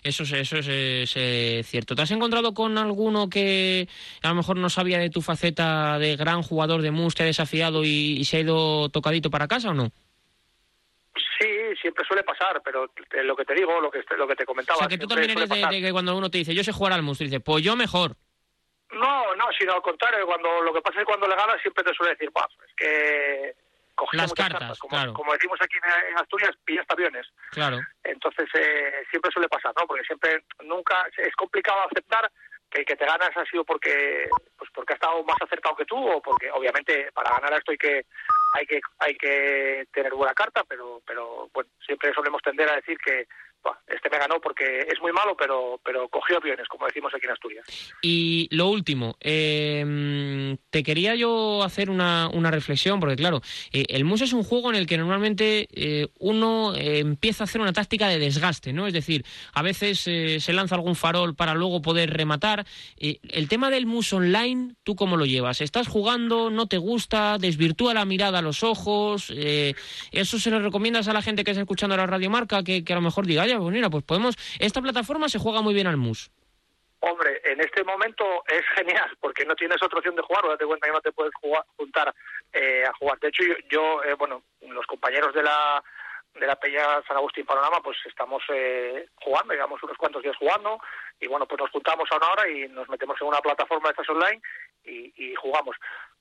Eso 0.02 0.22
es 0.24 0.32
eso 0.32 0.56
es, 0.58 1.66
cierto. 1.66 1.94
Te 1.94 2.02
has 2.02 2.10
encontrado 2.10 2.54
con 2.54 2.76
alguno 2.78 3.28
que 3.28 3.88
a 4.22 4.28
lo 4.28 4.34
mejor 4.34 4.56
no 4.56 4.68
sabía 4.68 4.98
de 4.98 5.10
tu 5.10 5.22
faceta 5.22 5.98
de 5.98 6.16
gran 6.16 6.42
jugador 6.42 6.82
de 6.82 6.90
mus 6.90 7.14
te 7.14 7.22
ha 7.22 7.26
desafiado 7.26 7.84
y 7.84 8.24
se 8.24 8.38
ha 8.38 8.40
ido 8.40 8.88
tocadito 8.88 9.30
para 9.30 9.48
casa 9.48 9.70
o 9.70 9.74
no 9.74 9.90
siempre 11.80 12.04
suele 12.04 12.22
pasar, 12.22 12.62
pero 12.64 12.90
lo 13.22 13.36
que 13.36 13.44
te 13.44 13.54
digo, 13.54 13.80
lo 13.80 13.90
que, 13.90 14.02
lo 14.16 14.26
que 14.26 14.36
te 14.36 14.44
comentaba. 14.44 14.76
O 14.76 14.80
sea, 14.80 14.88
que 14.88 14.98
tú 14.98 15.06
también 15.06 15.30
eres 15.30 15.48
de, 15.48 15.80
que 15.80 15.92
cuando 15.92 16.16
uno 16.16 16.30
te 16.30 16.38
dice, 16.38 16.54
yo 16.54 16.64
sé 16.64 16.72
jugar 16.72 16.92
al 16.92 17.04
tú 17.04 17.12
dices, 17.18 17.42
pues 17.44 17.62
yo 17.62 17.76
mejor. 17.76 18.16
No, 18.92 19.34
no, 19.34 19.44
sino 19.58 19.74
al 19.74 19.82
contrario, 19.82 20.26
cuando 20.26 20.62
lo 20.62 20.72
que 20.72 20.80
pasa 20.80 21.00
es 21.00 21.00
que 21.00 21.12
cuando 21.12 21.26
le 21.26 21.36
ganas 21.36 21.60
siempre 21.60 21.84
te 21.84 21.94
suele 21.94 22.12
decir, 22.12 22.30
bah, 22.32 22.48
es 22.66 22.74
que 22.76 23.54
cogí 23.94 24.16
las 24.16 24.32
cartas, 24.32 24.78
como, 24.78 24.90
claro. 24.90 25.12
como, 25.14 25.32
decimos 25.32 25.58
aquí 25.60 25.76
en, 25.76 26.18
Asturias, 26.18 26.52
pillaste 26.64 26.92
aviones. 26.92 27.26
Claro. 27.50 27.80
Entonces 28.04 28.48
eh, 28.54 28.92
siempre 29.10 29.32
suele 29.32 29.48
pasar, 29.48 29.72
¿no? 29.78 29.86
Porque 29.86 30.04
siempre, 30.04 30.44
nunca, 30.64 31.06
es 31.16 31.34
complicado 31.34 31.80
aceptar 31.90 32.30
el 32.76 32.84
que 32.84 32.96
te 32.96 33.06
ganas 33.06 33.30
ha 33.34 33.44
sido 33.46 33.64
porque 33.64 34.28
pues 34.58 34.70
porque 34.74 34.92
ha 34.92 34.96
estado 34.96 35.24
más 35.24 35.36
acertado 35.40 35.76
que 35.76 35.84
tú 35.84 35.96
o 35.96 36.20
porque 36.20 36.50
obviamente 36.50 37.10
para 37.12 37.30
ganar 37.30 37.54
esto 37.54 37.72
hay 37.72 37.78
que 37.78 38.02
hay 38.52 38.66
que 38.66 38.80
hay 38.98 39.14
que 39.16 39.86
tener 39.92 40.12
buena 40.14 40.34
carta 40.34 40.62
pero 40.68 41.00
pero 41.06 41.48
bueno 41.52 41.70
siempre 41.84 42.12
solemos 42.12 42.42
tender 42.42 42.68
a 42.68 42.76
decir 42.76 42.98
que 42.98 43.26
este 43.86 44.10
me 44.10 44.18
ganó 44.18 44.40
porque 44.40 44.80
es 44.80 45.00
muy 45.00 45.12
malo, 45.12 45.36
pero, 45.38 45.80
pero 45.84 46.08
cogió 46.08 46.38
aviones, 46.38 46.68
como 46.68 46.86
decimos 46.86 47.12
aquí 47.14 47.26
en 47.26 47.32
Asturias. 47.32 47.66
Y 48.02 48.48
lo 48.50 48.68
último, 48.68 49.16
em, 49.20 50.56
te 50.70 50.82
quería 50.82 51.14
yo 51.14 51.62
hacer 51.62 51.90
una, 51.90 52.28
una 52.28 52.50
reflexión, 52.50 53.00
porque 53.00 53.16
claro, 53.16 53.40
eh, 53.72 53.84
el 53.88 54.04
MUS 54.04 54.22
es 54.22 54.32
un 54.32 54.42
juego 54.42 54.70
en 54.70 54.76
el 54.76 54.86
que 54.86 54.98
normalmente 54.98 55.68
eh, 55.72 56.08
uno 56.18 56.74
eh, 56.74 56.98
empieza 56.98 57.44
a 57.44 57.46
hacer 57.46 57.60
una 57.60 57.72
táctica 57.72 58.08
de 58.08 58.18
desgaste, 58.18 58.72
¿no? 58.72 58.86
Es 58.86 58.92
decir, 58.92 59.24
a 59.52 59.62
veces 59.62 60.00
se 60.00 60.52
lanza 60.52 60.74
algún 60.74 60.96
farol 60.96 61.34
para 61.34 61.54
luego 61.54 61.82
poder 61.82 62.12
rematar. 62.12 62.66
el 62.98 63.48
tema 63.48 63.70
del 63.70 63.86
MUS 63.86 64.12
online, 64.12 64.74
¿tú 64.82 64.94
cómo 64.94 65.16
lo 65.16 65.26
llevas? 65.26 65.60
¿Estás 65.60 65.88
jugando? 65.88 66.50
¿No 66.50 66.66
te 66.66 66.78
gusta? 66.78 67.38
¿Desvirtúa 67.38 67.94
la 67.94 68.04
mirada 68.04 68.38
a 68.38 68.42
los 68.42 68.62
ojos? 68.62 69.30
¿Eso 69.30 70.38
se 70.38 70.50
lo 70.50 70.60
recomiendas 70.60 71.08
a 71.08 71.12
la 71.12 71.22
gente 71.22 71.44
que 71.44 71.50
está 71.52 71.62
escuchando 71.62 71.96
la 71.96 72.06
radiomarca 72.06 72.62
que, 72.62 72.84
que 72.84 72.92
a 72.92 72.96
lo 72.96 73.02
mejor 73.02 73.26
diga, 73.26 73.46
pues 73.58 73.72
mira, 73.72 73.90
pues 73.90 74.04
podemos, 74.04 74.36
esta 74.58 74.80
plataforma 74.80 75.28
se 75.28 75.38
juega 75.38 75.62
muy 75.62 75.74
bien 75.74 75.86
al 75.86 75.96
mus. 75.96 76.30
Hombre, 77.00 77.40
en 77.44 77.60
este 77.60 77.84
momento 77.84 78.24
es 78.48 78.64
genial 78.74 79.16
porque 79.20 79.44
no 79.44 79.54
tienes 79.54 79.82
otra 79.82 79.98
opción 79.98 80.16
de 80.16 80.22
jugar, 80.22 80.44
o 80.44 80.48
date 80.48 80.64
cuenta 80.64 80.86
que 80.86 80.92
no 80.92 81.00
te 81.00 81.12
puedes 81.12 81.32
juntar 81.76 82.14
eh, 82.52 82.84
a 82.84 82.92
jugar. 82.94 83.18
De 83.20 83.28
hecho, 83.28 83.42
yo, 83.70 84.02
eh, 84.02 84.14
bueno, 84.14 84.42
los 84.62 84.86
compañeros 84.86 85.34
de 85.34 85.42
la 85.42 85.82
de 86.34 86.46
la 86.46 86.56
Peña 86.56 87.00
San 87.08 87.16
Agustín 87.16 87.46
Panorama, 87.46 87.80
pues 87.82 87.96
estamos 88.04 88.42
eh, 88.52 89.08
jugando, 89.22 89.54
llevamos 89.54 89.82
unos 89.82 89.96
cuantos 89.96 90.22
días 90.22 90.36
jugando 90.36 90.78
y 91.18 91.26
bueno, 91.28 91.46
pues 91.46 91.58
nos 91.58 91.70
juntamos 91.70 92.06
a 92.12 92.16
una 92.16 92.28
hora 92.28 92.50
y 92.50 92.68
nos 92.68 92.86
metemos 92.90 93.16
en 93.22 93.28
una 93.28 93.38
plataforma 93.38 93.88
de 93.88 93.92
estas 93.92 94.10
online 94.10 94.42
y 94.84 95.34
jugamos. 95.36 95.76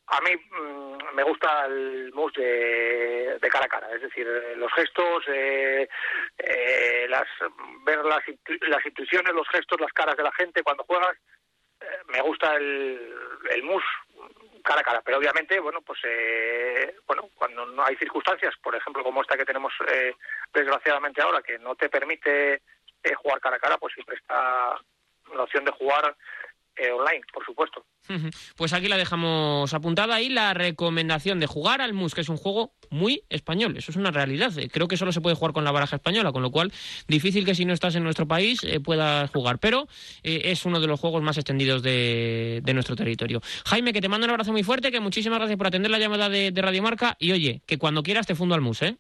A 0.08 0.22
mí 0.22 0.36
mm, 0.36 1.16
me 1.16 1.24
gusta 1.24 1.66
el 1.66 2.12
mus 2.14 2.32
de, 2.34 3.38
cara 3.52 3.66
a 3.66 3.70
cara, 3.70 3.92
es 3.96 4.02
decir, 4.02 4.28
los 4.58 4.72
gestos, 4.74 5.24
eh, 5.28 5.88
eh, 6.38 7.08
las, 7.10 7.28
ver 7.84 8.06
las, 8.06 8.24
las 8.68 8.86
intuiciones, 8.86 9.34
los 9.34 9.48
gestos, 9.50 9.80
las 9.80 9.94
caras 9.94 10.16
de 10.16 10.24
la 10.24 10.32
gente 10.34 10.64
cuando 10.64 10.84
juegas. 10.84 11.18
Eh, 11.82 12.00
me 12.08 12.22
gusta 12.22 12.56
el, 12.56 13.14
el 13.50 13.64
mus 13.64 13.84
cara 14.64 14.82
a 14.82 14.84
cara, 14.84 15.02
pero 15.02 15.18
obviamente, 15.18 15.60
bueno, 15.60 15.82
pues 15.82 16.00
bueno, 17.08 17.30
cuando 17.36 17.66
no 17.66 17.84
hay 17.84 17.96
circunstancias, 17.98 18.54
por 18.62 18.76
ejemplo, 18.76 19.04
como 19.04 19.22
esta 19.22 19.38
que 19.38 19.46
tenemos 19.46 19.74
desgraciadamente 20.54 21.22
ahora, 21.22 21.44
que 21.44 21.60
no 21.60 21.76
te 21.76 21.88
permite 21.88 22.62
jugar 23.18 23.40
cara 23.40 23.58
a 23.58 23.60
cara, 23.60 23.78
pues 23.78 23.94
siempre 23.94 24.16
está 24.16 24.76
la 25.36 25.44
opción 25.44 25.66
de 25.66 25.72
jugar 25.72 26.16
eh, 26.78 26.92
online, 26.92 27.22
por 27.34 27.46
supuesto. 27.46 27.86
Pues 28.56 28.74
aquí 28.74 28.88
la 28.88 28.98
dejamos 28.98 29.74
apuntada 29.74 30.16
ahí 30.16 30.30
la 30.30 30.54
recomendación 30.54 31.40
de 31.40 31.48
jugar 31.48 31.82
al 31.82 31.94
MUS, 31.94 32.14
que 32.14 32.22
es 32.22 32.30
un 32.30 32.38
juego 32.38 32.74
muy 32.90 33.24
español, 33.30 33.78
eso 33.78 33.92
es 33.92 33.98
una 33.98 34.12
realidad. 34.12 34.56
Eh, 34.60 34.70
creo 34.70 34.88
que 34.88 34.98
solo 34.98 35.12
se 35.12 35.22
puede 35.22 35.36
jugar 35.36 35.54
con 35.54 35.64
la 35.64 35.72
baraja 35.72 35.96
española, 35.96 36.32
con 36.32 36.42
lo 36.42 36.52
cual 36.52 36.72
difícil 37.08 37.46
que 37.46 37.56
si 37.56 37.66
no 37.66 37.74
estás 37.74 37.96
en 37.96 38.04
nuestro 38.04 38.28
país 38.28 38.64
eh, 38.64 38.80
puedas 38.80 39.32
jugar, 39.32 39.60
pero 39.60 39.88
es 40.24 40.66
uno 40.66 40.80
de 40.80 40.88
los 40.88 41.00
juegos 41.00 41.24
más 41.24 41.38
extendidos 41.38 41.82
de, 41.82 42.62
nuestro 42.74 42.96
territorio. 42.96 43.42
Jaime, 43.66 43.94
que 43.94 44.02
te 44.02 44.10
mando 44.10 44.26
un 44.26 44.32
abrazo 44.32 44.52
muy 44.52 44.64
fuerte, 44.64 44.92
que 44.92 45.00
muchísimas 45.00 45.40
gracias 45.40 45.58
por 45.58 45.68
atender 45.68 45.90
la 45.90 46.00
llamada 46.00 46.30
de, 46.30 46.52
de 46.52 46.62
Radio 46.62 46.84
Marca 46.84 47.16
y 47.20 47.32
oye, 47.32 47.62
que 47.66 47.78
cuando 47.78 48.04
quieras 48.04 48.28
te 48.28 48.36
fundo 48.36 48.54
al 48.54 48.62
MUS, 48.62 48.82
¿eh? 48.82 48.98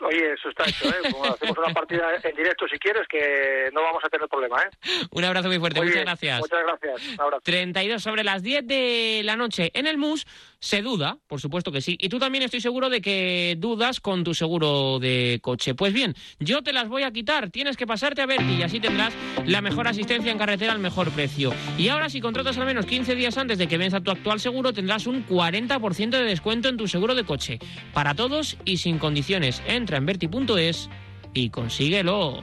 Oye, 0.00 0.32
eso 0.32 0.48
está 0.48 0.64
hecho, 0.68 0.88
¿eh? 0.88 0.94
hacemos 1.34 1.58
una 1.58 1.74
partida 1.74 2.04
en 2.22 2.34
directo 2.34 2.66
si 2.68 2.78
quieres, 2.78 3.06
que 3.08 3.70
no 3.72 3.82
vamos 3.82 4.02
a 4.04 4.08
tener 4.08 4.28
problema, 4.28 4.62
¿eh? 4.62 4.70
Un 5.10 5.24
abrazo 5.24 5.48
muy 5.48 5.58
fuerte, 5.58 5.80
muchas 5.80 6.02
gracias. 6.02 6.40
Muchas 6.40 6.60
gracias, 6.64 7.08
un 7.14 7.20
abrazo. 7.20 7.42
32 7.44 8.02
sobre 8.02 8.24
las 8.24 8.42
10 8.42 8.66
de 8.66 9.22
la 9.24 9.36
noche 9.36 9.70
en 9.74 9.86
el 9.86 9.98
MUS, 9.98 10.26
se 10.58 10.82
duda, 10.82 11.18
por 11.26 11.40
supuesto 11.40 11.72
que 11.72 11.80
sí. 11.80 11.96
Y 11.98 12.08
tú 12.08 12.18
también 12.18 12.44
estoy 12.44 12.60
seguro 12.60 12.90
de 12.90 13.00
que 13.00 13.56
dudas 13.58 14.00
con 14.00 14.24
tu 14.24 14.34
seguro 14.34 14.98
de 14.98 15.38
coche. 15.42 15.74
Pues 15.74 15.92
bien, 15.92 16.14
yo 16.38 16.62
te 16.62 16.72
las 16.72 16.88
voy 16.88 17.02
a 17.02 17.10
quitar, 17.10 17.50
tienes 17.50 17.76
que 17.76 17.86
pasarte 17.86 18.20
a 18.20 18.26
ver 18.26 18.42
y 18.42 18.62
así 18.62 18.78
tendrás 18.78 19.14
la 19.46 19.62
mejor 19.62 19.88
asistencia 19.88 20.30
en 20.30 20.38
carretera 20.38 20.72
al 20.72 20.78
mejor 20.78 21.10
precio. 21.10 21.52
Y 21.78 21.88
ahora, 21.88 22.08
si 22.10 22.20
contratas 22.20 22.58
al 22.58 22.66
menos 22.66 22.86
15 22.86 23.14
días 23.14 23.38
antes 23.38 23.58
de 23.58 23.68
que 23.68 23.78
venza 23.78 24.00
tu 24.00 24.10
actual 24.10 24.38
seguro, 24.38 24.72
tendrás 24.72 25.06
un 25.06 25.26
40% 25.26 26.10
de 26.10 26.24
descuento 26.24 26.68
en 26.68 26.76
tu 26.76 26.88
seguro 26.88 27.14
de 27.14 27.24
coche. 27.24 27.58
Para 27.94 28.14
todos 28.14 28.56
y 28.64 28.76
sin 28.76 28.98
condiciones. 28.98 29.62
Entra 29.66 29.89
en 29.96 30.06
verti.es 30.06 30.88
y 31.34 31.50
consíguelo. 31.50 32.42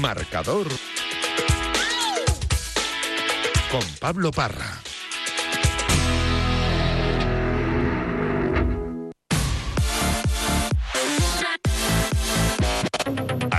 Marcador 0.00 0.68
con 3.70 3.82
Pablo 4.00 4.30
Parra. 4.32 4.80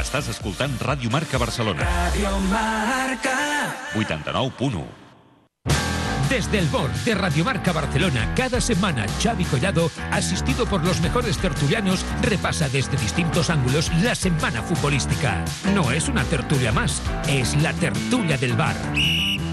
Estàs 0.04 0.28
escoltant 0.30 0.76
Ràdio 0.78 1.10
Marca 1.10 1.40
Barcelona. 1.42 1.88
Ràdio 1.88 2.36
Marca. 2.52 3.34
89.1 3.98 5.04
desde 6.30 6.60
el 6.60 6.68
BOR 6.68 6.92
de 7.06 7.16
Radiomarca 7.16 7.72
Barcelona, 7.72 8.34
cada 8.36 8.62
semana 8.62 9.06
Xavi 9.22 9.46
Collado, 9.46 9.90
asistido 10.12 10.66
por 10.66 10.84
los 10.84 11.02
mejores 11.02 11.38
tertulianos, 11.38 12.06
repasa 12.22 12.70
desde 12.70 12.98
distintos 12.98 13.50
ángulos 13.50 13.92
la 14.02 14.16
semana 14.16 14.62
futbolística. 14.62 15.44
No 15.74 15.92
es 15.92 16.08
una 16.08 16.24
tertulia 16.24 16.72
más, 16.72 17.02
es 17.28 17.56
la 17.62 17.74
tertulia 17.74 18.38
del 18.38 18.54
bar. 18.54 18.76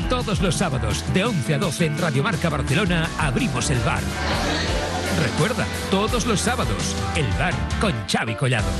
Todos 0.08 0.40
los 0.40 0.56
sábados, 0.56 1.04
de 1.14 1.24
11 1.24 1.54
a 1.54 1.58
12 1.58 1.86
en 1.86 1.98
Radiomarca 1.98 2.48
Barcelona, 2.48 3.08
abrimos 3.18 3.70
el 3.70 3.78
bar. 3.80 4.02
Recuerda, 5.22 5.66
todos 5.90 6.26
los 6.26 6.40
sábados, 6.40 6.96
el 7.16 7.26
bar 7.38 7.54
con 7.80 7.92
Xavi 8.08 8.34
Collado. 8.34 8.70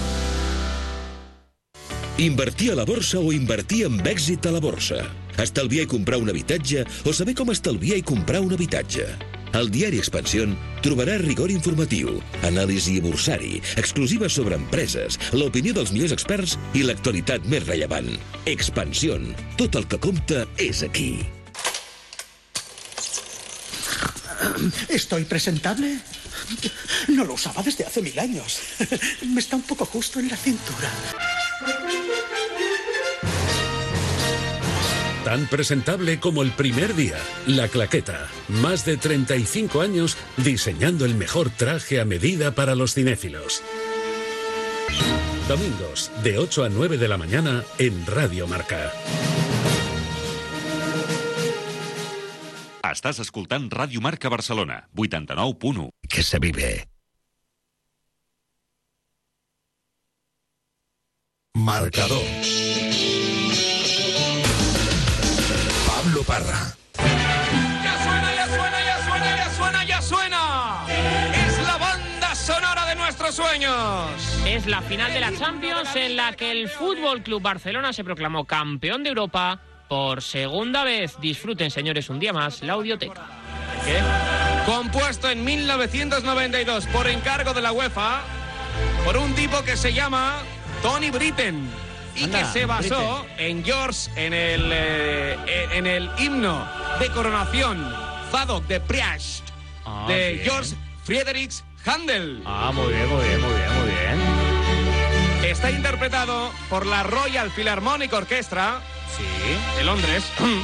Invertir 2.18 2.72
a 2.72 2.74
la 2.74 2.84
borsa 2.84 3.18
o 3.18 3.32
invertir 3.32 3.86
amb 3.88 4.04
èxit 4.04 4.44
a 4.44 4.52
la 4.52 4.60
borsa. 4.60 5.06
Estalviar 5.38 5.86
i 5.86 5.90
comprar 5.90 6.18
un 6.18 6.30
habitatge 6.32 6.86
o 7.04 7.14
saber 7.14 7.36
com 7.38 7.52
estalviar 7.52 8.00
i 8.00 8.06
comprar 8.06 8.42
un 8.42 8.56
habitatge. 8.56 9.06
Al 9.52 9.70
diari 9.70 9.98
Expansión 9.98 10.54
trobarà 10.84 11.16
rigor 11.18 11.50
informatiu, 11.50 12.20
anàlisi 12.46 13.00
bursari, 13.02 13.58
exclusiva 13.80 14.28
sobre 14.30 14.54
empreses, 14.58 15.18
l'opinió 15.34 15.74
dels 15.74 15.90
millors 15.94 16.14
experts 16.14 16.54
i 16.78 16.84
l'actualitat 16.86 17.48
més 17.50 17.66
rellevant. 17.66 18.12
Expansión. 18.46 19.32
Tot 19.58 19.74
el 19.80 19.90
que 19.90 19.98
compta 19.98 20.46
és 20.62 20.84
aquí. 20.86 21.12
¿Estoy 24.88 25.24
presentable? 25.24 25.98
No 27.08 27.24
lo 27.24 27.34
usaba 27.34 27.62
desde 27.62 27.84
hace 27.84 28.02
mil 28.02 28.18
años. 28.18 28.60
Me 29.26 29.40
está 29.40 29.56
un 29.56 29.62
poco 29.62 29.84
justo 29.84 30.20
en 30.20 30.28
la 30.28 30.36
cintura. 30.36 30.90
Tan 35.30 35.46
presentable 35.46 36.18
como 36.18 36.42
el 36.42 36.50
primer 36.50 36.96
día, 36.96 37.16
La 37.46 37.68
Claqueta. 37.68 38.26
Más 38.48 38.84
de 38.84 38.96
35 38.96 39.80
años 39.80 40.16
diseñando 40.36 41.04
el 41.04 41.14
mejor 41.14 41.50
traje 41.50 42.00
a 42.00 42.04
medida 42.04 42.56
para 42.56 42.74
los 42.74 42.94
cinéfilos. 42.94 43.62
Domingos, 45.46 46.10
de 46.24 46.36
8 46.36 46.64
a 46.64 46.68
9 46.68 46.98
de 46.98 47.06
la 47.06 47.16
mañana 47.16 47.62
en 47.78 48.04
Radio 48.06 48.48
Marca. 48.48 48.90
Estàs 52.90 53.22
escoltant 53.22 53.70
Ràdio 53.70 54.02
Marca 54.02 54.28
Barcelona, 54.28 54.88
89.1. 54.96 55.90
Que 56.08 56.24
se 56.24 56.40
vive. 56.40 56.88
Marcador. 61.54 62.89
Parra. 66.24 66.74
Ya 66.96 67.98
suena, 68.02 68.34
ya 68.34 68.46
suena, 68.46 68.84
ya 68.84 69.04
suena, 69.04 69.36
ya 69.36 69.50
suena, 69.50 69.84
ya 69.84 70.02
suena. 70.02 70.84
Es 71.46 71.66
la 71.66 71.76
banda 71.78 72.34
sonora 72.34 72.86
de 72.86 72.96
nuestros 72.96 73.34
sueños. 73.34 74.10
Es 74.46 74.66
la 74.66 74.82
final 74.82 75.12
de 75.12 75.20
la 75.20 75.36
Champions 75.36 75.94
en 75.96 76.16
la 76.16 76.32
que 76.32 76.50
el 76.50 76.68
Fútbol 76.68 77.22
Club 77.22 77.42
Barcelona 77.42 77.92
se 77.92 78.04
proclamó 78.04 78.44
campeón 78.44 79.02
de 79.02 79.10
Europa 79.10 79.60
por 79.88 80.22
segunda 80.22 80.84
vez. 80.84 81.18
Disfruten, 81.20 81.70
señores, 81.70 82.10
un 82.10 82.20
día 82.20 82.32
más 82.32 82.62
la 82.62 82.74
audioteca. 82.74 83.26
¿Qué? 83.84 83.98
compuesto 84.66 85.28
en 85.28 85.44
1992 85.44 86.86
por 86.86 87.08
encargo 87.08 87.52
de 87.54 87.60
la 87.60 87.72
UEFA 87.72 88.20
por 89.04 89.16
un 89.16 89.34
tipo 89.34 89.62
que 89.64 89.76
se 89.76 89.92
llama 89.92 90.42
Tony 90.82 91.10
Britten 91.10 91.68
y 92.20 92.24
Anda, 92.24 92.38
que 92.40 92.44
se 92.60 92.66
basó 92.66 93.26
en 93.38 93.64
George 93.64 94.10
en 94.16 94.32
el 94.34 94.70
eh, 94.72 95.68
en 95.72 95.86
el 95.86 96.10
himno 96.18 96.66
de 97.00 97.08
coronación 97.10 97.94
Zadok 98.30 98.64
de 98.66 98.80
Priash 98.80 99.40
Ah, 99.86 100.04
de 100.08 100.32
bien. 100.34 100.44
George 100.44 100.70
Friedrich 101.04 101.52
Handel. 101.84 102.42
Ah, 102.46 102.70
muy 102.74 102.92
bien, 102.92 103.08
muy 103.08 103.24
bien, 103.24 103.40
muy 103.40 103.54
bien, 103.54 103.72
muy 103.80 103.88
bien. 103.88 105.50
Está 105.50 105.70
interpretado 105.70 106.52
por 106.68 106.84
la 106.86 107.02
Royal 107.02 107.50
Philharmonic 107.50 108.12
Orchestra 108.12 108.80
Sí. 109.16 109.24
de 109.76 109.84
Londres. 109.84 110.24
Bien. 110.38 110.60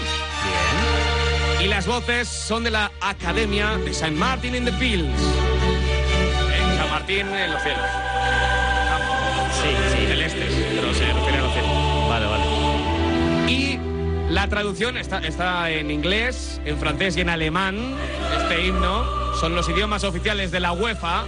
Y 1.62 1.68
las 1.68 1.86
voces 1.86 2.28
son 2.28 2.62
de 2.64 2.70
la 2.70 2.92
Academia 3.00 3.76
de 3.78 3.92
San 3.94 4.14
Martin 4.16 4.54
in 4.54 4.64
the 4.66 4.72
Fields. 4.72 5.20
En 6.54 6.76
San 6.76 6.90
Martín 6.90 7.26
en 7.34 7.50
los 7.52 7.62
cielos. 7.62 7.80
Sí, 9.60 9.68
sí. 9.90 10.06
Celestes, 10.06 10.54
pero 10.76 10.94
se 10.94 11.12
refiere 11.12 11.38
a. 11.38 11.45
Vale, 12.08 12.26
vale. 12.26 12.44
Y 13.50 13.78
la 14.30 14.48
traducción 14.48 14.96
está, 14.96 15.18
está 15.18 15.70
en 15.70 15.90
inglés, 15.90 16.60
en 16.64 16.78
francés 16.78 17.16
y 17.16 17.20
en 17.20 17.28
alemán. 17.28 17.94
Este 18.40 18.66
himno 18.66 19.34
son 19.36 19.54
los 19.54 19.68
idiomas 19.68 20.04
oficiales 20.04 20.50
de 20.50 20.60
la 20.60 20.72
UEFA. 20.72 21.24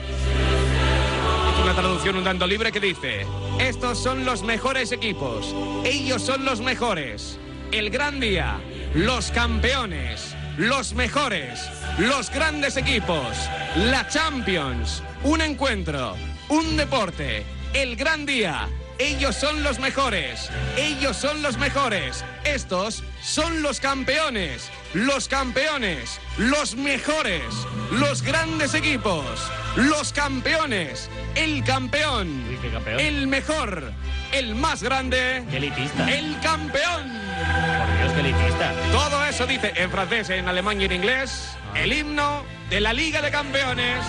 Es 1.53 1.65
una 1.65 1.75
traducción 1.75 2.17
un 2.17 2.25
tanto 2.25 2.47
libre 2.47 2.73
que 2.73 2.81
dice: 2.81 3.27
Estos 3.61 4.03
son 4.03 4.25
los 4.25 4.43
mejores 4.43 4.93
equipos. 4.93 5.55
Ellos 5.85 6.23
son 6.23 6.45
los 6.45 6.61
mejores. 6.61 7.39
El 7.73 7.91
gran 7.91 8.19
día. 8.21 8.59
Los 8.95 9.31
campeones. 9.31 10.35
Los 10.57 10.95
mejores. 10.95 11.69
Los 11.99 12.31
grandes 12.31 12.77
equipos. 12.77 13.37
La 13.77 14.09
Champions. 14.09 15.03
Un 15.23 15.41
encuentro. 15.43 16.15
Un 16.49 16.77
deporte. 16.77 17.45
El 17.75 17.95
gran 17.97 18.25
día. 18.25 18.69
Ellos 18.99 19.37
son 19.37 19.63
los 19.63 19.79
mejores. 19.79 20.51
Ellos 20.77 21.17
son 21.17 21.41
los 21.41 21.57
mejores. 21.57 22.25
Estos 22.43 23.05
son 23.23 23.63
los 23.63 23.79
campeones. 23.79 24.71
Los 24.93 25.29
campeones. 25.29 26.21
Los 26.37 26.75
mejores. 26.75 27.43
Los 27.93 28.23
grandes 28.23 28.75
equipos. 28.75 29.25
Los 29.77 30.13
campeones. 30.13 31.09
El 31.37 31.63
campeón. 31.63 32.45
Uy, 32.49 32.59
qué 32.61 32.71
campeón. 32.71 32.99
El 32.99 33.29
mejor. 33.29 33.93
El 34.33 34.57
más 34.57 34.83
grande. 34.83 35.45
Qué 35.49 35.59
elitista. 35.59 36.13
El 36.13 36.37
campeón. 36.41 37.05
Por 37.39 37.99
Dios, 37.99 38.13
qué 38.15 38.21
elitista. 38.21 38.73
Todo 38.91 39.25
eso 39.27 39.47
dice 39.47 39.73
en 39.77 39.93
francés, 39.93 40.31
en 40.31 40.49
alemán 40.49 40.81
y 40.81 40.87
en 40.87 40.93
inglés. 40.93 41.57
El 41.77 41.93
himno 41.93 42.43
de 42.69 42.81
la 42.81 42.93
Liga 42.93 43.23
de 43.23 43.31
Campeones. 43.31 44.05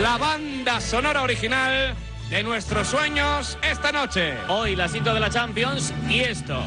La 0.00 0.18
banda 0.18 0.80
sonora 0.80 1.22
original 1.22 1.96
de 2.30 2.42
nuestros 2.42 2.88
sueños 2.88 3.58
esta 3.62 3.92
noche. 3.92 4.34
Hoy 4.48 4.76
la 4.76 4.88
cita 4.88 5.12
de 5.14 5.20
la 5.20 5.30
Champions 5.30 5.92
y 6.08 6.20
esto. 6.20 6.62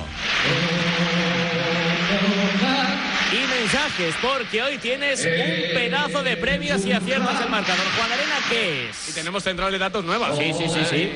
Y 3.34 3.60
mensajes, 3.60 4.16
porque 4.22 4.62
hoy 4.64 4.78
tienes 4.78 5.20
un 5.26 5.74
pedazo 5.74 6.24
de 6.24 6.38
premios 6.38 6.86
y 6.86 6.93
aciertas 6.93 7.41
el 7.41 7.49
marcador. 7.49 7.86
Juan 7.97 8.12
Arena, 8.12 8.36
¿qué 8.49 8.86
Y 8.86 8.89
es? 9.10 9.16
tenemos 9.16 9.43
central 9.43 9.72
de 9.72 9.78
datos 9.78 10.05
nuevas. 10.05 10.38
Sí, 10.38 10.53
sí, 10.53 10.66
sí, 10.70 10.80
sí. 10.89 11.12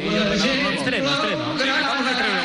Estreno, 0.76 1.10
estreno. 1.10 1.56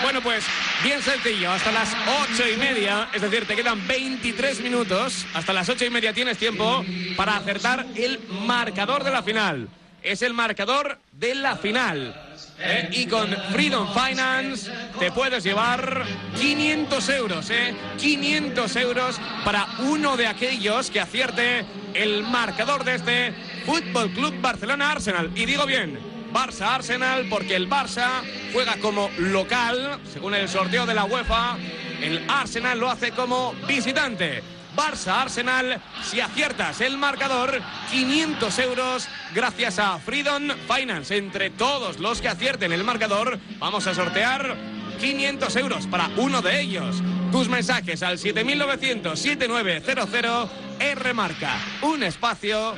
Bueno, 0.02 0.20
pues 0.22 0.44
bien 0.84 1.02
sencillo. 1.02 1.50
Hasta 1.50 1.72
las 1.72 1.92
ocho 2.22 2.44
y 2.48 2.56
media, 2.56 3.08
es 3.12 3.22
decir, 3.22 3.44
te 3.46 3.56
quedan 3.56 3.84
23 3.88 4.60
minutos. 4.60 5.26
Hasta 5.34 5.52
las 5.52 5.68
ocho 5.68 5.84
y 5.84 5.90
media 5.90 6.12
tienes 6.12 6.38
tiempo 6.38 6.84
para 7.16 7.36
acertar 7.36 7.84
el 7.96 8.20
marcador 8.46 9.02
de 9.02 9.10
la 9.10 9.22
final. 9.24 9.68
Es 10.06 10.22
el 10.22 10.34
marcador 10.34 11.00
de 11.10 11.34
la 11.34 11.56
final. 11.56 12.14
¿eh? 12.60 12.88
Y 12.92 13.06
con 13.06 13.28
Freedom 13.50 13.92
Finance 13.92 14.70
te 15.00 15.10
puedes 15.10 15.42
llevar 15.42 16.04
500 16.38 17.08
euros, 17.08 17.50
¿eh? 17.50 17.74
500 17.98 18.76
euros 18.76 19.20
para 19.44 19.66
uno 19.80 20.16
de 20.16 20.28
aquellos 20.28 20.92
que 20.92 21.00
acierte 21.00 21.66
el 21.92 22.22
marcador 22.22 22.84
de 22.84 22.94
este 22.94 23.34
Fútbol 23.66 24.12
Club 24.12 24.40
Barcelona 24.40 24.92
Arsenal. 24.92 25.32
Y 25.34 25.44
digo 25.44 25.66
bien, 25.66 25.98
Barça 26.32 26.76
Arsenal 26.76 27.26
porque 27.28 27.56
el 27.56 27.68
Barça 27.68 28.22
juega 28.52 28.76
como 28.76 29.10
local, 29.18 29.98
según 30.12 30.36
el 30.36 30.48
sorteo 30.48 30.86
de 30.86 30.94
la 30.94 31.04
UEFA, 31.04 31.56
el 32.00 32.24
Arsenal 32.30 32.78
lo 32.78 32.88
hace 32.88 33.10
como 33.10 33.54
visitante. 33.66 34.55
Barça 34.76 35.22
Arsenal, 35.22 35.80
si 36.02 36.20
aciertas 36.20 36.82
el 36.82 36.98
marcador, 36.98 37.62
500 37.90 38.58
euros 38.58 39.08
gracias 39.34 39.78
a 39.78 39.98
Freedom 39.98 40.50
Finance. 40.68 41.16
Entre 41.16 41.48
todos 41.50 41.98
los 41.98 42.20
que 42.20 42.28
acierten 42.28 42.72
el 42.72 42.84
marcador, 42.84 43.38
vamos 43.58 43.86
a 43.86 43.94
sortear 43.94 44.54
500 45.00 45.56
euros 45.56 45.86
para 45.86 46.10
uno 46.18 46.42
de 46.42 46.60
ellos. 46.60 47.02
Tus 47.32 47.48
mensajes 47.48 48.02
al 48.02 48.18
7900-7900 48.18 50.48
R 50.78 51.14
marca 51.14 51.56
un 51.82 52.02
espacio. 52.02 52.74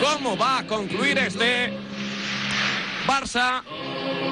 ¿Cómo 0.00 0.36
va 0.36 0.58
a 0.58 0.66
concluir 0.66 1.16
este 1.18 1.72
Barça 3.06 3.64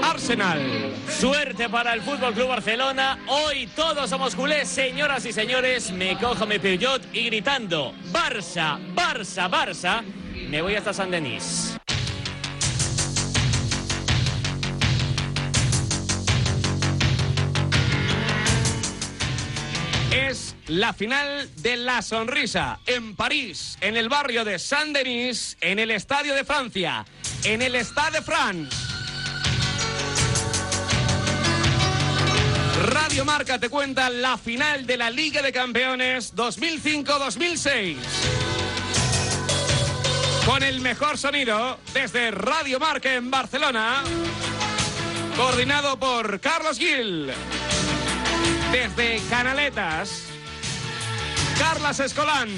Arsenal? 0.03 0.61
Suerte 1.09 1.69
para 1.69 1.93
el 1.93 2.03
Fútbol 2.03 2.35
Club 2.35 2.49
Barcelona. 2.49 3.19
Hoy 3.27 3.67
todos 3.75 4.09
somos 4.09 4.35
culés, 4.35 4.69
señoras 4.69 5.25
y 5.27 5.33
señores. 5.33 5.91
Me 5.91 6.17
cojo 6.17 6.47
mi 6.47 6.59
Peugeot 6.59 7.03
y 7.13 7.27
gritando 7.27 7.93
Barça, 8.13 8.79
Barça, 8.95 9.51
Barça. 9.51 10.03
Me 10.49 10.63
voy 10.63 10.77
hasta 10.77 10.93
San 10.93 11.11
Denis. 11.11 11.77
Es 20.13 20.57
la 20.67 20.93
final 20.93 21.49
de 21.57 21.77
la 21.77 22.03
sonrisa 22.03 22.81
en 22.87 23.17
París, 23.17 23.79
en 23.81 23.97
el 23.97 24.09
barrio 24.09 24.45
de 24.45 24.59
Saint-Denis, 24.59 25.57
en 25.61 25.79
el 25.79 25.91
Estadio 25.91 26.35
de 26.35 26.45
Francia, 26.45 27.05
en 27.45 27.63
el 27.63 27.77
Stade 27.77 28.19
de 28.19 28.23
France. 28.23 28.71
Radio 32.83 33.25
Marca 33.25 33.59
te 33.59 33.69
cuenta 33.69 34.11
la 34.11 34.39
final 34.39 34.87
de 34.87 34.97
la 34.97 35.11
Liga 35.11 35.43
de 35.43 35.53
Campeones 35.53 36.35
2005-2006. 36.35 37.97
Con 40.47 40.63
el 40.63 40.81
mejor 40.81 41.19
sonido 41.19 41.79
desde 41.93 42.31
Radio 42.31 42.81
Marca 42.81 43.15
en 43.15 43.31
Barcelona, 43.31 44.03
coordinado 45.37 45.99
por 45.99 46.41
Carlos 46.41 46.79
Gil. 46.79 47.31
Desde 48.73 49.21
Canaletas, 49.29 50.25
Carlas 51.59 52.01
Escolán. 52.01 52.49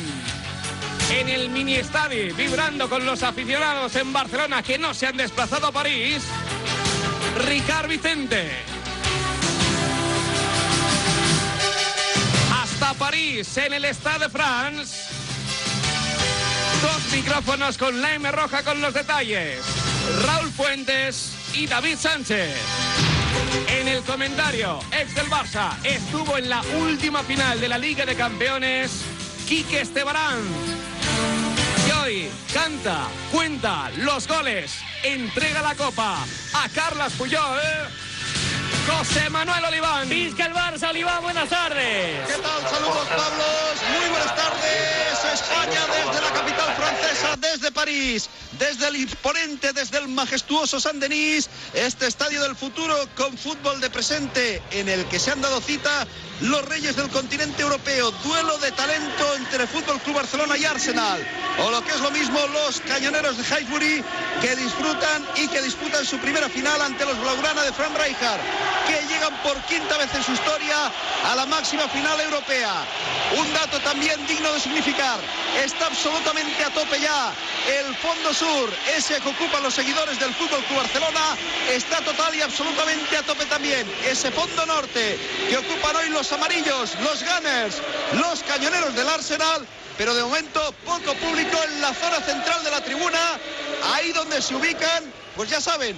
En 1.18 1.28
el 1.28 1.50
mini 1.50 1.74
estadio, 1.74 2.34
vibrando 2.34 2.88
con 2.88 3.04
los 3.04 3.22
aficionados 3.22 3.94
en 3.96 4.12
Barcelona 4.12 4.62
que 4.62 4.78
no 4.78 4.94
se 4.94 5.06
han 5.06 5.16
desplazado 5.16 5.66
a 5.66 5.72
París, 5.72 6.22
Ricard 7.46 7.88
Vicente. 7.88 8.50
Hasta 12.50 12.94
París, 12.94 13.56
en 13.58 13.74
el 13.74 13.84
Stade 13.84 14.20
de 14.20 14.30
France. 14.30 14.96
Dos 16.80 17.12
micrófonos 17.12 17.76
con 17.76 18.00
la 18.00 18.14
M 18.14 18.32
roja 18.32 18.62
con 18.62 18.80
los 18.80 18.94
detalles. 18.94 19.60
Raúl 20.24 20.50
Fuentes 20.50 21.32
y 21.54 21.66
David 21.66 21.96
Sánchez. 21.98 22.56
En 23.68 23.86
el 23.86 24.02
comentario, 24.02 24.80
ex 24.98 25.14
del 25.14 25.26
Barça, 25.26 25.76
estuvo 25.84 26.38
en 26.38 26.48
la 26.48 26.62
última 26.80 27.22
final 27.22 27.60
de 27.60 27.68
la 27.68 27.78
Liga 27.78 28.06
de 28.06 28.14
Campeones, 28.16 29.02
Quique 29.46 29.82
Estebarán. 29.82 30.81
Canta, 32.52 33.06
cuenta 33.30 33.88
los 33.98 34.26
goles, 34.26 34.72
entrega 35.04 35.62
la 35.62 35.76
copa 35.76 36.18
a 36.52 36.68
Carlas 36.70 37.12
Puyol, 37.12 37.60
José 38.88 39.30
Manuel 39.30 39.64
Oliván. 39.64 40.08
Vizca 40.08 40.46
el 40.46 40.52
Barça, 40.52 40.90
Oliván, 40.90 41.22
buenas 41.22 41.48
tardes. 41.48 42.26
¿Qué 42.26 42.42
tal? 42.42 42.60
Saludos, 42.68 43.06
Carlos. 43.08 43.76
Muy 43.96 44.10
buenas 44.10 44.34
tardes. 44.34 45.02
España 45.32 45.80
desde 45.86 46.20
la 46.20 46.32
capital 46.32 46.74
francesa, 46.74 47.36
desde 47.36 47.70
París, 47.70 48.28
desde 48.58 48.88
el 48.88 48.96
imponente, 48.96 49.72
desde 49.72 49.98
el 49.98 50.08
majestuoso 50.08 50.80
San 50.80 50.98
Denis, 50.98 51.48
este 51.72 52.08
estadio 52.08 52.42
del 52.42 52.56
futuro 52.56 52.94
con 53.16 53.38
fútbol 53.38 53.80
de 53.80 53.88
presente 53.88 54.60
en 54.72 54.88
el 54.88 55.04
que 55.06 55.20
se 55.20 55.30
han 55.30 55.40
dado 55.40 55.60
cita 55.60 56.06
los 56.40 56.64
reyes 56.64 56.96
del 56.96 57.08
continente 57.10 57.62
europeo. 57.62 58.10
Duelo 58.24 58.58
de 58.58 58.72
talento 58.72 59.31
entre 59.52 59.66
Fútbol 59.66 60.00
Club 60.00 60.16
Barcelona 60.16 60.56
y 60.56 60.64
Arsenal. 60.64 61.20
O 61.58 61.70
lo 61.70 61.84
que 61.84 61.90
es 61.90 62.00
lo 62.00 62.10
mismo, 62.10 62.38
los 62.46 62.80
cañoneros 62.80 63.36
de 63.36 63.44
Highbury 63.44 64.02
que 64.40 64.56
disfrutan 64.56 65.26
y 65.36 65.46
que 65.48 65.60
disputan 65.60 66.06
su 66.06 66.16
primera 66.18 66.48
final 66.48 66.80
ante 66.80 67.04
los 67.04 67.20
Blaugrana 67.20 67.62
de 67.62 67.72
Frank 67.72 67.92
Rijkaard, 67.98 68.40
que 68.88 69.06
por 69.30 69.56
quinta 69.62 69.96
vez 69.98 70.12
en 70.14 70.22
su 70.22 70.32
historia 70.32 70.90
a 71.24 71.34
la 71.36 71.46
máxima 71.46 71.88
final 71.88 72.20
europea. 72.20 72.84
Un 73.38 73.52
dato 73.52 73.78
también 73.80 74.26
digno 74.26 74.52
de 74.52 74.60
significar. 74.60 75.20
Está 75.62 75.86
absolutamente 75.86 76.64
a 76.64 76.70
tope 76.70 76.98
ya 77.00 77.32
el 77.68 77.94
Fondo 77.96 78.34
Sur, 78.34 78.72
ese 78.96 79.20
que 79.20 79.28
ocupan 79.28 79.62
los 79.62 79.74
seguidores 79.74 80.18
del 80.18 80.34
Fútbol 80.34 80.64
Club 80.64 80.78
Barcelona, 80.78 81.36
está 81.70 82.00
total 82.00 82.34
y 82.34 82.42
absolutamente 82.42 83.16
a 83.16 83.22
tope 83.22 83.46
también. 83.46 83.86
Ese 84.04 84.30
Fondo 84.32 84.66
Norte 84.66 85.18
que 85.48 85.56
ocupan 85.56 85.96
hoy 85.96 86.08
los 86.08 86.32
amarillos, 86.32 86.94
los 87.00 87.22
Gunners, 87.22 87.76
los 88.14 88.42
cañoneros 88.42 88.94
del 88.94 89.08
Arsenal, 89.08 89.66
pero 89.96 90.14
de 90.14 90.22
momento 90.22 90.74
poco 90.84 91.14
público 91.14 91.58
en 91.64 91.80
la 91.80 91.94
zona 91.94 92.20
central 92.20 92.64
de 92.64 92.70
la 92.70 92.80
tribuna, 92.82 93.38
ahí 93.94 94.10
donde 94.12 94.42
se 94.42 94.54
ubican, 94.54 95.04
pues 95.36 95.50
ya 95.50 95.60
saben, 95.60 95.96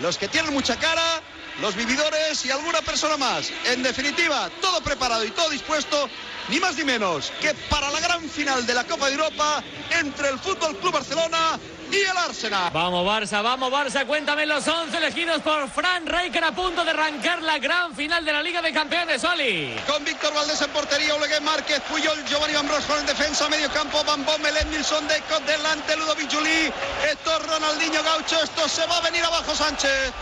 los 0.00 0.18
que 0.18 0.28
tienen 0.28 0.52
mucha 0.52 0.76
cara, 0.76 1.22
los 1.60 1.74
vividores 1.76 2.44
y 2.44 2.50
alguna 2.50 2.80
persona 2.82 3.16
más. 3.16 3.50
En 3.66 3.82
definitiva, 3.82 4.50
todo 4.60 4.80
preparado 4.80 5.24
y 5.24 5.30
todo 5.30 5.50
dispuesto, 5.50 6.08
ni 6.48 6.60
más 6.60 6.76
ni 6.76 6.84
menos 6.84 7.32
que 7.40 7.54
para 7.70 7.90
la 7.90 8.00
gran 8.00 8.28
final 8.28 8.66
de 8.66 8.74
la 8.74 8.84
Copa 8.84 9.06
de 9.06 9.12
Europa 9.12 9.62
entre 9.90 10.28
el 10.28 10.38
Fútbol 10.38 10.76
Club 10.78 10.92
Barcelona 10.92 11.58
y 11.90 11.96
el 11.96 12.16
Arsenal. 12.16 12.70
Vamos 12.72 13.06
Barça, 13.06 13.42
vamos 13.42 13.70
Barça, 13.70 14.06
cuéntame 14.06 14.46
los 14.46 14.66
11 14.66 14.96
elegidos 14.96 15.42
por 15.42 15.68
Fran 15.70 16.06
Rijkaard 16.06 16.44
a 16.44 16.52
punto 16.52 16.84
de 16.84 16.90
arrancar 16.90 17.42
la 17.42 17.58
gran 17.58 17.94
final 17.94 18.24
de 18.24 18.32
la 18.32 18.42
Liga 18.42 18.62
de 18.62 18.72
Campeones, 18.72 19.22
Oli. 19.24 19.76
Con 19.86 20.04
Víctor 20.04 20.32
Valdés 20.34 20.60
en 20.62 20.70
portería, 20.70 21.14
Olegué 21.14 21.40
Márquez, 21.40 21.80
Puyol, 21.82 22.24
Giovanni 22.24 22.54
Van 22.54 22.66
Bronckhorst 22.66 23.00
en 23.00 23.06
defensa, 23.06 23.48
medio 23.48 23.70
campo, 23.72 24.02
Van 24.04 24.24
Bommel, 24.24 24.56
Edmilson, 24.56 25.06
Deco, 25.08 25.40
delante, 25.40 25.96
Ludovic 25.96 26.32
Juli, 26.32 26.72
Héctor 27.10 27.46
Ronaldinho 27.46 28.02
Gaucho, 28.02 28.42
esto 28.42 28.68
se 28.68 28.86
va 28.86 28.98
a 28.98 29.00
venir 29.02 29.24
abajo 29.24 29.54
Sánchez. 29.54 30.12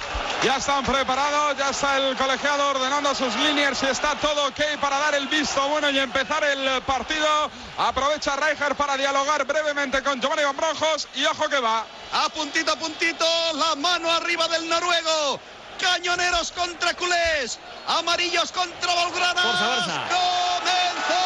Ya 0.42 0.56
están 0.56 0.84
preparados, 0.84 1.56
ya 1.56 1.70
está 1.70 1.98
el 1.98 2.16
colegiado 2.16 2.70
ordenando 2.70 3.14
sus 3.14 3.34
líneas 3.36 3.80
y 3.82 3.86
está 3.86 4.16
todo 4.16 4.48
ok 4.48 4.60
para 4.80 4.98
dar 4.98 5.14
el 5.14 5.28
visto 5.28 5.68
bueno 5.68 5.88
y 5.90 5.98
empezar 6.00 6.42
el 6.42 6.82
partido. 6.82 7.50
Aprovecha 7.78 8.34
Rijkaard 8.36 8.76
para 8.76 8.96
dialogar 8.96 9.44
brevemente 9.46 10.02
con 10.02 10.20
Giovanni 10.20 10.42
Van 10.42 10.56
Bronckhorst 10.56 11.16
y 11.16 11.24
ojo 11.26 11.48
que 11.52 11.60
va. 11.60 11.84
A 12.12 12.28
puntito 12.30 12.72
a 12.72 12.76
puntito, 12.76 13.26
la 13.54 13.74
mano 13.76 14.10
arriba 14.10 14.48
del 14.48 14.66
noruego. 14.68 15.38
Cañoneros 15.78 16.50
contra 16.52 16.94
culés, 16.94 17.58
amarillos 17.86 18.50
contra 18.52 18.94
Valgrana. 18.94 19.42
¡Comenzó! 19.42 21.22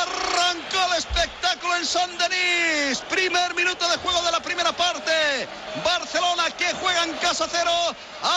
Arrancó 0.00 0.94
el 0.94 0.96
espectáculo 1.48 1.76
en 1.76 1.86
San 1.86 2.18
Denis. 2.18 2.98
Primer 3.08 3.54
minuto 3.54 3.88
de 3.88 3.96
juego 3.98 4.22
de 4.22 4.32
la 4.32 4.40
primera 4.40 4.72
parte. 4.72 5.48
Barcelona 5.84 6.50
que 6.56 6.72
juega 6.74 7.04
en 7.04 7.12
casa 7.14 7.46
cero. 7.50 7.72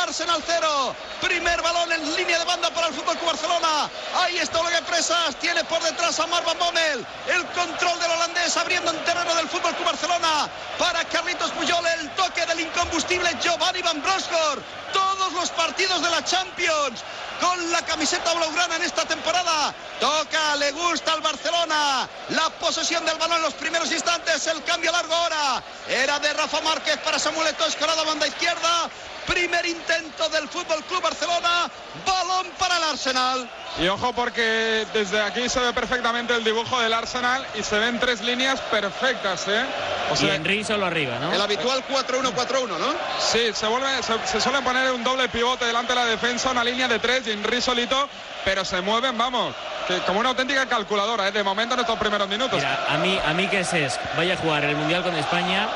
Arsenal 0.03 0.41
cero. 0.45 0.95
Primer 1.21 1.61
balón 1.61 1.91
en 1.91 2.15
línea 2.15 2.39
de 2.39 2.45
banda 2.45 2.69
para 2.69 2.87
el 2.87 2.93
Fútbol 2.93 3.17
Barcelona. 3.25 3.89
Ahí 4.15 4.37
está 4.37 4.59
Olegué 4.59 4.81
Presas. 4.83 5.35
Tiene 5.37 5.63
por 5.65 5.81
detrás 5.83 6.19
a 6.19 6.27
Marvan 6.27 6.57
Bommel. 6.57 7.05
El 7.27 7.45
control 7.47 7.99
del 7.99 8.11
holandés 8.11 8.55
abriendo 8.57 8.91
en 8.91 9.03
terreno 9.03 9.35
del 9.35 9.49
Fútbol 9.49 9.75
Barcelona. 9.83 10.49
Para 10.77 11.03
Carlitos 11.05 11.51
Puyol. 11.51 11.85
El 11.99 12.09
toque 12.11 12.45
del 12.45 12.61
incombustible 12.61 13.29
Giovanni 13.41 13.81
Van 13.81 14.01
Bronckhorst. 14.01 14.63
Todos 14.93 15.33
los 15.33 15.49
partidos 15.51 16.01
de 16.01 16.09
la 16.09 16.23
Champions 16.23 17.03
con 17.41 17.71
la 17.71 17.81
camiseta 17.81 18.33
blaugrana 18.33 18.75
en 18.75 18.83
esta 18.83 19.03
temporada. 19.05 19.73
Toca, 19.99 20.55
le 20.57 20.71
gusta 20.71 21.13
al 21.13 21.21
Barcelona. 21.21 22.07
La 22.29 22.49
posesión 22.51 23.03
del 23.05 23.17
balón 23.17 23.37
en 23.37 23.43
los 23.43 23.53
primeros 23.55 23.91
instantes. 23.91 24.45
El 24.47 24.63
cambio 24.63 24.91
largo 24.91 25.13
ahora. 25.13 25.63
Era 25.89 26.19
de 26.19 26.31
Rafa 26.33 26.61
Márquez 26.61 26.97
para 26.99 27.17
Samuel 27.19 27.47
Eto'o, 27.47 27.67
escorada 27.67 28.03
banda 28.03 28.27
izquierda. 28.27 28.89
Primer 29.25 29.65
intento 29.65 30.29
del 30.29 30.47
Fútbol 30.47 30.83
Club 30.85 31.01
Barcelona. 31.01 31.69
Balón 32.05 32.47
para 32.57 32.77
el 32.77 32.83
Arsenal. 32.83 33.49
Y 33.79 33.87
ojo 33.87 34.11
porque 34.13 34.85
desde 34.93 35.21
aquí 35.21 35.47
se 35.47 35.59
ve 35.59 35.71
perfectamente 35.71 36.35
el 36.35 36.43
dibujo 36.43 36.79
del 36.79 36.93
Arsenal 36.93 37.45
y 37.55 37.63
se 37.63 37.79
ven 37.79 37.99
tres 37.99 38.21
líneas 38.21 38.59
perfectas, 38.59 39.47
¿eh? 39.47 39.65
O 40.11 40.15
sea, 40.15 40.27
y 40.27 40.31
Henry 40.31 40.63
solo 40.63 40.85
arriba, 40.85 41.17
¿no? 41.19 41.31
El 41.31 41.41
habitual 41.41 41.81
4-1-4-1, 41.87 42.67
¿no? 42.67 42.93
Sí, 43.19 43.51
se, 43.53 43.67
vuelve, 43.67 44.03
se, 44.03 44.13
se, 44.27 44.41
suele 44.41 44.61
poner 44.61 44.91
un 44.91 45.03
doble 45.03 45.29
pivote 45.29 45.65
delante 45.65 45.93
de 45.93 45.99
la 45.99 46.05
defensa, 46.05 46.51
una 46.51 46.65
línea 46.65 46.89
de 46.89 46.99
tres, 46.99 47.23
solito, 47.61 48.09
pero 48.45 48.65
se 48.65 48.81
mueven, 48.81 49.17
vamos, 49.17 49.53
que 49.87 49.97
como 49.99 50.19
una 50.19 50.29
auténtica 50.29 50.65
calculadora, 50.65 51.27
¿eh? 51.27 51.31
De 51.31 51.43
momento 51.43 51.75
en 51.75 51.81
estos 51.81 51.97
primeros 51.97 52.27
minutos. 52.27 52.57
Mira, 52.57 52.85
a 52.89 52.97
mí, 52.97 53.19
a 53.23 53.33
mí 53.33 53.47
que 53.47 53.59
es, 53.59 53.99
vaya 54.15 54.33
a 54.33 54.37
jugar 54.37 54.63
el 54.65 54.75
Mundial 54.75 55.03
con 55.03 55.15
España, 55.15 55.67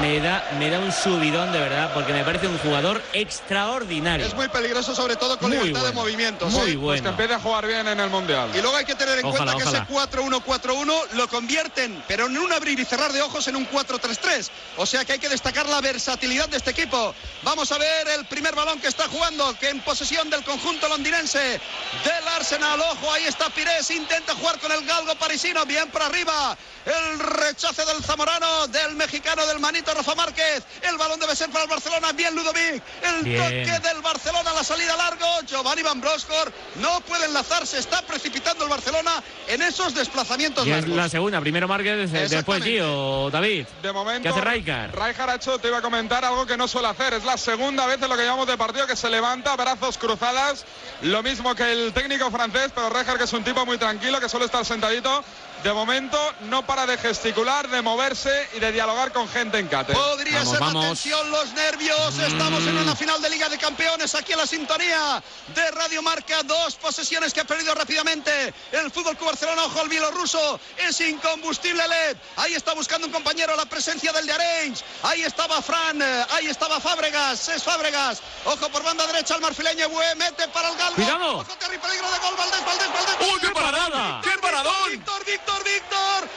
me 0.00 0.20
da, 0.20 0.48
me 0.58 0.70
da 0.70 0.78
un 0.78 0.92
subidón 0.92 1.52
de 1.52 1.58
verdad, 1.58 1.92
porque 1.94 2.12
me 2.12 2.24
parece 2.24 2.46
un 2.46 2.58
jugador 2.58 3.02
extraordinario. 3.12 4.26
Es 4.26 4.34
muy 4.34 4.48
peligroso, 4.48 4.94
sobre 4.94 5.16
todo 5.16 5.38
con 5.38 5.48
Muy 5.50 5.58
libertad 5.58 5.80
de 5.80 5.86
bueno, 5.88 6.00
movimientos. 6.02 6.52
muy 6.52 6.72
¿eh? 6.72 6.76
bueno. 6.76 6.90
Pues 6.90 7.02
que 7.02 7.08
empiece 7.08 7.34
a 7.34 7.40
jugar 7.40 7.66
bien 7.66 7.86
en 7.88 8.00
el 8.00 8.10
Mundial. 8.10 8.50
Y 8.54 8.60
luego 8.60 8.76
hay 8.76 8.84
que 8.84 8.94
tener 8.94 9.18
en 9.18 9.24
Ojalá, 9.24 9.52
cuenta 9.54 9.70
que 9.70 9.76
ese 9.76 9.86
4-1-4-1 9.86 11.10
lo 11.12 11.28
convierten, 11.28 12.02
pero 12.06 12.26
en 12.26 12.38
un 12.38 12.52
abrir 12.52 12.78
y 12.78 12.84
cerrar 12.84 13.12
de 13.12 13.22
ojos 13.22 13.46
en 13.48 13.56
un 13.56 13.68
4-3-3. 13.68 14.48
O 14.76 14.86
sea 14.86 15.04
que 15.04 15.12
hay 15.14 15.18
que 15.18 15.28
destacar 15.28 15.66
la 15.68 15.80
versatilidad 15.80 16.48
de 16.48 16.56
este 16.56 16.70
equipo. 16.70 17.14
Vamos 17.42 17.70
a 17.72 17.78
ver 17.78 18.08
el 18.08 18.24
primer 18.26 18.54
balón 18.54 18.80
que 18.80 18.88
está 18.88 19.08
jugando, 19.08 19.56
que 19.58 19.68
en 19.68 19.80
posesión 19.80 20.30
del 20.30 20.44
conjunto 20.44 20.88
londinense 20.88 21.38
del 21.38 22.28
Arsenal. 22.36 22.80
Ojo, 22.80 23.12
ahí 23.12 23.24
está 23.24 23.48
Pires, 23.50 23.90
intenta 23.90 24.34
jugar 24.34 24.58
con 24.60 24.70
el 24.72 24.84
galgo 24.84 25.14
parisino, 25.16 25.64
bien 25.66 25.88
por 25.90 26.02
arriba. 26.02 26.56
El 26.84 27.18
rechace 27.18 27.84
del 27.84 28.02
zamorano, 28.02 28.66
del 28.68 28.94
mexicano, 28.94 29.46
del 29.46 29.60
manito 29.80 29.94
Rafa 29.94 30.14
Márquez. 30.14 30.62
El 30.82 30.96
balón 30.98 31.18
debe 31.18 31.34
ser 31.34 31.50
para 31.50 31.64
el 31.64 31.70
Barcelona, 31.70 32.12
bien 32.12 32.34
Ludovic. 32.34 32.82
El 33.02 33.24
Bien. 33.24 33.42
toque 33.42 33.88
del 33.88 34.02
Barcelona, 34.02 34.52
la 34.52 34.64
salida 34.64 34.96
largo. 34.96 35.26
Giovanni 35.46 35.82
Van 35.82 36.00
Bronckhorst 36.00 36.28
no 36.76 37.00
puede 37.02 37.26
enlazarse, 37.26 37.78
está 37.78 38.02
precipitando 38.02 38.64
el 38.64 38.70
Barcelona 38.70 39.22
en 39.48 39.62
esos 39.62 39.94
desplazamientos 39.94 40.66
Y 40.66 40.70
es 40.70 40.76
largos. 40.80 40.96
la 40.96 41.08
segunda, 41.08 41.40
primero 41.40 41.66
Márquez, 41.66 42.10
después 42.10 42.22
Exactamente. 42.24 42.68
Gio, 42.70 43.30
David. 43.30 43.66
De 43.82 43.92
momento, 43.92 44.22
¿Qué 44.22 44.28
hace 44.28 44.40
Rijkaard? 44.50 44.94
Rijkaard 44.94 45.30
ha 45.30 45.34
hecho, 45.36 45.58
te 45.58 45.68
iba 45.68 45.78
a 45.78 45.82
comentar 45.82 46.24
algo 46.24 46.46
que 46.46 46.56
no 46.56 46.68
suele 46.68 46.88
hacer. 46.88 47.14
Es 47.14 47.24
la 47.24 47.36
segunda 47.38 47.86
vez 47.86 48.02
en 48.02 48.08
lo 48.08 48.16
que 48.16 48.24
llamamos 48.24 48.46
de 48.46 48.58
partido 48.58 48.86
que 48.86 48.96
se 48.96 49.08
levanta, 49.08 49.56
brazos 49.56 49.96
cruzadas. 49.98 50.64
Lo 51.02 51.22
mismo 51.22 51.54
que 51.54 51.72
el 51.72 51.92
técnico 51.92 52.30
francés, 52.30 52.70
pero 52.74 52.90
Rijkaard 52.90 53.18
que 53.18 53.24
es 53.24 53.32
un 53.32 53.44
tipo 53.44 53.64
muy 53.64 53.78
tranquilo, 53.78 54.20
que 54.20 54.28
suele 54.28 54.46
estar 54.46 54.64
sentadito. 54.64 55.24
De 55.62 55.74
momento 55.74 56.18
no 56.48 56.64
para 56.64 56.86
de 56.86 56.96
gesticular, 56.96 57.68
de 57.68 57.82
moverse 57.82 58.48
y 58.54 58.60
de 58.60 58.72
dialogar 58.72 59.12
con 59.12 59.28
gente 59.28 59.58
en 59.58 59.68
cátedra. 59.68 60.00
Podría 60.02 60.38
Vamos, 60.38 60.50
ser 60.52 60.60
la 60.60 60.66
vamos. 60.68 60.86
tensión, 60.86 61.30
los 61.30 61.52
nervios. 61.52 62.18
Estamos 62.18 62.66
en 62.66 62.78
una 62.78 62.96
final 62.96 63.20
de 63.20 63.28
Liga 63.28 63.46
de 63.50 63.58
Campeones. 63.58 64.14
Aquí 64.14 64.32
en 64.32 64.38
la 64.38 64.46
sintonía 64.46 65.22
de 65.54 65.70
Radio 65.72 66.00
Marca. 66.00 66.42
Dos 66.44 66.76
posesiones 66.76 67.34
que 67.34 67.40
ha 67.40 67.44
perdido 67.44 67.74
rápidamente 67.74 68.54
el 68.72 68.90
Fútbol 68.90 69.16
Club 69.18 69.28
Barcelona. 69.28 69.64
Ojo 69.64 69.80
al 69.80 69.90
bielorruso. 69.90 70.58
Es 70.78 70.98
incombustible 71.02 71.86
LED. 71.86 72.16
Ahí 72.36 72.54
está 72.54 72.72
buscando 72.72 73.06
un 73.08 73.12
compañero 73.12 73.54
la 73.54 73.66
presencia 73.66 74.12
del 74.14 74.24
de 74.24 74.32
Arenys. 74.32 74.82
Ahí 75.02 75.22
estaba 75.24 75.60
Fran. 75.60 76.00
eh, 76.00 76.26
Ahí 76.30 76.46
estaba 76.46 76.80
Fábregas. 76.80 77.48
Es 77.50 77.62
Fábregas. 77.62 78.22
Ojo 78.46 78.66
por 78.70 78.82
banda 78.82 79.06
derecha 79.08 79.34
al 79.34 79.42
marfileño. 79.42 79.90
Bue, 79.90 80.14
mete 80.14 80.48
para 80.48 80.70
el 80.70 80.76
galgo. 80.78 80.94
Cuidado. 80.96 81.36
Ojo, 81.40 81.44
terrible 81.58 81.80
peligro 81.86 82.10
de 82.10 82.18
gol. 82.18 82.34
Valdés, 82.38 82.64
Valdés, 82.64 82.92
Valdés. 82.94 83.28
¡Uy, 83.34 83.40
qué 83.40 83.48
parada! 83.50 84.20
¡Qué 84.24 84.38
paradón! 84.40 84.74
Víctor, 84.90 85.18
Víctor, 85.18 85.26
Víctor. 85.26 85.49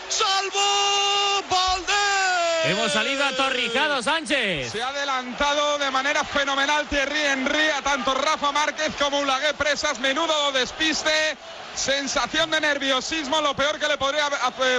Salvo 0.10 1.44
Valdés. 1.50 2.66
Hemos 2.66 2.92
salido 2.92 3.26
atorrijados, 3.26 4.06
Sánchez. 4.06 4.72
Se 4.72 4.82
ha 4.82 4.90
adelantado 4.90 5.80
de 5.80 5.90
manera 5.90 6.24
fenomenal 6.24 6.86
Thierry 6.88 7.20
Henry 7.20 7.70
a 7.70 7.82
tanto 7.82 8.14
Rafa 8.14 8.52
Márquez 8.52 8.92
como 9.00 9.20
Ulagué 9.20 9.54
Presas. 9.56 10.00
Menudo 10.00 10.52
despiste. 10.52 11.36
Sensación 11.76 12.52
de 12.52 12.62
nerviosismo. 12.62 13.42
Lo 13.42 13.56
peor 13.56 13.80
que 13.80 13.88
le 13.88 13.98
podría 13.98 14.30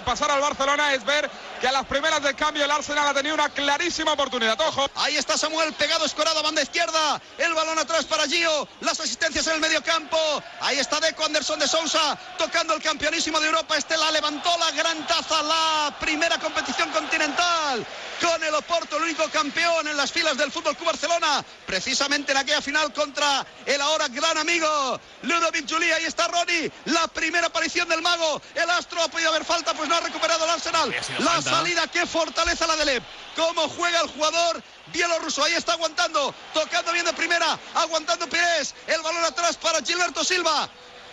pasar 0.04 0.30
al 0.30 0.40
Barcelona 0.40 0.94
es 0.94 1.04
ver 1.04 1.30
que 1.60 1.68
a 1.68 1.72
las 1.72 1.86
primeras 1.86 2.22
de 2.22 2.34
cambio 2.34 2.64
el 2.64 2.70
Arsenal 2.70 3.08
ha 3.08 3.14
tenido 3.14 3.34
una 3.34 3.48
clarísima 3.48 4.12
oportunidad. 4.12 4.58
Ojo. 4.60 4.88
Ahí 4.96 5.16
está 5.16 5.36
Samuel 5.36 5.72
pegado, 5.74 6.04
escorado, 6.04 6.42
banda 6.42 6.62
izquierda. 6.62 7.20
El 7.38 7.52
balón 7.54 7.78
atrás 7.78 8.04
para 8.04 8.26
Gio. 8.26 8.68
Las 8.80 9.00
asistencias 9.00 9.46
en 9.48 9.54
el 9.54 9.60
medio 9.60 9.82
campo. 9.82 10.18
Ahí 10.60 10.78
está 10.78 11.00
Deco 11.00 11.24
Anderson 11.24 11.58
de 11.58 11.68
Sousa 11.68 12.18
tocando 12.38 12.74
el 12.74 12.82
campeonísimo 12.82 13.40
de 13.40 13.46
Europa. 13.46 13.76
Este 13.76 13.96
la 13.96 14.10
levantó 14.10 14.50
la 14.58 14.70
gran 14.72 15.06
taza, 15.06 15.42
la 15.42 15.96
primera 16.00 16.38
competición 16.38 16.90
continental. 16.90 17.84
con 18.20 18.42
el 18.42 18.54
Oporto, 18.54 18.96
el 18.96 19.04
único 19.04 19.28
campeón 19.30 19.88
en 19.88 19.96
las 19.96 20.12
filas 20.12 20.36
del 20.36 20.50
Fútbol 20.50 20.76
Club 20.76 20.86
Barcelona, 20.86 21.44
precisamente 21.66 22.32
en 22.32 22.38
aquella 22.38 22.62
final 22.62 22.92
contra 22.92 23.44
el 23.66 23.80
ahora 23.80 24.08
gran 24.08 24.38
amigo 24.38 25.00
Ludovic 25.22 25.68
Juli. 25.68 25.90
Ahí 25.90 26.04
está 26.04 26.28
Ronnie, 26.28 26.70
la 26.86 27.08
primera 27.08 27.46
aparición 27.46 27.88
del 27.88 28.02
mago. 28.02 28.40
El 28.54 28.68
Astro 28.70 29.02
ha 29.02 29.08
podido 29.08 29.30
haber 29.30 29.44
falta, 29.44 29.74
pues 29.74 29.88
no 29.88 29.94
ha 29.96 30.00
recuperado 30.00 30.44
el 30.44 30.50
Arsenal. 30.50 30.94
La 31.18 31.32
falta. 31.32 31.50
salida, 31.50 31.86
qué 31.88 32.06
fortaleza 32.06 32.66
la 32.66 32.76
de 32.76 32.84
Lev. 32.84 33.02
Cómo 33.36 33.68
juega 33.68 34.00
el 34.00 34.08
jugador 34.08 34.62
bielorruso. 34.92 35.44
Ahí 35.44 35.54
está 35.54 35.72
aguantando, 35.72 36.34
tocando 36.52 36.92
bien 36.92 37.04
de 37.04 37.12
primera, 37.12 37.58
aguantando 37.74 38.28
Pires. 38.28 38.74
El 38.86 39.00
balón 39.02 39.24
atrás 39.24 39.56
para 39.56 39.80
Gilberto 39.82 40.24
Silva. 40.24 40.68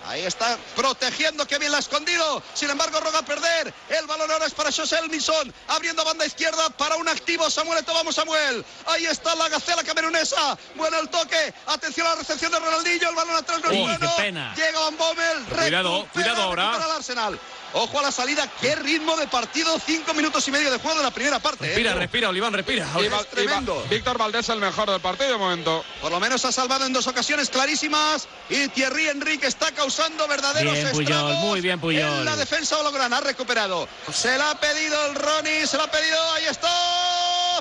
Ahí 0.08 0.24
está 0.24 0.58
protegiendo, 0.76 1.46
que 1.48 1.58
bien 1.58 1.72
la 1.72 1.78
ha 1.78 1.80
escondido. 1.80 2.42
Sin 2.54 2.70
embargo, 2.70 3.00
roga 3.00 3.20
a 3.20 3.26
perder. 3.26 3.74
El 3.90 4.06
balón 4.08 4.30
ahora 4.32 4.46
es 4.46 4.54
para 4.54 4.72
José 4.72 4.98
Elmison. 5.00 5.54
Abriendo 5.68 6.04
banda 6.04 6.26
izquierda 6.26 6.70
para 6.72 6.96
un 6.96 7.08
activo 7.08 7.50
Samuel. 7.50 7.84
Vamos, 7.88 8.16
Samuel. 8.16 8.66
Ahí 8.88 9.06
está 9.06 9.36
la 9.36 9.50
gacela 9.50 9.84
camerunesa. 9.84 10.58
Bueno 10.76 11.00
el 11.00 11.10
toque. 11.10 11.54
Atención 11.68 12.08
a 12.08 12.12
la 12.12 12.16
recepción 12.18 12.52
de 12.52 12.60
Ronaldinho. 12.60 13.10
El 13.10 13.16
balón 13.16 13.36
atrás 13.36 13.60
no 13.62 13.70
es 13.70 13.78
Uy, 13.78 13.82
bueno. 13.84 14.14
qué 14.16 14.22
pena. 14.24 14.54
Llega 14.56 14.80
Van 14.80 14.98
Bommel. 14.98 15.44
Cuidado, 15.46 16.08
cuidado 16.14 16.42
ahora. 16.44 16.66
recupera 16.66 16.86
el 16.90 16.98
Arsenal. 16.98 17.40
Ojo 17.74 18.00
a 18.00 18.04
la 18.04 18.12
salida. 18.12 18.48
Qué 18.60 18.76
ritmo 18.76 19.16
de 19.18 19.28
partido. 19.28 19.80
Cinco 19.86 20.14
minutos 20.14 20.48
y 20.48 20.52
medio 20.52 20.70
de 20.72 20.78
juego 20.80 20.98
de 20.98 21.04
la 21.04 21.12
primera 21.12 21.40
parte. 21.40 21.66
¿eh? 21.66 21.68
Respira, 21.70 21.94
respira, 21.94 22.30
Oliván, 22.30 22.54
respira. 22.54 22.86
Y 22.86 22.90
Es 22.90 22.96
Va- 22.96 23.02
y 23.06 23.10
Va- 23.10 23.24
tremendo. 23.26 23.86
Víctor 23.90 24.18
Valdés 24.18 24.50
el 24.50 24.60
mejor 24.60 24.90
del 24.92 25.00
partido 25.00 25.32
de 25.32 25.38
momento. 25.38 25.84
Por 26.02 26.12
lo 26.12 26.20
menos 26.20 26.44
ha 26.46 26.52
salvado 26.52 26.86
en 26.86 26.94
dos 26.94 27.08
ocasiones 27.08 27.50
clarísimas. 27.50 28.28
Y 28.50 28.68
Thierry 28.70 29.08
Enrique 29.10 29.48
está 29.48 29.72
causando 29.72 30.28
verdaderos 30.28 30.74
Bien, 30.74 30.90
Puyol, 30.92 31.02
estragos 31.04 31.36
muy 31.38 31.62
bien, 31.62 31.80
Puyol. 31.80 32.02
En 32.04 32.26
la 32.26 32.36
defensa 32.36 32.78
holograna 32.78 33.18
ha 33.18 33.22
recuperado. 33.22 33.88
Se 34.14 34.38
la 34.38 34.52
ha 34.52 34.60
pedido 34.60 35.06
el 35.08 35.16
Ronnie, 35.16 35.66
se 35.66 35.78
la 35.78 35.84
ha 35.84 35.92
pedido. 35.92 36.32
Ahí 36.34 36.46
está. 36.46 36.70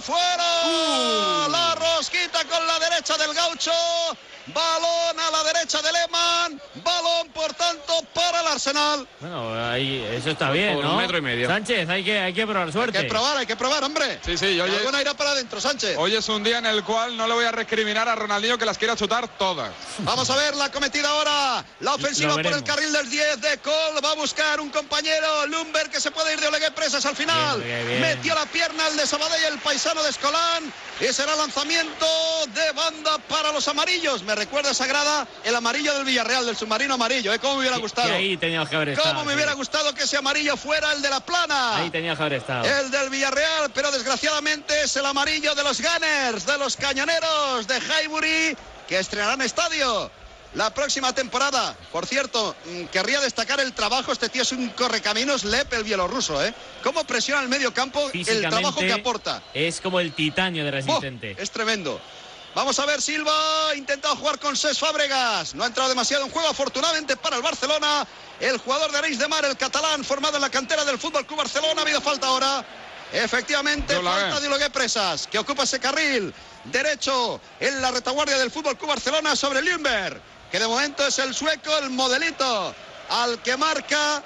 ¡Fuera! 0.03 0.63
Uh. 0.65 1.51
La 1.51 1.75
rosquita 1.75 2.45
con 2.45 2.67
la 2.67 2.79
derecha 2.79 3.17
del 3.19 3.35
gaucho. 3.35 3.73
Balón 4.53 5.21
a 5.21 5.31
la 5.31 5.43
derecha 5.53 5.81
de 5.83 5.93
Lehmann. 5.93 6.61
Balón, 6.83 7.29
por 7.29 7.53
tanto, 7.55 8.03
para 8.15 8.41
el 8.41 8.47
Arsenal. 8.49 9.07
Bueno, 9.21 9.71
ahí, 9.71 10.05
eso 10.13 10.31
está 10.31 10.51
bien, 10.51 10.75
Por 10.75 10.85
¿no? 10.85 10.93
un 10.93 10.97
metro 10.99 11.19
y 11.19 11.21
medio. 11.21 11.49
Sánchez, 11.49 11.89
hay 11.89 12.05
que, 12.05 12.19
hay 12.19 12.33
que 12.33 12.47
probar 12.47 12.73
suerte. 12.73 12.99
Hay 12.99 13.05
que 13.05 13.11
probar, 13.11 13.37
hay 13.39 13.47
que 13.47 13.57
probar, 13.57 13.85
hombre. 13.85 14.19
Sí, 14.25 14.37
sí, 14.37 14.61
hoy, 14.61 14.71
Alguna 14.71 15.01
irá 15.01 15.15
para 15.15 15.31
adentro, 15.31 15.61
Sánchez. 15.61 15.97
hoy 15.99 16.15
es 16.15 16.29
un 16.29 16.43
día 16.43 16.59
en 16.59 16.67
el 16.67 16.83
cual 16.85 17.17
no 17.17 17.27
le 17.27 17.35
voy 17.35 17.45
a 17.45 17.53
recriminar 17.53 18.09
a 18.09 18.15
Ronaldinho 18.15 18.59
que 18.59 18.65
las 18.65 18.79
quiera 18.79 18.97
chutar 18.97 19.29
todas. 19.39 19.71
Vamos 19.99 20.29
a 20.31 20.37
ver 20.37 20.55
la 20.57 20.71
cometida 20.71 21.09
ahora. 21.11 21.65
La 21.81 21.95
ofensiva 21.95 22.35
por 22.35 22.47
el 22.53 22.65
carril 22.65 22.93
del 22.93 23.09
10 23.11 23.41
de 23.41 23.59
Cole. 23.59 24.01
Va 24.05 24.13
a 24.13 24.15
buscar 24.15 24.61
un 24.61 24.71
compañero, 24.71 25.47
Lumber, 25.47 25.91
que 25.91 26.01
se 26.01 26.11
puede 26.11 26.33
ir 26.35 26.41
de 26.41 26.49
Olegué 26.49 26.71
Presas 26.71 27.05
al 27.07 27.17
final. 27.17 27.61
Bien, 27.61 27.87
bien, 27.87 28.01
bien. 28.01 28.17
Metió 28.17 28.35
la 28.35 28.47
pierna 28.47 28.89
el 28.89 28.97
de 28.97 29.07
Sabadell, 29.07 29.53
el 29.53 29.59
paisano 29.59 30.03
de 30.03 30.11
Escolán. 30.11 30.73
Y 31.01 31.13
será 31.13 31.35
lanzamiento 31.37 32.07
de 32.55 32.73
banda 32.73 33.19
para 33.29 33.53
los 33.53 33.67
amarillos. 33.69 34.23
Me 34.23 34.35
recuerda 34.41 34.71
esa 34.71 34.87
grada, 34.87 35.29
el 35.45 35.55
amarillo 35.55 35.93
del 35.93 36.05
Villarreal, 36.05 36.47
del 36.47 36.57
submarino 36.57 36.95
amarillo. 36.95 37.35
¿eh? 37.35 37.39
¿Cómo 37.39 37.55
me 37.55 37.61
hubiera 37.61 37.77
gustado? 37.77 38.09
que 38.09 38.15
ahí 38.15 38.37
teníamos 38.39 38.71
que 38.71 38.77
haber 38.77 38.89
estado. 38.91 39.11
¿Cómo 39.11 39.27
me 39.27 39.35
hubiera 39.35 39.53
gustado 39.53 39.95
que 39.95 40.05
ese 40.05 40.17
amarillo 40.17 40.57
fuera 40.57 40.93
el 40.93 41.03
de 41.03 41.11
la 41.11 41.21
plana? 41.21 41.77
Ahí 41.77 41.91
teníamos 41.91 42.17
que 42.17 42.25
haber 42.25 42.39
estado. 42.39 42.65
El 42.65 42.91
del 42.91 43.11
Villarreal, 43.11 43.71
pero 43.75 43.91
desgraciadamente 43.91 44.83
es 44.83 44.97
el 44.97 45.05
amarillo 45.05 45.55
de 45.55 45.63
los 45.63 45.83
Gunners, 45.83 46.47
de 46.47 46.57
los 46.57 46.77
cañoneros 46.77 47.67
de 47.67 47.79
Highbury, 47.79 48.57
que 48.89 48.99
estrenarán 48.99 49.43
estadio 49.43 50.11
la 50.55 50.73
próxima 50.73 51.13
temporada. 51.13 51.77
Por 51.93 52.07
cierto, 52.07 52.57
mm, 52.65 52.85
querría 52.87 53.21
destacar 53.21 53.61
el 53.61 53.75
trabajo, 53.75 54.11
este 54.11 54.31
tío 54.31 54.43
es 54.43 54.53
un 54.53 54.71
correcaminos 54.71 55.45
Lep, 55.45 55.73
el 55.75 55.85
bielorruso, 55.85 56.43
¿eh? 56.45 56.55
Cómo 56.83 57.05
presiona 57.05 57.43
el 57.43 57.49
medio 57.49 57.73
campo, 57.73 58.11
el 58.15 58.41
trabajo 58.41 58.81
que 58.81 58.93
aporta. 58.93 59.43
Es 59.53 59.83
como 59.83 60.01
el 60.01 60.13
titanio 60.13 60.65
de 60.65 60.71
¡Oh! 60.71 60.73
resistente. 60.73 61.37
es 61.39 61.51
tremendo. 61.51 62.01
Vamos 62.55 62.79
a 62.81 62.87
ver, 62.87 63.01
Silva 63.01 63.69
ha 63.69 63.77
intentado 63.77 64.17
jugar 64.17 64.39
con 64.39 64.57
Ses 64.57 64.79
Fábregas. 64.79 65.55
No 65.55 65.63
ha 65.63 65.69
entrado 65.69 65.89
demasiado 65.89 66.25
en 66.25 66.31
juego, 66.33 66.49
afortunadamente 66.49 67.17
para 67.17 67.37
el 67.37 67.43
Barcelona. 67.43 68.07
El 68.41 68.59
jugador 68.59 68.91
de 68.91 68.99
Arenys 68.99 69.19
de 69.19 69.29
Mar, 69.29 69.45
el 69.45 69.57
catalán, 69.57 70.05
formado 70.05 70.37
en 70.37 70.43
la 70.43 70.51
cantera 70.51 70.85
del 70.85 70.99
Fútbol 70.99 71.27
Club 71.27 71.39
Barcelona. 71.39 71.81
Ha 71.81 71.83
habido 71.83 72.01
falta 72.01 72.27
ahora. 72.27 72.65
Efectivamente, 73.13 73.95
falta 73.95 74.41
de 74.41 74.47
Olagué 74.47 74.71
Presas, 74.71 75.27
que 75.27 75.39
ocupa 75.39 75.65
ese 75.65 75.81
carril 75.81 76.33
derecho 76.65 77.41
en 77.59 77.83
la 77.83 77.91
retaguardia 77.91 78.39
del 78.39 78.51
Fútbol 78.51 78.77
Club 78.77 78.91
Barcelona 78.91 79.35
sobre 79.35 79.63
Lundberg, 79.63 80.21
que 80.51 80.61
de 80.61 80.67
momento 80.69 81.05
es 81.07 81.19
el 81.19 81.35
sueco, 81.35 81.77
el 81.79 81.91
modelito, 81.91 82.75
al 83.09 83.43
que 83.43 83.57
marca 83.57 84.23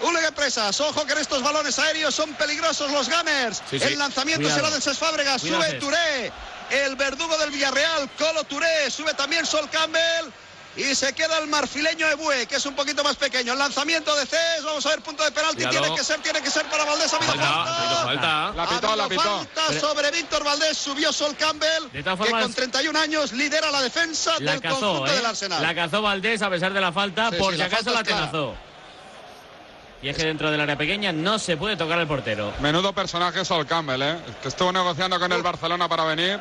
Ulegue 0.00 0.32
Presas, 0.32 0.80
ojo 0.80 1.04
que 1.04 1.12
en 1.12 1.18
estos 1.18 1.42
balones 1.42 1.78
aéreos 1.78 2.14
son 2.14 2.32
peligrosos 2.34 2.90
los 2.90 3.08
Gunners. 3.08 3.62
Sí, 3.68 3.78
sí. 3.78 3.84
El 3.84 3.98
lanzamiento 3.98 4.42
Cuidado. 4.42 4.60
será 4.60 4.74
de 4.74 4.80
Ses 4.80 4.98
Fábregas, 4.98 5.42
sube. 5.42 5.72
Touré, 5.74 6.32
el 6.72 6.96
verdugo 6.96 7.36
del 7.38 7.50
Villarreal, 7.50 8.08
Colo 8.18 8.44
Touré, 8.44 8.90
sube 8.90 9.14
también 9.14 9.44
Sol 9.46 9.68
Campbell. 9.70 10.30
Y 10.74 10.94
se 10.94 11.12
queda 11.12 11.36
el 11.36 11.48
marfileño 11.48 12.08
Ebue, 12.08 12.46
que 12.46 12.56
es 12.56 12.64
un 12.64 12.74
poquito 12.74 13.04
más 13.04 13.16
pequeño. 13.16 13.52
El 13.52 13.58
lanzamiento 13.58 14.16
de 14.16 14.24
Cés, 14.24 14.64
vamos 14.64 14.86
a 14.86 14.88
ver, 14.88 15.02
punto 15.02 15.22
de 15.22 15.30
penalti. 15.30 15.56
Cuidado. 15.64 15.80
Tiene 15.82 15.94
que 15.96 16.02
ser, 16.02 16.20
tiene 16.20 16.40
que 16.40 16.50
ser 16.50 16.64
para 16.64 16.86
Valdés. 16.86 17.12
Ha 17.12 17.16
habido 17.16 17.32
Falta, 17.34 17.46
falta. 17.46 17.68
ha 17.68 17.82
habido 17.82 18.02
falta. 18.04 18.52
La 18.56 18.62
Ha 18.62 18.68
pitó, 18.70 18.96
la 18.96 19.08
pitó. 19.08 19.20
falta 19.22 19.62
Pero- 19.68 19.80
sobre 19.82 20.10
Víctor 20.12 20.44
Valdés, 20.44 20.78
subió 20.78 21.12
Sol 21.12 21.36
Campbell, 21.36 21.90
De 21.92 22.02
todas 22.02 22.18
que 22.26 22.30
con 22.30 22.54
31 22.54 22.96
años 22.98 23.32
lidera 23.32 23.70
la 23.70 23.82
defensa 23.82 24.32
La 24.38 24.52
del 24.52 24.62
cazó, 24.62 24.80
conjunto 24.80 25.12
¿eh? 25.12 25.16
del 25.16 25.26
Arsenal. 25.26 25.60
La 25.62 25.74
cazó 25.74 26.00
Valdés 26.00 26.40
a 26.40 26.48
pesar 26.48 26.72
de 26.72 26.80
la 26.80 26.90
falta, 26.90 27.28
Sí, 27.30 27.36
por 27.36 27.48
sí, 27.50 27.56
si 27.56 27.58
la 27.58 27.64
acaso 27.66 27.84
falta 27.92 27.98
la 28.00 28.04
clara. 28.30 28.54
Y 30.02 30.08
es 30.08 30.16
que 30.16 30.24
dentro 30.24 30.50
del 30.50 30.60
área 30.60 30.76
pequeña 30.76 31.12
no 31.12 31.38
se 31.38 31.56
puede 31.56 31.76
tocar 31.76 31.98
el 32.00 32.08
portero. 32.08 32.52
Menudo 32.60 32.92
personaje 32.92 33.44
Sol 33.44 33.66
Campbell, 33.66 34.02
¿eh? 34.02 34.16
que 34.42 34.48
estuvo 34.48 34.72
negociando 34.72 35.18
con 35.20 35.32
el 35.32 35.42
Barcelona 35.42 35.88
para 35.88 36.04
venir 36.04 36.40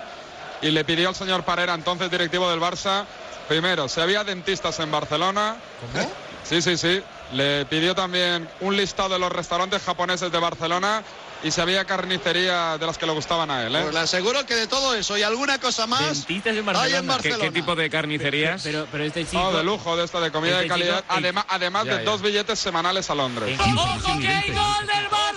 y 0.61 0.71
le 0.71 0.83
pidió 0.83 1.09
al 1.09 1.15
señor 1.15 1.43
Parera, 1.43 1.75
entonces 1.75 2.09
directivo 2.09 2.49
del 2.49 2.59
Barça, 2.59 3.05
primero, 3.47 3.87
si 3.87 4.01
había 4.01 4.23
dentistas 4.23 4.79
en 4.79 4.91
Barcelona. 4.91 5.57
¿Cómo? 5.93 6.11
Sí, 6.43 6.61
sí, 6.61 6.75
sí. 6.75 7.03
Le 7.33 7.65
pidió 7.65 7.95
también 7.95 8.49
un 8.61 8.75
listado 8.75 9.09
de 9.09 9.19
los 9.19 9.31
restaurantes 9.31 9.81
japoneses 9.83 10.31
de 10.31 10.39
Barcelona 10.39 11.03
y 11.43 11.51
si 11.51 11.59
había 11.61 11.85
carnicería 11.85 12.77
de 12.77 12.85
las 12.85 12.97
que 12.97 13.05
le 13.05 13.11
gustaban 13.13 13.49
a 13.51 13.65
él. 13.65 13.75
¿eh? 13.75 13.81
Pues 13.81 13.93
le 13.93 13.99
aseguro 14.01 14.45
que 14.45 14.55
de 14.55 14.67
todo 14.67 14.93
eso 14.95 15.17
y 15.17 15.23
alguna 15.23 15.59
cosa 15.59 15.87
más 15.87 16.01
Dentistas 16.27 16.55
en 16.57 16.69
hay 16.75 16.93
en 16.93 17.07
Barcelona. 17.07 17.21
¿Qué, 17.21 17.47
qué 17.47 17.51
tipo 17.51 17.75
de 17.75 17.89
carnicerías? 17.89 18.61
Pero, 18.63 18.87
pero 18.91 19.03
este 19.03 19.25
chico. 19.25 19.41
Oh, 19.41 19.51
de 19.57 19.63
lujo, 19.63 19.95
de 19.97 20.05
esta, 20.05 20.19
de 20.19 20.31
comida 20.31 20.53
Este 20.53 20.63
de 20.63 20.69
calidad, 20.69 21.01
chico- 21.01 21.13
además, 21.17 21.45
además 21.49 21.85
Ya, 21.85 21.97
de 21.97 22.05
ya. 22.05 22.11
dos 22.11 22.21
billetes 22.21 22.59
semanales 22.59 23.09
a 23.09 23.15
Londres. 23.15 23.59
¡Ojo 23.59 24.19
que 24.19 24.27
hay 24.27 24.49
gol 24.51 24.87
del 24.87 25.05
Barça! 25.09 25.30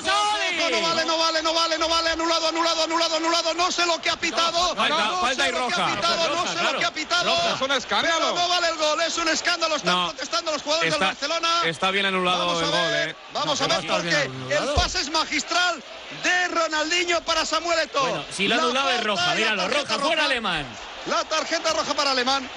No, 0.80 0.88
no 0.88 0.88
vale, 0.88 1.04
no 1.04 1.18
vale, 1.18 1.42
no 1.42 1.54
vale, 1.54 1.78
no 1.78 1.88
vale, 1.88 2.10
anulado, 2.10 2.48
anulado, 2.48 2.82
anulado, 2.84 3.16
anulado, 3.16 3.54
no 3.54 3.70
sé 3.72 3.86
lo 3.86 4.00
que 4.00 4.10
ha 4.10 4.16
pitado. 4.16 4.74
falta, 4.74 5.04
no 5.04 5.20
falta 5.20 5.48
y 5.48 5.50
roja. 5.52 5.84
ha 5.86 5.94
pitado, 5.96 6.34
no 6.34 6.46
sé 6.52 6.62
lo 6.62 6.78
que 6.78 6.84
ha 6.84 6.90
pitado. 6.90 7.54
Es 7.54 7.60
un 7.60 7.72
escándalo. 7.72 8.18
Pero 8.18 8.34
no 8.34 8.48
vale 8.48 8.68
el 8.68 8.76
gol, 8.76 9.00
es 9.02 9.18
un 9.18 9.28
escándalo, 9.28 9.76
están 9.76 9.94
No. 9.94 10.08
protestando 10.08 10.52
los 10.52 10.62
jugadores 10.62 10.90
del 10.92 11.00
Barcelona. 11.00 11.48
está 11.64 11.90
bien 11.90 12.06
anulado 12.06 12.46
Vamos 12.46 12.62
el 12.62 12.68
a 12.68 12.70
gol, 12.70 12.90
ver, 12.90 13.08
¿eh? 13.10 13.16
vamos 13.32 13.60
No, 13.60 13.64
a 13.66 13.68
ver 13.68 13.86
porque 13.86 14.54
el 14.54 14.68
pase 14.74 15.00
es 15.00 15.10
magistral 15.10 15.82
de 16.22 16.48
Ronaldinho 16.48 17.20
para 17.22 17.44
Samuel 17.44 17.78
Eto'o. 17.80 18.24
Si 18.32 18.48
lo 18.48 18.54
ha 18.54 18.58
La 18.58 18.62
anulado 18.64 18.90
es 18.90 19.04
roja, 19.04 19.34
míralo, 19.34 19.68
roja, 19.68 19.98
fuera 19.98 20.24
alemán. 20.24 20.66
La 21.06 21.22
tarjeta 21.24 21.72
roja 21.74 21.92
para 21.94 22.12
Alemán. 22.12 22.48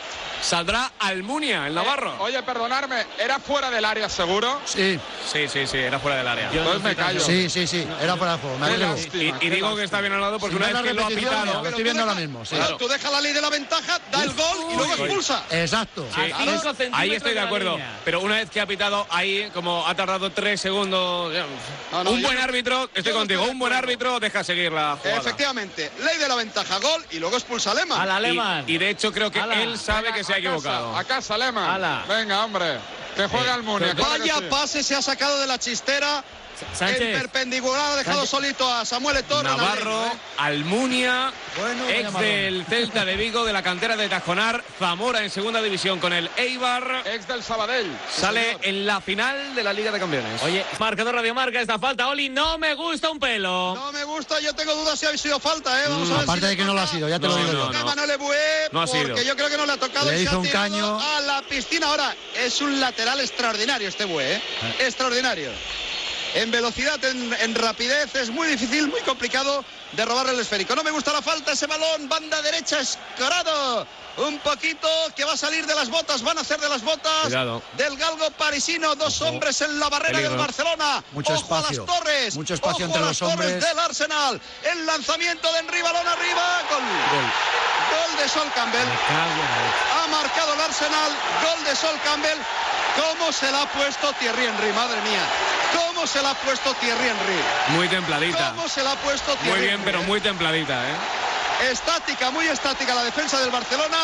Saldrá 0.42 0.92
Almunia, 1.00 1.68
el 1.68 1.74
Navarro. 1.76 2.16
Oye, 2.20 2.42
perdonarme, 2.44 3.06
¿era 3.20 3.40
fuera 3.40 3.70
del 3.70 3.84
área 3.84 4.08
seguro? 4.10 4.62
Sí, 4.66 5.00
Sí, 5.32 5.48
sí, 5.50 5.68
sí, 5.68 5.78
era 5.78 6.00
fuera 6.00 6.18
del 6.18 6.28
área. 6.28 6.50
Yo 6.52 6.60
Entonces 6.62 6.84
no 6.84 6.90
me 6.90 6.96
callo. 6.96 7.20
sí, 7.20 7.50
sí, 7.50 7.68
sí. 7.68 7.86
Era 8.02 8.16
fuera 8.16 8.34
de 8.34 8.40
juego. 8.40 8.58
Me 8.60 8.78
lástima. 8.78 9.24
Y, 9.42 9.46
y 9.48 9.50
digo 9.50 9.76
que 9.76 9.84
está 9.84 10.00
bien 10.00 10.14
anulado 10.14 10.40
porque 10.40 10.54
Si 10.56 10.58
una 10.58 10.68
vez 10.68 10.76
la 10.76 10.84
que 10.84 10.94
lo 10.94 11.06
ha 11.06 11.08
pitado. 11.10 11.62
lo 11.64 11.68
estoy 11.70 11.84
viendo 11.84 12.04
ahora 12.04 12.16
mismo. 12.16 12.46
Sí. 12.46 12.56
Claro, 12.56 12.78
tú 12.78 12.88
dejas 12.88 13.12
la 13.12 13.20
ley 13.20 13.34
de 13.34 13.42
la 13.42 13.50
ventaja, 13.50 14.00
da 14.12 14.24
el 14.24 14.34
gol 14.34 14.58
y 14.72 14.76
luego 14.78 14.94
expulsa. 14.94 15.44
Exacto. 15.52 16.08
Ahí 16.94 17.14
estoy 17.14 17.34
de 17.34 17.40
acuerdo. 17.42 17.78
Pero 18.06 18.22
una 18.22 18.36
vez 18.36 18.50
que 18.50 18.62
ha 18.62 18.66
pitado 18.66 19.06
ahí, 19.10 19.50
como 19.54 19.86
ha 19.86 19.96
tardado 19.96 20.32
tres 20.32 20.62
segundos. 20.62 21.34
ya, 21.34 21.46
No, 21.92 22.04
no, 22.06 22.12
un 22.12 22.22
buen 22.22 22.36
no- 22.38 22.44
árbitro, 22.44 22.90
estoy 22.94 23.14
contigo, 23.14 23.44
un 23.44 23.60
buen 23.60 23.74
árbitro 23.74 24.20
deja 24.20 24.44
seguir 24.44 24.72
la 24.72 24.98
jugada. 25.02 25.20
Efectivamente, 25.20 25.92
ley 26.00 26.18
de 26.18 26.28
la 26.28 26.36
ventaja, 26.36 26.78
gol 26.80 27.04
y 27.12 27.20
luego 27.20 27.36
expulsa 27.36 27.72
a 27.72 27.74
Alemán. 27.74 28.00
Al 28.02 28.08
Y, 28.08 28.12
alemán. 28.12 28.64
y 28.68 28.78
de 28.78 28.90
hecho 28.90 29.12
creo 29.12 29.30
que 29.32 29.40
él 29.40 29.78
sabe 29.78 30.14
que 30.14 30.24
se 30.28 30.34
ha 30.34 30.36
a 30.36 30.40
casa, 30.40 30.48
equivocado. 30.50 30.96
A 30.98 31.04
casa. 31.04 31.36
Ala. 31.36 32.06
Venga, 32.08 32.46
hombre. 32.46 32.78
Que 33.16 33.28
juega 33.28 33.56
el 33.56 33.64
Muni. 33.64 33.86
Vaya 33.94 34.50
pase 34.50 34.84
se 34.84 34.96
ha 34.96 35.02
sacado 35.02 35.40
de 35.40 35.48
la 35.48 35.58
chistera. 35.58 36.24
Sánchez, 36.74 37.16
perpendicular 37.16 37.92
ha 37.92 37.96
dejado 37.98 38.26
Sánchez. 38.26 38.30
solito 38.32 38.74
a 38.74 38.84
Samuel 38.84 39.18
Eto'o. 39.18 39.44
Navarro, 39.44 40.08
¿eh? 40.08 40.12
Almunia, 40.38 41.32
Bueno, 41.56 41.88
ex 41.88 42.14
del 42.20 42.66
Celta 42.66 43.06
de 43.06 43.16
Vigo, 43.16 43.46
de 43.46 43.54
la 43.54 43.62
cantera 43.62 43.96
de 43.96 44.10
Tajonar, 44.10 44.64
Zamora 44.80 45.24
en 45.24 45.30
segunda 45.30 45.62
división 45.62 46.00
con 46.00 46.14
el 46.14 46.32
Eibar. 46.36 47.04
Ex 47.06 47.28
del 47.28 47.44
Sabadell. 47.44 47.96
Sale 48.12 48.58
en 48.64 48.88
la 48.88 49.02
final 49.02 49.54
de 49.54 49.64
la 49.64 49.72
Liga 49.72 49.92
de 49.92 50.00
Campeones. 50.00 50.42
Oye, 50.42 50.66
marcador 50.80 51.14
radiomarca 51.14 51.62
esta 51.62 51.78
falta, 51.78 52.08
Oli, 52.08 52.30
no 52.30 52.58
me 52.58 52.74
gusta 52.74 53.12
un 53.12 53.20
pelo. 53.20 53.76
No 53.76 53.92
me 53.92 54.04
gusta, 54.04 54.40
yo 54.40 54.52
tengo 54.56 54.74
dudas 54.74 54.98
si 55.00 55.06
ha 55.06 55.16
sido 55.16 55.40
falta, 55.40 55.80
¿eh? 55.84 55.88
Vamos 55.90 56.10
a 56.10 56.14
ver 56.14 56.24
Aparte 56.24 56.42
si 56.42 56.48
de 56.48 56.58
que 56.58 56.66
no 56.66 56.74
lo 56.74 56.82
ha 56.82 56.88
sido, 56.88 57.08
ya 57.08 57.20
te 57.20 57.28
lo 57.28 57.36
digo 57.36 57.54
no, 57.54 57.72
yo. 57.72 57.80
no. 57.80 57.86
Manuel 57.86 58.10
Ebué, 58.10 58.38
No 58.72 58.82
ha 58.82 58.86
porque 58.86 59.04
sido. 59.06 59.22
yo 59.22 59.36
creo 59.36 59.50
que 59.50 59.58
no 59.58 59.66
le 59.66 59.74
ha 59.74 59.78
tocado 59.78 60.12
Le 60.12 60.22
y 60.22 60.24
se 60.26 60.30
ha 60.30 60.38
un 60.38 60.48
caño. 60.48 61.00
a 61.00 61.22
la 61.22 61.42
piscina. 61.44 61.88
Ahora, 61.88 62.16
es 62.36 62.62
un 62.62 62.80
lateral 62.80 63.20
extraordinario 63.20 63.88
este 63.88 64.04
Ebué, 64.04 64.36
¿eh? 64.36 64.42
Extraordinario. 64.80 65.52
En 66.36 66.52
velocidad, 66.52 67.04
en, 67.06 67.34
en 67.40 67.56
rapidez, 67.56 68.14
es 68.16 68.30
muy 68.30 68.48
difícil, 68.48 68.88
muy 68.88 69.02
complicado 69.02 69.64
de 69.94 70.06
robarle 70.06 70.34
el 70.34 70.40
esférico. 70.40 70.76
No 70.76 70.84
me 70.84 70.92
gusta 70.92 71.14
la 71.14 71.22
falta, 71.22 71.52
ese 71.52 71.68
balón, 71.68 72.08
banda 72.10 72.42
derecha, 72.42 72.80
escorado. 72.80 73.88
Un 74.18 74.40
poquito 74.40 74.88
que 75.16 75.24
va 75.26 75.34
a 75.34 75.38
salir 75.38 75.68
de 75.68 75.76
las 75.76 75.90
botas, 75.90 76.24
van 76.24 76.40
a 76.40 76.42
hacer 76.42 76.60
de 76.60 76.68
las 76.68 76.82
botas 76.82 77.22
Cuidado. 77.26 77.62
del 77.78 77.96
galgo 77.98 78.32
parisino. 78.32 78.96
Dos 78.96 79.22
hombres 79.22 79.62
en 79.62 79.80
la 79.80 79.90
barrera 79.90 80.14
Peligro. 80.14 80.30
del 80.32 80.40
Barcelona. 80.40 81.04
Mucho 81.12 81.34
Ojo 81.34 81.56
a 81.56 81.62
las 81.62 81.86
torres. 81.86 82.36
Mucho 82.36 82.56
espacio 82.56 82.86
Ojo 82.88 82.96
entre 82.96 82.98
a 83.04 83.06
los 83.06 83.10
las 83.10 83.20
torres 83.20 83.54
hombres. 83.54 83.64
del 83.70 83.80
Arsenal. 83.80 84.42
El 84.72 84.86
lanzamiento 84.88 85.54
de 85.54 85.60
Henry, 85.60 85.82
balón 85.84 86.08
arriba. 86.08 86.62
Gol. 86.68 86.82
Gol 86.82 88.18
de 88.24 88.28
Sol 88.30 88.52
Campbell. 88.56 88.88
Ha 88.88 90.08
marcado 90.08 90.54
el 90.56 90.62
Arsenal. 90.62 91.12
Gol 91.44 91.64
de 91.64 91.76
Sol 91.76 92.00
Campbell. 92.04 92.38
¿Cómo 92.98 93.32
se 93.32 93.52
la 93.52 93.62
ha 93.64 93.72
puesto 93.72 94.12
Thierry 94.14 94.46
Henry? 94.46 94.72
Madre 94.74 95.00
mía. 95.02 95.22
¿Cómo 95.76 96.08
se 96.08 96.22
la 96.22 96.32
ha 96.32 96.36
puesto 96.36 96.74
Thierry 96.76 97.08
Henry? 97.08 97.40
Muy 97.70 97.88
templadita. 97.88 98.50
¿Cómo 98.56 98.68
se 98.68 98.84
la 98.84 98.92
ha 98.92 98.96
puesto 98.96 99.34
Thierry 99.36 99.50
Muy 99.50 99.60
bien, 99.60 99.74
Henry? 99.76 99.86
pero 99.86 100.04
muy 100.04 100.22
templadita, 100.22 100.74
¿eh? 100.90 100.96
Estática, 101.72 102.30
muy 102.30 102.48
estática 102.48 102.94
la 102.94 103.04
defensa 103.04 103.40
del 103.40 103.50
Barcelona. 103.50 103.98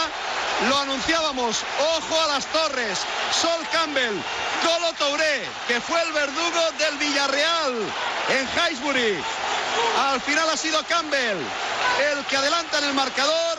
Lo 0.69 0.77
anunciábamos. 0.79 1.61
Ojo 1.97 2.21
a 2.21 2.27
las 2.27 2.45
torres. 2.47 2.99
Sol 3.31 3.65
Campbell. 3.71 4.15
Golo 4.63 4.93
Touré, 4.93 5.43
que 5.67 5.79
fue 5.81 6.01
el 6.01 6.11
verdugo 6.13 6.71
del 6.79 6.97
Villarreal 6.97 7.73
en 8.29 8.47
Highbury. 8.47 9.23
Al 10.11 10.21
final 10.21 10.49
ha 10.49 10.57
sido 10.57 10.83
Campbell 10.85 11.37
el 12.11 12.25
que 12.25 12.37
adelanta 12.37 12.79
en 12.79 12.85
el 12.85 12.93
marcador 12.93 13.57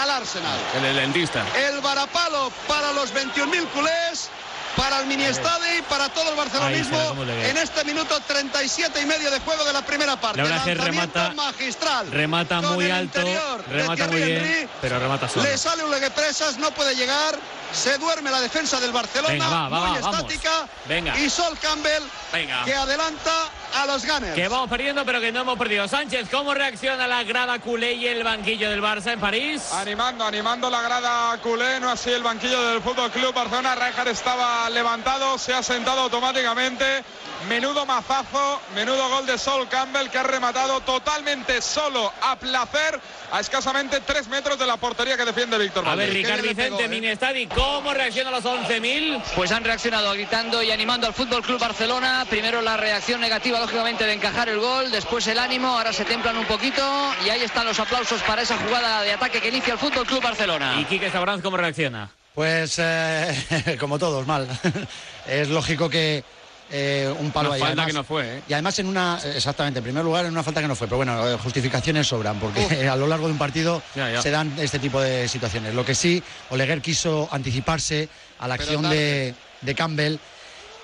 al 0.00 0.10
Arsenal. 0.10 0.58
El 0.74 0.96
dentista. 0.96 1.44
El 1.56 1.80
varapalo 1.80 2.50
para 2.68 2.92
los 2.92 3.12
21.000 3.12 3.66
culés, 3.68 4.30
para 4.76 5.00
el 5.00 5.06
mini 5.06 5.24
estadio 5.24 5.78
y 5.78 5.82
para 5.82 6.08
todo 6.10 6.30
el 6.30 6.36
barcelonismo 6.36 7.16
en 7.26 7.56
este 7.56 7.84
minuto 7.84 8.20
37 8.26 9.00
y 9.00 9.06
medio 9.06 9.30
de 9.30 9.40
juego 9.40 9.64
de 9.64 9.72
la 9.72 9.82
primera 9.82 10.16
parte. 10.20 10.38
La 10.38 10.44
verdad 10.44 10.58
es 10.58 10.64
que 10.64 10.74
Lanzamiento 10.74 11.18
remata- 11.18 11.34
magistral. 11.34 12.10
Remata 12.10 12.60
muy 12.60 12.90
alto, 12.90 13.20
remata 13.68 14.06
muy 14.08 14.22
bien, 14.22 14.44
Henry. 14.44 14.68
pero 14.80 14.98
remata 14.98 15.28
solo. 15.28 15.44
Le 15.44 15.56
sale 15.58 15.84
un 15.84 15.90
leguepresas, 15.90 16.58
no 16.58 16.70
puede 16.72 16.94
llegar. 16.94 17.38
Se 17.72 17.98
duerme 17.98 18.30
la 18.30 18.40
defensa 18.40 18.78
del 18.80 18.92
Barcelona, 18.92 19.32
Venga, 19.32 19.48
va, 19.48 19.68
va, 19.68 19.86
muy 19.88 19.98
va, 19.98 20.00
vamos. 20.10 20.16
estática. 20.20 20.68
Venga. 20.86 21.18
Y 21.18 21.28
Sol 21.28 21.58
Campbell, 21.60 22.02
Venga. 22.32 22.64
que 22.64 22.74
adelanta 22.74 23.32
a 23.74 23.86
los 23.86 24.06
Gunners. 24.06 24.34
Que 24.34 24.48
vamos 24.48 24.68
perdiendo, 24.68 25.04
pero 25.04 25.20
que 25.20 25.32
no 25.32 25.40
hemos 25.40 25.58
perdido. 25.58 25.88
Sánchez, 25.88 26.28
¿cómo 26.30 26.54
reacciona 26.54 27.06
la 27.06 27.22
grada 27.24 27.58
culé 27.58 27.94
y 27.94 28.06
el 28.06 28.22
banquillo 28.24 28.70
del 28.70 28.82
Barça 28.82 29.12
en 29.12 29.20
París? 29.20 29.72
Animando, 29.72 30.24
animando 30.24 30.70
la 30.70 30.82
grada 30.82 31.36
culé, 31.38 31.80
no 31.80 31.90
así 31.90 32.10
el 32.10 32.22
banquillo 32.22 32.60
del 32.70 32.82
Fútbol 32.82 33.10
Club 33.10 33.34
Barcelona. 33.34 33.74
Rijkaard 33.74 34.08
estaba 34.08 34.68
levantado, 34.70 35.38
se 35.38 35.54
ha 35.54 35.62
sentado 35.62 36.02
automáticamente. 36.02 37.04
Menudo 37.48 37.86
mazazo, 37.86 38.60
menudo 38.74 39.08
gol 39.08 39.26
de 39.26 39.38
Sol 39.38 39.68
Campbell 39.68 40.08
que 40.08 40.18
ha 40.18 40.24
rematado 40.24 40.80
totalmente 40.80 41.62
solo, 41.62 42.12
a 42.22 42.36
placer, 42.36 42.98
a 43.30 43.40
escasamente 43.40 44.00
tres 44.00 44.26
metros 44.28 44.58
de 44.58 44.66
la 44.66 44.76
portería 44.76 45.16
que 45.16 45.24
defiende 45.24 45.56
Víctor 45.58 45.86
A 45.86 45.94
ver. 45.94 46.12
Ricardo 46.12 46.42
Vicente, 46.42 46.88
Minestadi, 46.88 47.46
¿cómo 47.46 47.94
reacciona 47.94 48.30
los 48.30 48.44
11.000? 48.44 49.22
Pues 49.36 49.52
han 49.52 49.62
reaccionado 49.62 50.12
gritando 50.12 50.62
y 50.62 50.70
animando 50.70 51.06
al 51.06 51.14
Fútbol 51.14 51.42
Club 51.42 51.60
Barcelona. 51.60 52.26
Primero 52.28 52.62
la 52.62 52.76
reacción 52.76 53.20
negativa, 53.20 53.60
lógicamente, 53.60 54.04
de 54.04 54.14
encajar 54.14 54.48
el 54.48 54.58
gol. 54.58 54.90
Después 54.90 55.26
el 55.28 55.38
ánimo. 55.38 55.68
Ahora 55.68 55.92
se 55.92 56.04
templan 56.04 56.36
un 56.36 56.46
poquito. 56.46 56.82
Y 57.24 57.30
ahí 57.30 57.42
están 57.42 57.66
los 57.66 57.78
aplausos 57.78 58.22
para 58.22 58.42
esa 58.42 58.56
jugada 58.56 59.02
de 59.02 59.12
ataque 59.12 59.40
que 59.40 59.48
inicia 59.48 59.74
el 59.74 59.78
Fútbol 59.78 60.06
Club 60.06 60.22
Barcelona. 60.22 60.76
¿Y 60.80 60.84
Quique 60.84 61.10
Sabranz 61.10 61.42
cómo 61.42 61.56
reacciona? 61.56 62.10
Pues 62.34 62.78
eh, 62.78 63.76
como 63.80 63.98
todos, 63.98 64.26
mal. 64.26 64.48
es 65.26 65.48
lógico 65.48 65.88
que 65.88 66.22
eh, 66.70 67.12
un 67.20 67.30
palo 67.30 67.48
Una 67.50 67.54
ahí. 67.56 67.60
falta 67.60 67.72
además- 67.82 67.86
que 67.86 67.92
no 67.92 68.04
fue, 68.04 68.38
¿eh? 68.38 68.42
Y 68.48 68.52
además 68.52 68.78
en 68.78 68.86
una, 68.86 69.20
exactamente, 69.34 69.78
en 69.78 69.84
primer 69.84 70.04
lugar 70.04 70.24
en 70.24 70.32
una 70.32 70.42
falta 70.42 70.60
que 70.60 70.68
no 70.68 70.74
fue, 70.76 70.86
pero 70.88 70.96
bueno, 70.98 71.28
eh, 71.28 71.36
justificaciones 71.42 72.06
sobran, 72.08 72.38
porque 72.40 72.58
a 72.88 72.96
lo 72.96 73.06
largo 73.06 73.26
de 73.26 73.32
un 73.32 73.38
partido 73.38 73.82
Ya, 73.94 74.10
ya. 74.10 74.22
se 74.22 74.30
dan 74.30 74.52
este 74.58 74.78
tipo 74.78 75.00
de 75.00 75.28
situaciones. 75.28 75.74
Lo 75.74 75.84
que 75.84 75.94
sí, 75.94 76.22
Oleguer 76.50 76.80
quiso 76.82 77.28
anticiparse 77.30 78.08
a 78.38 78.48
la 78.48 78.56
Pero 78.56 78.70
acción 78.72 78.90
de, 78.90 79.34
de 79.62 79.74
Campbell 79.74 80.18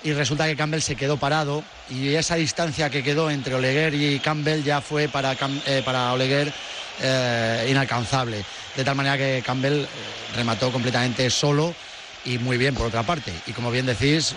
y 0.03 0.11
resulta 0.13 0.45
que 0.47 0.55
Campbell 0.55 0.81
se 0.81 0.95
quedó 0.95 1.17
parado 1.17 1.63
y 1.89 2.13
esa 2.15 2.35
distancia 2.35 2.89
que 2.89 3.03
quedó 3.03 3.29
entre 3.29 3.55
Oleguer 3.55 3.93
y 3.93 4.19
Campbell 4.19 4.63
ya 4.63 4.81
fue 4.81 5.07
para, 5.09 5.35
Cam- 5.37 5.61
eh, 5.65 5.81
para 5.85 6.11
Oleguer 6.13 6.51
eh, 7.01 7.67
inalcanzable. 7.69 8.43
De 8.75 8.83
tal 8.83 8.95
manera 8.95 9.17
que 9.17 9.41
Campbell 9.45 9.81
eh, 9.83 9.87
remató 10.35 10.71
completamente 10.71 11.29
solo 11.29 11.73
y 12.25 12.37
muy 12.39 12.57
bien 12.57 12.75
por 12.75 12.87
otra 12.87 13.03
parte. 13.03 13.33
Y 13.47 13.53
como 13.53 13.71
bien 13.71 13.85
decís, 13.85 14.35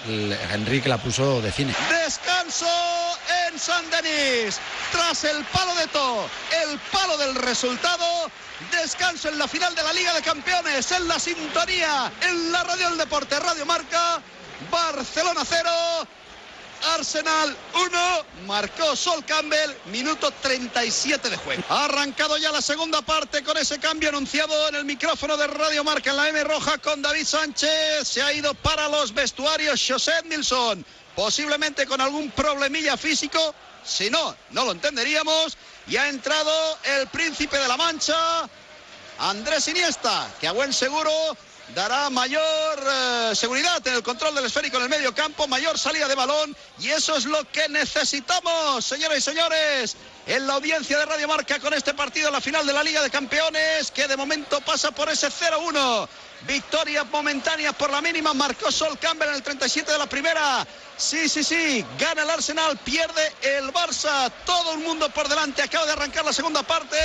Enrique 0.53 0.89
la 0.89 0.99
puso 0.99 1.41
de 1.41 1.53
cine. 1.53 1.75
Descanso 2.05 2.67
en 3.49 3.59
San 3.59 3.85
Denis. 3.91 4.59
Tras 4.93 5.25
el 5.25 5.45
palo 5.45 5.75
de 5.75 5.87
To, 5.89 6.29
el 6.65 6.79
palo 6.91 7.17
del 7.19 7.35
resultado. 7.35 8.31
Descanso 8.73 9.29
en 9.29 9.39
la 9.39 9.47
final 9.47 9.75
de 9.75 9.83
la 9.83 9.93
Liga 9.93 10.15
de 10.15 10.23
Campeones, 10.23 10.91
en 10.93 11.07
la 11.07 11.19
sintonía, 11.19 12.11
en 12.23 12.53
la 12.53 12.65
radio 12.65 12.89
del 12.89 12.99
deporte, 12.99 13.39
Radio 13.39 13.67
Marca. 13.67 14.21
Barcelona 14.71 15.43
0, 15.45 15.71
Arsenal 16.83 17.57
1, 17.75 18.25
marcó 18.47 18.95
Sol 18.97 19.25
Campbell, 19.25 19.71
minuto 19.87 20.31
37 20.43 21.31
de 21.31 21.37
juego. 21.37 21.63
Ha 21.69 21.85
arrancado 21.87 22.37
ya 22.37 22.53
la 22.53 22.63
segunda 22.63 23.03
parte 23.03 23.43
con 23.43 23.57
ese 23.57 23.79
cambio 23.79 24.09
anunciado 24.09 24.69
en 24.69 24.77
el 24.77 24.85
micrófono 24.85 25.37
de 25.37 25.47
Radio 25.47 25.85
Marca 25.85 26.11
en 26.11 26.17
la 26.17 26.29
M 26.29 26.45
roja 26.45 26.79
con 26.79 27.03
David 27.03 27.25
Sánchez. 27.25 28.07
Se 28.07 28.23
ha 28.23 28.33
ido 28.33 28.55
para 28.55 28.89
los 28.89 29.13
vestuarios 29.13 29.85
José 29.87 30.13
Nilsson, 30.25 30.85
posiblemente 31.15 31.87
con 31.87 32.01
algún 32.01 32.31
problemilla 32.31 32.97
físico. 32.97 33.55
Si 33.85 34.11
no, 34.11 34.37
no 34.51 34.65
lo 34.65 34.73
entenderíamos. 34.73 35.57
Y 35.89 35.97
ha 35.97 36.09
entrado 36.09 36.79
el 36.85 37.07
príncipe 37.09 37.59
de 37.59 37.69
la 37.69 37.77
Mancha, 37.77 38.49
Andrés 39.19 39.69
Iniesta, 39.69 40.29
que 40.41 40.49
a 40.49 40.53
buen 40.53 40.73
seguro 40.73 41.11
dará 41.75 42.11
mayor 42.11 42.43
eh, 42.43 43.33
seguridad 43.35 43.87
en 43.87 43.95
el 43.95 44.03
control 44.03 44.35
del 44.35 44.45
esférico 44.45 44.77
en 44.77 44.85
el 44.85 44.89
medio 44.89 45.15
campo, 45.15 45.49
mayor 45.49 45.79
salida 45.79 46.09
de 46.09 46.15
balón 46.15 46.57
y 46.79 46.89
eso 46.89 47.17
es 47.17 47.25
lo 47.25 47.45
que 47.51 47.69
necesitamos, 47.69 48.85
señoras 48.85 49.19
y 49.19 49.21
señores, 49.21 49.97
en 50.27 50.47
la 50.47 50.55
audiencia 50.55 50.99
de 50.99 51.07
Radio 51.07 51.29
Marca 51.29 51.59
con 51.59 51.75
este 51.75 51.95
partido 51.95 52.31
la 52.31 52.41
final 52.41 52.67
de 52.67 52.73
la 52.73 52.83
Liga 52.83 53.03
de 53.03 53.11
Campeones 53.11 53.91
que 53.91 54.07
de 54.07 54.17
momento 54.17 54.61
pasa 54.61 54.91
por 54.91 55.09
ese 55.09 55.29
0-1. 55.29 56.09
Victoria 56.47 57.03
momentánea 57.05 57.73
por 57.73 57.91
la 57.91 58.03
mínima, 58.03 58.35
marcó 58.35 58.71
Sol 58.71 58.99
Campbell 58.99 59.31
en 59.31 59.37
el 59.37 59.43
37 59.43 59.91
de 59.91 59.99
la 59.99 60.07
primera. 60.07 60.67
Sí, 60.97 61.29
sí, 61.29 61.43
sí, 61.43 61.85
gana 61.99 62.23
el 62.23 62.31
Arsenal, 62.31 62.77
pierde 62.79 63.33
el 63.43 63.73
Barça, 63.73 64.31
todo 64.45 64.75
el 64.75 64.81
mundo 64.81 65.09
por 65.09 65.29
delante, 65.29 65.63
acaba 65.63 65.87
de 65.87 65.93
arrancar 65.93 66.25
la 66.25 66.33
segunda 66.33 66.63
parte 66.63 66.97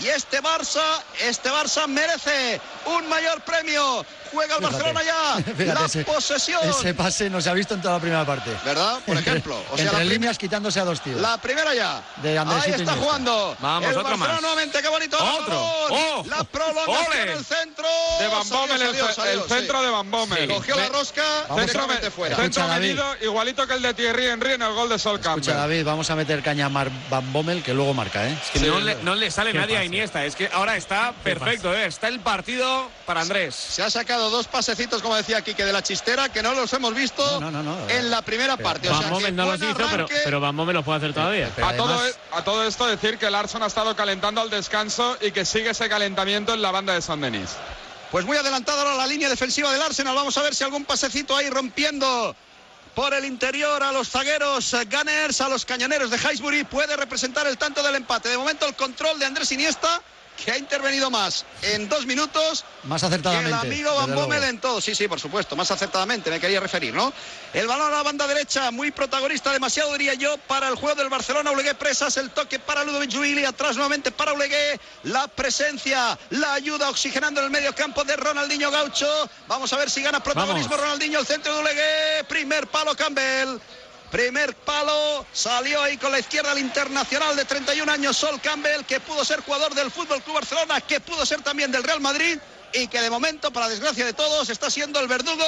y 0.00 0.08
este 0.08 0.40
Barça, 0.42 0.82
este 1.20 1.50
Barça 1.50 1.86
merece 1.86 2.60
un 2.86 3.08
mayor 3.08 3.40
premio. 3.42 4.04
Juega 4.32 4.56
el 4.56 4.58
Fíjate, 4.66 4.74
Barcelona 4.82 5.02
ya, 5.04 5.36
fíjate, 5.56 5.64
la 5.80 5.86
ese- 5.86 6.04
posesión. 6.04 6.68
Ese 6.68 6.94
pase 6.94 7.30
no 7.30 7.40
se 7.40 7.48
ha 7.48 7.54
visto 7.54 7.74
en 7.74 7.80
toda 7.80 7.94
la 7.94 8.00
primera 8.00 8.26
parte. 8.26 8.50
¿Verdad? 8.64 8.98
Por 9.06 9.16
ejemplo. 9.16 9.56
O 9.70 9.76
sea, 9.76 9.86
Entre 9.86 9.98
la 10.04 10.04
líneas 10.04 10.36
quitándose 10.36 10.80
a 10.80 10.84
dos 10.84 11.00
tíos. 11.00 11.20
La 11.20 11.38
primera 11.38 11.72
ya. 11.74 12.02
De 12.22 12.36
Andresito 12.36 12.64
Ahí 12.66 12.70
está 12.72 12.82
Iniesta. 12.82 13.02
jugando. 13.04 13.56
Vamos, 13.60 13.84
el 13.88 13.96
otro 13.96 14.02
Barcelona 14.10 14.32
más. 14.32 14.42
nuevamente, 14.42 14.82
qué 14.82 14.88
bonito. 14.88 15.16
Otro. 15.16 15.54
balón. 15.54 15.90
¡Oh! 15.90 16.24
La 16.28 16.44
prolongación 16.44 17.06
¡Ole! 17.06 17.22
en 17.22 17.28
el 17.38 17.44
centro. 17.44 17.86
De 18.18 18.26
Van 18.26 18.48
Bommel, 18.48 18.82
el, 18.82 18.86
salió, 18.88 19.06
ce- 19.06 19.14
salió, 19.14 19.32
el 19.32 19.40
sí. 19.42 19.48
centro 19.48 19.82
de 19.82 19.90
Van 19.90 20.10
Bommel. 20.10 20.48
Cogió 20.48 20.76
la 20.76 20.88
rosca, 20.88 21.22
directamente 21.56 22.10
fuera. 22.10 22.36
Centro 22.36 22.66
medido, 22.68 23.04
igualito 23.22 23.66
que 23.66 23.74
el 23.74 23.82
de 23.82 23.94
Thierry 23.94 24.26
Henry 24.26 24.52
en 24.54 24.62
el 24.62 24.72
gol 24.72 24.88
de 24.88 24.98
Sol 24.98 25.20
Campbell. 25.20 25.42
Escucha, 25.42 25.56
David, 25.56 25.84
vamos 25.84 26.10
a 26.10 26.16
meter 26.16 26.42
caña 26.42 26.66
a 26.66 26.68
Mar 26.68 26.90
Van 27.08 27.32
Bommel, 27.32 27.62
que 27.62 27.72
luego 27.72 27.94
marca, 27.94 28.26
¿eh? 28.28 28.36
Que 28.52 28.58
no, 28.60 28.80
le, 28.80 28.96
no 28.96 29.14
le 29.14 29.30
sale 29.30 29.52
¿Qué 29.52 29.58
nadie? 29.58 29.78
Iniesta. 29.86 30.24
Es 30.24 30.36
que 30.36 30.48
ahora 30.52 30.76
está 30.76 31.12
perfecto, 31.24 31.72
¿eh? 31.74 31.86
Está 31.86 32.08
el 32.08 32.20
partido 32.20 32.88
para 33.06 33.20
Andrés. 33.22 33.54
Se 33.54 33.82
ha 33.82 33.90
sacado 33.90 34.30
dos 34.30 34.46
pasecitos, 34.46 35.02
como 35.02 35.16
decía 35.16 35.42
Quique, 35.42 35.64
de 35.64 35.72
la 35.72 35.82
chistera, 35.82 36.28
que 36.28 36.42
no 36.42 36.52
los 36.54 36.72
hemos 36.72 36.94
visto 36.94 37.40
No, 37.40 37.50
no, 37.50 37.62
no, 37.62 37.76
no. 37.76 37.88
en 37.88 38.10
la 38.10 38.22
primera 38.22 38.56
parte. 38.56 38.88
O 38.88 38.92
sea, 38.92 39.00
Van 39.02 39.08
que 39.08 39.14
Bommel 39.14 39.36
no 39.36 39.46
los 39.46 39.60
hizo, 39.62 39.88
pero, 39.90 40.06
pero 40.24 40.40
Van 40.40 40.56
Bommel 40.56 40.74
lo 40.74 40.82
puede 40.84 40.98
hacer 40.98 41.14
todavía. 41.14 41.50
Pero 41.54 41.66
A 41.68 41.76
todo, 41.76 41.94
además- 41.98 42.18
e- 42.32 42.36
a 42.36 42.44
todo 42.44 42.66
esto 42.66 42.86
decir 42.86 43.18
que 43.18 43.26
el 43.26 43.34
Arsenal 43.34 43.64
ha 43.64 43.68
estado 43.68 43.96
calentando 43.96 44.40
al 44.40 44.50
descanso 44.50 45.16
y 45.20 45.30
que 45.30 45.44
sigue 45.44 45.70
ese 45.70 45.88
calentamiento 45.88 46.52
en 46.54 46.62
la 46.62 46.70
banda 46.70 46.92
de 46.94 47.02
San 47.02 47.20
Denis. 47.20 47.50
Pues 48.10 48.24
muy 48.24 48.36
adelantada 48.36 48.82
ahora 48.82 48.94
la 48.94 49.06
línea 49.06 49.28
defensiva 49.28 49.72
del 49.72 49.82
Arsenal. 49.82 50.14
Vamos 50.14 50.36
a 50.38 50.42
ver 50.42 50.54
si 50.54 50.62
algún 50.64 50.84
pasecito 50.84 51.36
ahí 51.36 51.50
rompiendo 51.50 52.34
por 52.96 53.12
el 53.12 53.26
interior 53.26 53.82
a 53.82 53.92
los 53.92 54.08
zagueros 54.08 54.72
eh, 54.72 54.86
Gunners, 54.90 55.42
a 55.42 55.50
los 55.50 55.66
cañoneros 55.66 56.10
de 56.10 56.16
Highbury. 56.16 56.64
Puede 56.64 56.96
representar 56.96 57.46
el 57.46 57.58
tanto 57.58 57.82
del 57.82 57.94
empate. 57.94 58.30
De 58.30 58.38
momento 58.38 58.66
el 58.66 58.74
control 58.74 59.18
de 59.18 59.26
Andrés 59.26 59.52
Iniesta, 59.52 60.00
que 60.36 60.52
ha 60.52 60.58
intervenido 60.58 61.10
más 61.10 61.44
en 61.62 61.88
dos 61.88 62.06
minutos 62.06 62.64
Más 62.84 63.00
que 63.00 63.06
el 63.06 63.12
acertadamente. 63.12 63.58
amigo 63.58 63.94
Van 63.94 64.14
Bommel 64.14 64.44
en 64.44 64.60
todo. 64.60 64.80
Sí, 64.80 64.94
sí, 64.94 65.08
por 65.08 65.18
supuesto, 65.18 65.56
más 65.56 65.70
acertadamente 65.70 66.30
me 66.30 66.38
quería 66.40 66.60
referir, 66.60 66.94
¿no? 66.94 67.12
El 67.52 67.66
balón 67.66 67.92
a 67.92 67.96
la 67.96 68.02
banda 68.02 68.26
derecha, 68.26 68.70
muy 68.70 68.90
protagonista, 68.90 69.52
demasiado 69.52 69.92
diría 69.92 70.14
yo, 70.14 70.36
para 70.46 70.68
el 70.68 70.74
juego 70.74 70.94
del 70.94 71.08
Barcelona. 71.08 71.50
Ulegué 71.50 71.74
presas, 71.74 72.16
el 72.16 72.30
toque 72.30 72.58
para 72.58 72.84
Ludovic 72.84 73.10
Giuili, 73.10 73.44
atrás 73.44 73.76
nuevamente 73.76 74.10
para 74.10 74.32
Ulegué. 74.32 74.78
La 75.04 75.26
presencia, 75.28 76.18
la 76.30 76.54
ayuda 76.54 76.90
oxigenando 76.90 77.40
en 77.40 77.46
el 77.46 77.52
medio 77.52 77.74
campo 77.74 78.04
de 78.04 78.16
Ronaldinho 78.16 78.70
Gaucho. 78.70 79.30
Vamos 79.48 79.72
a 79.72 79.76
ver 79.78 79.90
si 79.90 80.02
gana 80.02 80.22
protagonismo 80.22 80.70
Vamos. 80.70 80.84
Ronaldinho, 80.84 81.20
el 81.20 81.26
centro 81.26 81.54
de 81.54 81.60
Ulegué. 81.60 82.24
Primer 82.28 82.66
palo 82.66 82.94
Campbell. 82.94 83.58
Primer 84.10 84.54
palo, 84.54 85.26
salió 85.32 85.82
ahí 85.82 85.96
con 85.96 86.12
la 86.12 86.18
izquierda 86.18 86.52
el 86.52 86.58
internacional 86.58 87.34
de 87.34 87.44
31 87.44 87.90
años, 87.90 88.16
Sol 88.16 88.40
Campbell, 88.40 88.84
que 88.84 89.00
pudo 89.00 89.24
ser 89.24 89.40
jugador 89.40 89.74
del 89.74 89.90
Fútbol 89.90 90.22
Club 90.22 90.36
Barcelona, 90.36 90.80
que 90.80 91.00
pudo 91.00 91.26
ser 91.26 91.42
también 91.42 91.72
del 91.72 91.82
Real 91.82 92.00
Madrid 92.00 92.38
y 92.72 92.88
que 92.88 93.00
de 93.00 93.10
momento, 93.10 93.50
para 93.52 93.68
desgracia 93.68 94.04
de 94.04 94.12
todos, 94.12 94.48
está 94.50 94.70
siendo 94.70 95.00
el 95.00 95.08
verdugo 95.08 95.44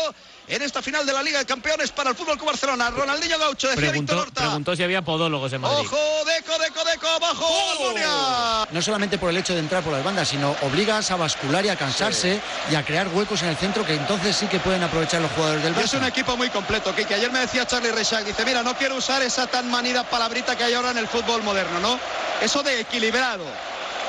en 0.47 0.63
esta 0.63 0.81
final 0.81 1.05
de 1.05 1.13
la 1.13 1.23
Liga 1.23 1.39
de 1.41 1.45
Campeones 1.45 1.91
para 1.91 2.11
el 2.11 2.17
Fútbol 2.17 2.37
Club 2.37 2.47
Barcelona. 2.47 2.91
Ronaldinho 2.91 3.39
Gaucho, 3.39 3.69
decía 3.69 3.91
Víctor 3.91 3.91
Preguntó, 3.91 4.19
Horta. 4.19 4.41
preguntó 4.43 4.77
si 4.77 4.83
había 4.83 5.03
podólogos 5.03 5.53
en 5.53 5.61
Madrid. 5.61 5.87
Ojo, 5.87 5.97
Deco, 6.25 6.59
Deco, 6.59 6.85
Deco, 6.85 7.07
abajo, 7.09 7.47
Almunia. 7.73 8.69
No 8.71 8.81
solamente 8.83 9.19
por 9.19 9.31
el 9.31 9.37
hecho 9.37 9.53
de 9.53 9.61
entrar 9.61 9.83
por 9.83 9.93
las 9.93 10.03
bandas, 10.03 10.29
sino 10.29 10.57
obligas 10.63 11.11
a 11.11 11.17
bascular 11.17 11.65
y 11.67 11.69
a 11.69 11.77
cansarse 11.77 12.41
y 12.71 12.75
a 12.75 12.85
crear 12.85 13.09
huecos 13.09 13.43
en 13.43 13.49
el 13.51 13.57
centro 13.57 13.85
que 13.85 13.95
entonces 13.95 14.37
sí 14.37 14.47
que 14.47 14.61
pueden 14.61 14.83
aprovechar 14.83 15.21
los 15.21 15.31
jugadores 15.33 15.63
del 15.63 15.75
Y 15.77 15.81
es 15.81 15.93
Barça. 15.93 15.99
un 15.99 16.05
equipo 16.05 16.37
muy 16.37 16.49
completo, 16.49 16.95
que 16.95 17.03
ayer 17.15 17.31
me 17.31 17.41
decía 17.41 17.67
Charlie 17.67 17.93
Reixac, 17.93 18.25
dice, 18.25 18.45
mira, 18.47 18.63
no 18.63 18.75
quiero 18.77 18.97
usar 18.97 19.23
esa 19.23 19.47
tan 19.47 19.71
manida 19.71 20.05
palabrita 20.09 20.57
que 20.57 20.65
hay 20.65 20.75
ahora 20.75 20.93
en 20.93 20.99
el 20.99 21.09
fútbol 21.09 21.43
moderno, 21.43 21.79
¿no? 21.81 21.99
Eso 22.41 22.63
de 22.63 22.81
equilibrado. 22.81 23.45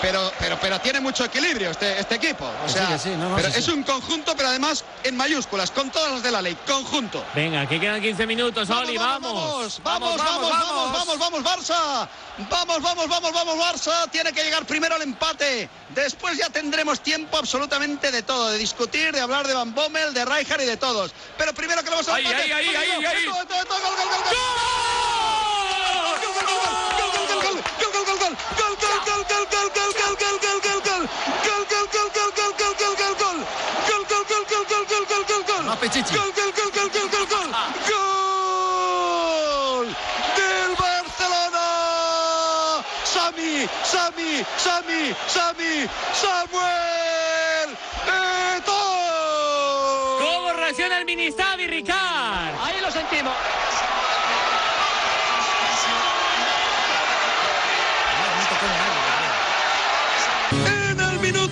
Pero, 0.02 0.32
pero, 0.40 0.58
pero 0.62 0.80
tiene 0.80 1.00
mucho 1.00 1.26
equilibrio 1.26 1.72
este, 1.72 2.00
este 2.00 2.16
equipo. 2.16 2.46
O 2.46 2.66
Que 2.68 2.72
sea, 2.74 2.88
sí, 2.88 2.94
que 2.94 3.00
sí, 3.00 3.10
no, 3.18 3.30
no, 3.30 3.36
pero 3.36 3.52
sí, 3.52 3.60
es 3.60 3.68
un 3.68 3.84
conjunto, 3.84 4.36
pero 4.36 4.50
además 4.50 4.84
en 5.04 5.18
mayúsculas, 5.18 5.72
con 5.72 5.90
todas 5.90 6.12
las 6.14 6.24
de 6.24 6.32
la 6.32 6.42
ley. 6.42 6.58
Conjunto. 6.66 7.24
Venga, 7.36 7.68
que 7.68 7.80
quedan 7.80 8.02
15 8.02 8.26
minutos, 8.28 8.70
Oli, 8.70 8.98
Vamos, 8.98 9.82
vamos. 9.84 9.84
vamos, 9.84 10.18
vamos, 10.18 10.94
vamos, 10.94 11.20
vamos, 11.20 11.44
Barça. 11.44 12.08
Vamos, 12.50 12.82
vamos, 12.82 13.08
vamos, 13.10 13.34
vamos, 13.34 13.56
Barça. 13.58 14.10
Tiene 14.10 14.32
que 14.32 14.44
llegar 14.44 14.66
primero 14.66 14.96
el 14.96 15.02
empate. 15.02 15.70
Después 15.90 16.38
ya 16.38 16.50
tendremos 16.50 17.02
tiempo 17.02 17.38
absolutamente 17.38 18.12
de 18.12 18.24
todo, 18.24 18.50
de 18.52 18.58
discutir, 18.58 19.12
de 19.12 19.20
hablar 19.20 19.48
de 19.48 19.54
Van 19.54 19.74
Bommel, 19.74 20.14
de 20.14 20.24
Rijkaard 20.24 20.62
y 20.62 20.66
de 20.66 20.78
todos. 20.78 21.12
Pero 21.38 21.54
primero 21.54 21.84
queremos 21.84 22.08
el 22.08 22.14
Ahí, 22.16 22.26
empate. 22.26 22.44
ahí, 22.44 22.52
ahí, 22.54 22.66
Gol, 22.68 22.76
ahí, 23.06 23.26
gol, 23.26 23.46
gol, 36.14 36.32
gol, 36.34 36.52
gol, 36.54 36.72
gol, 36.72 36.90
gol, 36.90 37.10
gol, 37.10 37.26
gol. 37.28 37.50
¡Gol 37.90 39.88
del 40.36 40.72
Barcelona! 40.76 41.68
Sami, 43.04 43.68
Sami, 43.84 44.46
Sami, 44.58 45.16
Sami, 45.28 45.90
Samuel 46.14 47.70
Eto'o. 48.58 50.20
¿Cómo 50.20 50.54
reacciona 50.54 50.98
el 51.00 51.06
Ministavi, 51.06 51.68
Ricard? 51.68 52.56
Ahí 52.64 52.82
lo 52.82 52.92
sentimos. 52.92 53.34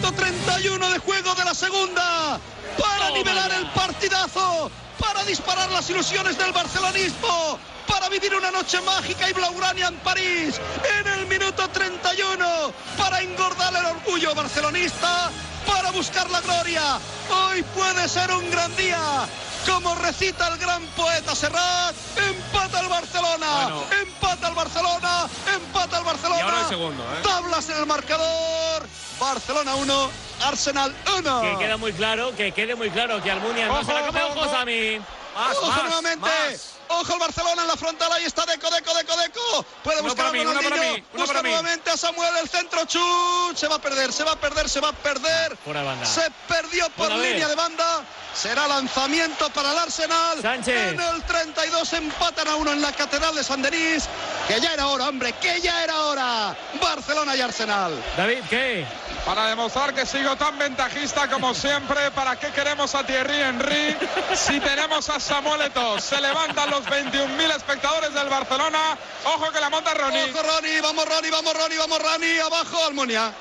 Minuto 0.08 0.24
31 0.24 0.89
de 0.89 0.99
juego 0.99 1.36
de 1.36 1.43
la 1.43 1.53
segunda, 1.53 2.39
para 2.78 3.12
nivelar 3.12 3.51
el 3.51 3.68
partidazo, 3.72 4.72
para 4.99 5.24
disparar 5.26 5.70
las 5.72 5.89
ilusiones 5.89 6.38
del 6.38 6.53
barcelonismo, 6.53 7.60
para 7.88 8.08
vivir 8.08 8.34
una 8.34 8.51
noche 8.51 8.80
mágica 8.82 9.30
y 9.30 9.34
blaugrana 9.34 9.88
en 9.88 9.95
París. 9.97 10.62
En 10.99 11.08
el 11.08 11.26
minuto 11.28 11.68
31, 11.70 12.74
para 12.97 13.22
engordar 13.22 13.76
el 13.76 13.86
orgullo 13.86 14.34
barcelonista, 14.34 15.30
para 15.66 15.91
buscar 15.91 16.30
la 16.30 16.39
gloria. 16.41 16.99
Hoy 17.30 17.64
puede 17.76 18.08
ser 18.08 18.32
un 18.32 18.49
gran 18.49 18.74
día. 18.78 19.28
Como 19.66 19.95
recita 19.95 20.47
el 20.47 20.58
gran 20.58 20.84
poeta 20.95 21.36
Serrat, 21.36 21.95
empata 22.16 22.80
el 22.80 22.88
Barcelona, 22.88 23.70
empata 24.01 24.47
el 24.47 24.55
Barcelona, 24.55 25.28
empata 25.53 25.97
el 25.99 26.03
Barcelona. 26.05 26.39
Y 26.39 26.41
ahora 26.41 26.62
el 26.62 26.68
segundo, 26.68 27.03
¿eh? 27.03 27.22
Tablas 27.24 27.70
en 27.70 27.78
el 27.78 27.86
marcador. 27.86 28.88
Barcelona 29.20 29.76
1, 29.76 30.10
Arsenal 30.45 30.95
1. 31.18 31.41
Que 31.41 31.58
queda 31.58 31.78
muy 31.78 31.91
claro, 31.93 32.36
que 32.36 32.51
quede 32.51 32.76
muy 32.76 32.89
claro 32.91 33.22
que 33.22 33.32
Almunia 33.32 33.68
no 33.68 33.84
se 33.84 33.93
la 33.93 34.08
come. 34.08 34.22
ojo. 34.24 34.49
Sami. 34.49 34.99
Más, 35.36 35.58
más, 35.68 35.84
nuevamente. 35.84 36.20
más. 36.20 36.76
Ojo 36.89 37.13
el 37.13 37.19
Barcelona 37.19 37.61
en 37.63 37.67
la 37.67 37.75
frontal. 37.77 38.11
Ahí 38.13 38.25
está 38.25 38.45
Deco, 38.45 38.69
Deco, 38.69 38.93
Deco, 38.93 39.15
Deco. 39.17 39.65
Puede 39.83 39.99
Uno 40.01 40.09
buscar 40.09 40.25
para 40.25 40.29
a 40.29 40.31
mí, 40.33 40.39
uno 40.39 40.53
para 40.53 40.69
Ronaldinho. 40.69 40.93
mí, 40.95 41.03
uno 41.13 41.19
Busca 41.21 41.27
para 41.27 41.43
mí. 41.43 41.49
nuevamente 41.49 41.89
a 41.91 41.97
Samuel 41.97 42.38
el 42.41 42.49
centro. 42.49 42.85
Chut. 42.85 43.55
Se 43.57 43.67
va 43.67 43.75
a 43.75 43.81
perder, 43.81 44.13
se 44.13 44.23
va 44.23 44.31
a 44.33 44.35
perder, 44.39 44.69
se 44.69 44.79
va 44.79 44.89
a 44.89 44.93
perder. 44.93 45.57
Fuera 45.63 45.81
de 45.81 45.85
banda. 45.85 46.05
Se 46.05 46.29
perdió 46.47 46.89
por 46.91 47.07
Buena 47.07 47.17
vez. 47.21 47.31
línea 47.33 47.47
de 47.47 47.55
banda. 47.55 48.03
Será 48.33 48.67
lanzamiento 48.67 49.49
para 49.49 49.71
el 49.71 49.77
Arsenal. 49.79 50.41
Sánchez. 50.41 50.93
En 50.93 50.99
el 51.01 51.23
32 51.23 51.93
empatan 51.93 52.47
a 52.47 52.55
uno 52.55 52.71
en 52.71 52.81
la 52.81 52.91
Catedral 52.93 53.33
de 53.35 53.43
San 53.43 53.61
Denis. 53.61 54.03
Que 54.47 54.61
ya 54.61 54.73
era 54.73 54.88
hora, 54.88 55.09
hombre, 55.09 55.33
que 55.33 55.59
ya 55.59 55.83
era 55.83 55.99
hora. 56.01 56.55
Barcelona 56.81 57.35
y 57.35 57.41
Arsenal. 57.41 58.01
David, 58.15 58.39
¿qué? 58.49 58.85
Para 59.28 59.47
demostrar 59.47 59.93
que 59.93 60.05
sigo 60.05 60.38
tan 60.38 60.57
ventajista 60.57 61.28
como 61.28 61.53
siempre, 61.53 62.11
¿para 62.11 62.38
qué 62.39 62.47
queremos 62.51 62.95
a 62.95 63.05
Thierry 63.05 63.41
Henry 63.41 63.97
si 64.34 64.57
tenemos 64.61 65.09
a 65.09 65.19
Samuel? 65.19 65.69
Se 65.99 66.21
levantan 66.21 66.69
los 66.69 66.86
21.000 66.86 67.55
espectadores 67.57 68.13
del 68.13 68.30
Barcelona. 68.30 68.97
Ojo 69.25 69.51
que 69.51 69.59
la 69.59 69.69
monta 69.69 69.93
Ronnie. 69.93 70.32
Ojo 70.32 70.41
Ronnie, 70.43 70.80
vamos 70.80 71.05
Ronnie, 71.09 71.30
vamos 71.30 71.53
Ronnie, 71.53 71.78
vamos 71.78 72.01
Ronnie. 72.01 72.39
Abajo 72.39 72.86
Almunia. 72.86 73.34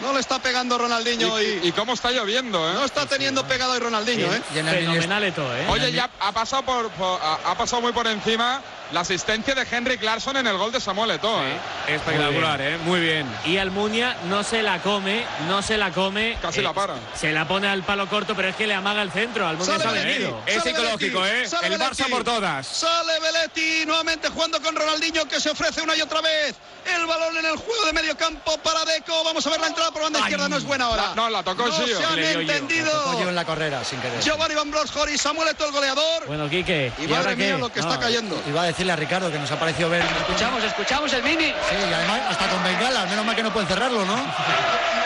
No 0.00 0.12
le 0.12 0.20
está 0.20 0.38
pegando 0.38 0.76
Ronaldinho 0.76 1.26
Y, 1.28 1.30
hoy. 1.30 1.60
y 1.62 1.72
cómo 1.72 1.94
está 1.94 2.10
lloviendo, 2.10 2.70
¿eh? 2.70 2.74
No 2.74 2.84
está 2.84 3.06
teniendo 3.06 3.46
pegado 3.46 3.72
hoy 3.72 3.78
Ronaldinho, 3.78 4.32
¿eh? 4.32 4.42
Y 4.54 4.58
en 4.58 4.68
el 4.68 4.76
Fenomenal 4.86 5.24
Eto, 5.24 5.56
¿eh? 5.56 5.66
Oye, 5.70 5.90
ya 5.92 6.10
ha 6.20 6.32
pasado 6.32 6.62
por, 6.64 6.90
por- 6.90 7.20
ha, 7.22 7.34
ha 7.50 7.54
pasado 7.56 7.80
muy 7.82 7.92
por 7.92 8.06
encima 8.06 8.60
la 8.92 9.00
asistencia 9.00 9.54
de 9.54 9.66
Henry 9.68 9.98
Clarkson 9.98 10.36
en 10.36 10.46
el 10.46 10.56
gol 10.58 10.70
de 10.70 10.80
Samuel 10.80 11.10
Eto'o, 11.12 11.42
¿eh? 11.42 11.58
Espectacular, 11.88 12.60
¿eh? 12.60 12.78
Muy 12.84 13.00
bien. 13.00 13.26
Y 13.46 13.56
Almunia 13.56 14.16
no 14.28 14.44
se 14.44 14.62
la 14.62 14.80
come, 14.80 15.24
no 15.48 15.60
se 15.62 15.76
come. 15.92 16.32
Eh, 16.32 16.38
Casi 16.42 16.60
la 16.62 16.72
para. 16.72 16.94
Se 17.18 17.32
la 17.32 17.48
pone 17.48 17.66
al 17.66 17.82
palo 17.82 18.06
corto, 18.08 18.36
pero 18.36 18.48
es 18.48 18.54
que 18.56 18.66
le 18.66 18.74
amaga 18.74 19.02
el 19.02 19.10
centro. 19.10 19.46
Almunia 19.48 19.78
Sale 19.78 19.86
Belletti, 19.92 20.08
vendido. 20.22 20.42
Es 20.46 20.54
sale 20.58 20.70
psicológico, 20.70 21.20
Belletti, 21.20 21.42
¿eh? 21.44 21.48
sale 21.48 21.66
El 21.68 21.72
Barça 21.80 21.90
Belletti. 21.96 22.12
por 22.12 22.24
todas. 22.24 22.66
Sale 22.66 23.18
Belletti 23.18 23.86
nuevamente 23.86 24.28
jugando 24.28 24.60
con 24.62 24.76
Ronaldinho 24.76 25.26
que 25.26 25.40
se 25.40 25.50
ofrece 25.50 25.80
una 25.82 25.96
y 25.96 26.02
otra 26.02 26.20
vez. 26.20 26.54
El 26.84 27.06
balón 27.06 27.36
en 27.38 27.46
el 27.46 27.56
juego 27.56 27.84
de 27.86 27.92
medio 27.92 28.16
campo 28.16 28.56
para 28.58 28.84
Deco. 28.84 29.24
Vamos 29.24 29.44
a 29.46 29.50
ver 29.50 29.60
la 29.60 29.66
entrada 29.66 29.85
por 29.90 30.02
banda 30.02 30.20
izquierda. 30.20 30.48
No 30.48 30.56
es 30.56 30.64
buena 30.64 30.86
ahora. 30.86 31.08
La- 31.08 31.14
no, 31.14 31.30
la 31.30 31.42
tocó 31.42 31.66
No 31.66 31.72
Gio. 31.72 31.98
se 31.98 32.04
han 32.04 32.16
Le 32.16 32.22
dio 32.22 32.40
Gio. 32.40 32.40
entendido. 32.52 32.90
Tocó 32.90 33.20
yo 33.22 33.28
en 33.28 33.34
la 33.34 33.44
carrera 33.44 33.84
sin 33.84 34.00
querer. 34.00 34.20
Giovanni 34.20 34.54
Van 34.54 34.70
Bronckhorst 34.70 35.14
y 35.14 35.18
Samuel 35.18 35.48
Eto'o 35.48 35.66
el 35.66 35.72
goleador. 35.72 36.26
Bueno, 36.26 36.48
Quique. 36.48 36.92
Y 36.98 37.04
¿y 37.04 37.06
madre 37.08 37.16
ahora 37.22 37.36
mía 37.36 37.52
qué? 37.54 37.58
lo 37.58 37.72
que 37.72 37.80
está 37.80 37.94
No, 37.94 38.00
cayendo. 38.00 38.42
Iba 38.48 38.62
a 38.62 38.66
decirle 38.66 38.92
a 38.92 38.96
Ricardo 38.96 39.30
que 39.30 39.38
nos 39.38 39.50
ha 39.50 39.58
parecido 39.58 39.88
ver. 39.90 40.04
Escuchamos, 40.04 40.62
escuchamos 40.64 41.12
el 41.12 41.22
mini. 41.22 41.46
Sí, 41.46 41.76
y 41.88 41.92
además 41.92 42.20
hasta 42.30 42.48
con 42.48 42.62
bengalas, 42.64 43.08
menos 43.10 43.24
mal 43.24 43.36
que 43.36 43.42
no 43.42 43.52
pueden 43.52 43.68
cerrarlo, 43.68 44.04
¿no? 44.04 44.16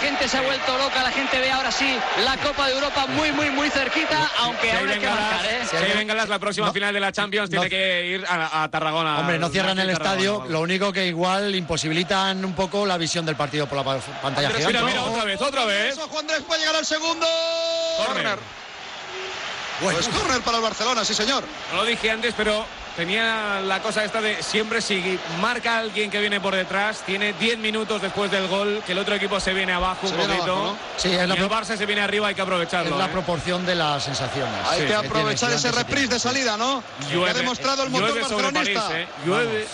la 0.00 0.04
gente 0.04 0.28
se 0.28 0.36
ha 0.38 0.42
vuelto 0.42 0.78
loca, 0.78 1.02
la 1.02 1.10
gente 1.10 1.38
ve 1.40 1.50
ahora 1.50 1.72
sí 1.72 1.98
la 2.24 2.36
Copa 2.36 2.68
de 2.68 2.74
Europa 2.74 3.06
muy, 3.08 3.32
muy, 3.32 3.50
muy 3.50 3.68
cerquita, 3.68 4.30
aunque 4.38 4.70
Si 4.70 4.76
hay 4.76 4.76
aún 4.78 4.88
hay 4.90 4.98
que 5.00 5.08
marcar, 5.08 5.44
¿eh? 5.46 5.60
si 5.68 5.76
hay 5.76 5.92
bengalas, 5.96 6.28
la 6.28 6.38
próxima 6.38 6.68
No. 6.68 6.72
final 6.72 6.94
de 6.94 7.00
la 7.00 7.10
Champions 7.10 7.50
No. 7.50 7.60
tiene 7.60 7.68
que 7.68 8.06
ir 8.06 8.24
a, 8.28 8.62
a 8.62 8.68
Tarragona. 8.70 9.18
Hombre, 9.18 9.40
no 9.40 9.48
cierran 9.48 9.76
el 9.80 9.88
Tarragona, 9.88 10.10
estadio, 10.10 10.32
vamos. 10.38 10.50
lo 10.50 10.60
único 10.60 10.92
que 10.92 11.06
igual 11.06 11.52
imposibilitan 11.56 12.44
un 12.44 12.52
poco 12.54 12.86
la 12.86 12.96
visión 12.96 13.26
del 13.26 13.34
partido 13.34 13.66
por 13.66 13.76
la 13.78 13.82
pa- 13.84 13.98
pantalla 14.22 14.46
Andrés, 14.48 14.66
gigante. 14.68 14.86
mira, 14.88 15.00
mira, 15.00 15.10
otra 15.10 15.24
vez, 15.24 15.40
otra 15.40 15.64
vez. 15.64 15.98
Ojo 15.98 16.18
Andrés 16.20 16.42
puede 16.46 16.60
llegar 16.60 16.76
al 16.76 16.86
segundo. 16.86 17.26
Corner. 18.06 18.38
Pues 19.82 20.08
corner 20.08 20.40
para 20.42 20.58
el 20.58 20.62
Barcelona, 20.62 21.04
sí 21.04 21.14
señor. 21.14 21.42
No 21.72 21.78
lo 21.78 21.84
dije 21.84 22.08
antes, 22.10 22.34
pero 22.36 22.64
tenía 22.98 23.60
la 23.60 23.80
cosa 23.80 24.02
esta 24.04 24.20
de 24.20 24.42
siempre 24.42 24.82
si 24.82 25.16
marca 25.40 25.78
alguien 25.78 26.10
que 26.10 26.18
viene 26.18 26.40
por 26.40 26.52
detrás, 26.56 27.02
tiene 27.06 27.32
10 27.34 27.58
minutos 27.58 28.02
después 28.02 28.28
del 28.28 28.48
gol, 28.48 28.82
que 28.84 28.90
el 28.90 28.98
otro 28.98 29.14
equipo 29.14 29.38
se 29.38 29.52
viene 29.54 29.72
abajo 29.72 30.08
Se 30.08 30.14
un 30.14 30.18
viene 30.18 30.34
poquito. 30.34 30.52
abajo, 30.56 30.72
¿no? 30.72 30.78
Sí, 30.96 31.12
es 31.14 31.28
la 31.28 31.36
y 31.36 31.38
el 31.38 31.48
Barça 31.48 31.76
se 31.76 31.86
viene 31.86 32.00
arriba, 32.02 32.26
hay 32.26 32.34
que 32.34 32.42
aprovecharlo. 32.42 32.90
Es 32.90 32.98
la 32.98 33.06
¿eh? 33.06 33.10
proporción 33.12 33.64
de 33.64 33.76
las 33.76 34.02
sensaciones. 34.02 34.52
Hay 34.68 34.80
Sí, 34.80 34.82
que 34.86 34.88
que 34.88 34.94
aprovechar 34.96 35.52
ese 35.52 35.70
reprise 35.70 36.08
de 36.08 36.18
salida, 36.18 36.56
¿no? 36.56 36.82
Que 37.08 37.14
Llueve, 37.14 37.30
ha 37.30 37.34
demostrado 37.34 37.84
el 37.84 37.90
motor 37.90 38.20
barcelonista. 38.20 38.88
París, 38.88 39.06
¿eh? 39.06 39.08
Llueve. 39.24 39.66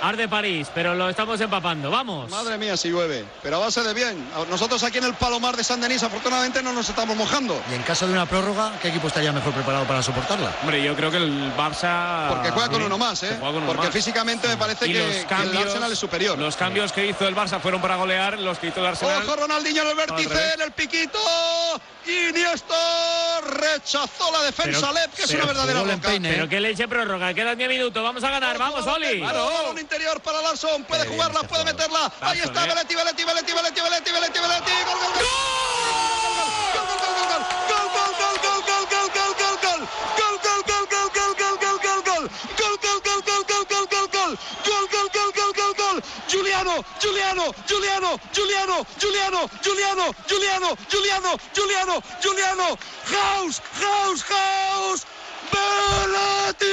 Arde 0.00 0.28
París, 0.28 0.68
pero 0.74 0.94
lo 0.94 1.08
estamos 1.08 1.40
empapando. 1.40 1.90
Vamos. 1.90 2.30
Madre 2.30 2.56
mía, 2.56 2.76
si 2.76 2.88
llueve. 2.88 3.24
Pero 3.42 3.56
a 3.56 3.58
base 3.60 3.82
de 3.82 3.92
bien. 3.94 4.28
Nosotros 4.48 4.82
aquí 4.84 4.98
en 4.98 5.04
el 5.04 5.14
Palomar 5.14 5.56
de 5.56 5.64
San 5.64 5.80
Denis, 5.80 6.02
afortunadamente, 6.02 6.62
no 6.62 6.72
nos 6.72 6.88
estamos 6.88 7.16
mojando. 7.16 7.60
Y 7.70 7.74
en 7.74 7.82
caso 7.82 8.06
de 8.06 8.12
una 8.12 8.24
prórroga, 8.26 8.72
¿qué 8.80 8.88
equipo 8.88 9.08
estaría 9.08 9.32
mejor 9.32 9.52
preparado 9.52 9.84
para 9.86 10.02
soportarla? 10.02 10.52
Hombre, 10.62 10.82
yo 10.82 10.94
creo 10.94 11.10
que 11.10 11.16
el 11.16 11.52
Barça. 11.56 12.28
Porque 12.28 12.50
juega 12.50 12.68
con 12.68 12.78
Sí, 12.80 12.86
uno 12.86 12.98
más, 12.98 13.22
¿eh? 13.24 13.36
juega 13.38 13.46
con 13.54 13.56
uno 13.56 13.66
Porque 13.66 13.86
más. 13.86 13.92
físicamente 13.94 14.46
me 14.48 14.56
parece 14.56 14.86
Y 14.88 14.92
que, 14.92 14.98
los 15.00 15.10
que 15.10 15.20
el 15.20 15.26
cambios, 15.26 15.64
Arsenal 15.66 15.92
es 15.92 15.98
superior. 15.98 16.38
Los 16.38 16.56
cambios 16.56 16.92
que 16.92 17.06
hizo 17.06 17.26
el 17.26 17.34
Barça 17.34 17.60
fueron 17.60 17.80
para 17.80 17.96
golear, 17.96 18.38
los 18.38 18.58
que 18.58 18.68
hizo 18.68 18.80
el 18.80 18.86
Arsenal. 18.86 19.22
Ojo 19.26 19.36
Ronaldinho 19.36 19.82
en 19.82 19.88
el 19.88 19.94
vértice, 19.96 20.54
en 20.54 20.60
el 20.60 20.72
piquito. 20.72 21.18
Iniesta 22.06 22.74
rechazó 23.42 24.30
la 24.32 24.42
defensa 24.42 24.80
Pero- 24.80 24.92
Lep, 24.92 25.12
que 25.14 25.22
es 25.24 25.30
una 25.32 25.44
verdadera 25.44 25.82
boca. 25.82 25.96
peine. 26.08 26.30
Pero 26.32 26.48
que 26.48 26.60
leche 26.60 26.88
prórroga, 26.88 27.34
quedan 27.34 27.58
10 27.58 27.68
minutos. 27.68 28.02
Vamos 28.02 28.24
a 28.24 28.30
ganar, 28.30 28.56
vamos, 28.56 28.86
Oli. 28.86 29.20
Balón 29.20 29.78
interior 29.88 30.20
para 30.20 30.42
Larson. 30.42 30.84
Puede 30.84 31.06
jugarla, 31.06 31.42
puede 31.44 31.64
meterla. 31.64 32.12
Ahí 32.20 32.40
está, 32.40 32.66
Veletti, 32.66 32.94
Veletti, 32.94 33.24
Veletti, 33.24 33.52
Veletti, 33.52 33.80
Veletti, 33.80 34.10
Veletti, 34.10 34.40
Veletti. 34.40 34.72
¡Gol, 44.64 44.88
gol, 45.54 45.74
gol! 45.74 46.02
Giuliano, 46.28 46.84
Giuliano, 47.00 47.54
Giuliano, 47.66 48.20
Giuliano, 48.32 48.86
Giuliano, 48.98 49.48
Giuliano, 49.62 50.10
Giuliano, 50.26 50.76
Giuliano, 50.86 51.36
Giuliano, 51.52 52.02
Giuliano, 52.20 52.78
House, 53.04 53.62
House, 53.80 54.22
House. 54.28 55.17
Belati. 55.52 56.66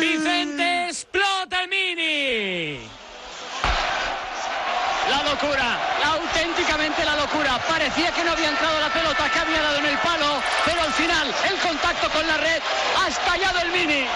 Vicente 0.00 0.88
explota 0.88 1.62
el 1.62 1.68
mini. 1.68 2.88
La 5.10 5.22
locura, 5.22 5.78
la, 6.00 6.06
auténticamente 6.14 7.04
la 7.04 7.16
locura. 7.16 7.58
Parecía 7.68 8.10
que 8.12 8.24
no 8.24 8.32
había 8.32 8.48
entrado 8.48 8.80
la 8.80 8.92
pelota, 8.92 9.30
que 9.30 9.38
había 9.38 9.62
dado 9.62 9.78
en 9.78 9.86
el 9.86 9.98
palo, 9.98 10.42
pero 10.64 10.82
al 10.82 10.92
final 10.92 11.34
el 11.50 11.58
contacto 11.58 12.08
con 12.10 12.26
la 12.26 12.36
red 12.36 12.62
ha 12.98 13.08
estallado 13.08 13.58
el 13.60 13.72
mini. 13.72 14.06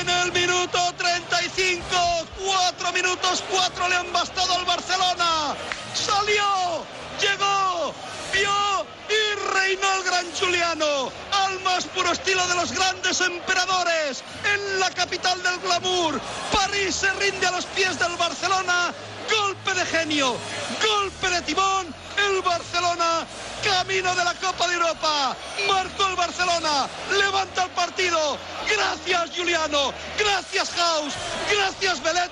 En 0.00 0.08
el 0.08 0.32
minuto 0.32 0.94
35, 0.96 1.86
cuatro 2.44 2.92
minutos, 2.92 3.44
cuatro 3.50 3.88
le 3.88 3.96
han 3.96 4.12
bastado 4.12 4.54
al 4.54 4.64
Barcelona. 4.64 5.54
Salió, 5.94 6.84
llegó, 7.20 7.94
vio 8.32 8.75
reinó 9.60 9.94
el 9.94 10.02
gran 10.04 10.26
Juliano. 10.38 11.10
Al 11.32 11.60
más 11.60 11.84
puro 11.86 12.12
estilo 12.12 12.46
de 12.48 12.54
los 12.54 12.72
grandes 12.72 13.20
emperadores. 13.20 14.22
En 14.54 14.80
la 14.80 14.90
capital 14.90 15.42
del 15.42 15.58
glamour. 15.60 16.20
París 16.52 16.94
se 16.94 17.12
rinde 17.14 17.46
a 17.46 17.52
los 17.52 17.66
pies 17.66 17.98
del 17.98 18.16
Barcelona. 18.16 18.92
Golpe 19.30 19.74
de 19.74 19.86
genio, 19.86 20.36
golpe 20.80 21.28
de 21.30 21.42
timón. 21.42 21.94
El 22.16 22.40
Barcelona, 22.42 23.26
camino 23.62 24.14
de 24.14 24.24
la 24.24 24.34
Copa 24.34 24.68
de 24.68 24.74
Europa. 24.74 25.36
Marcó 25.68 26.06
el 26.06 26.16
Barcelona, 26.16 26.88
levanta 27.18 27.64
el 27.64 27.70
partido. 27.70 28.38
Gracias 28.66 29.36
Juliano, 29.36 29.92
gracias 30.18 30.70
House, 30.70 31.12
gracias 31.50 32.02
Belet. 32.02 32.22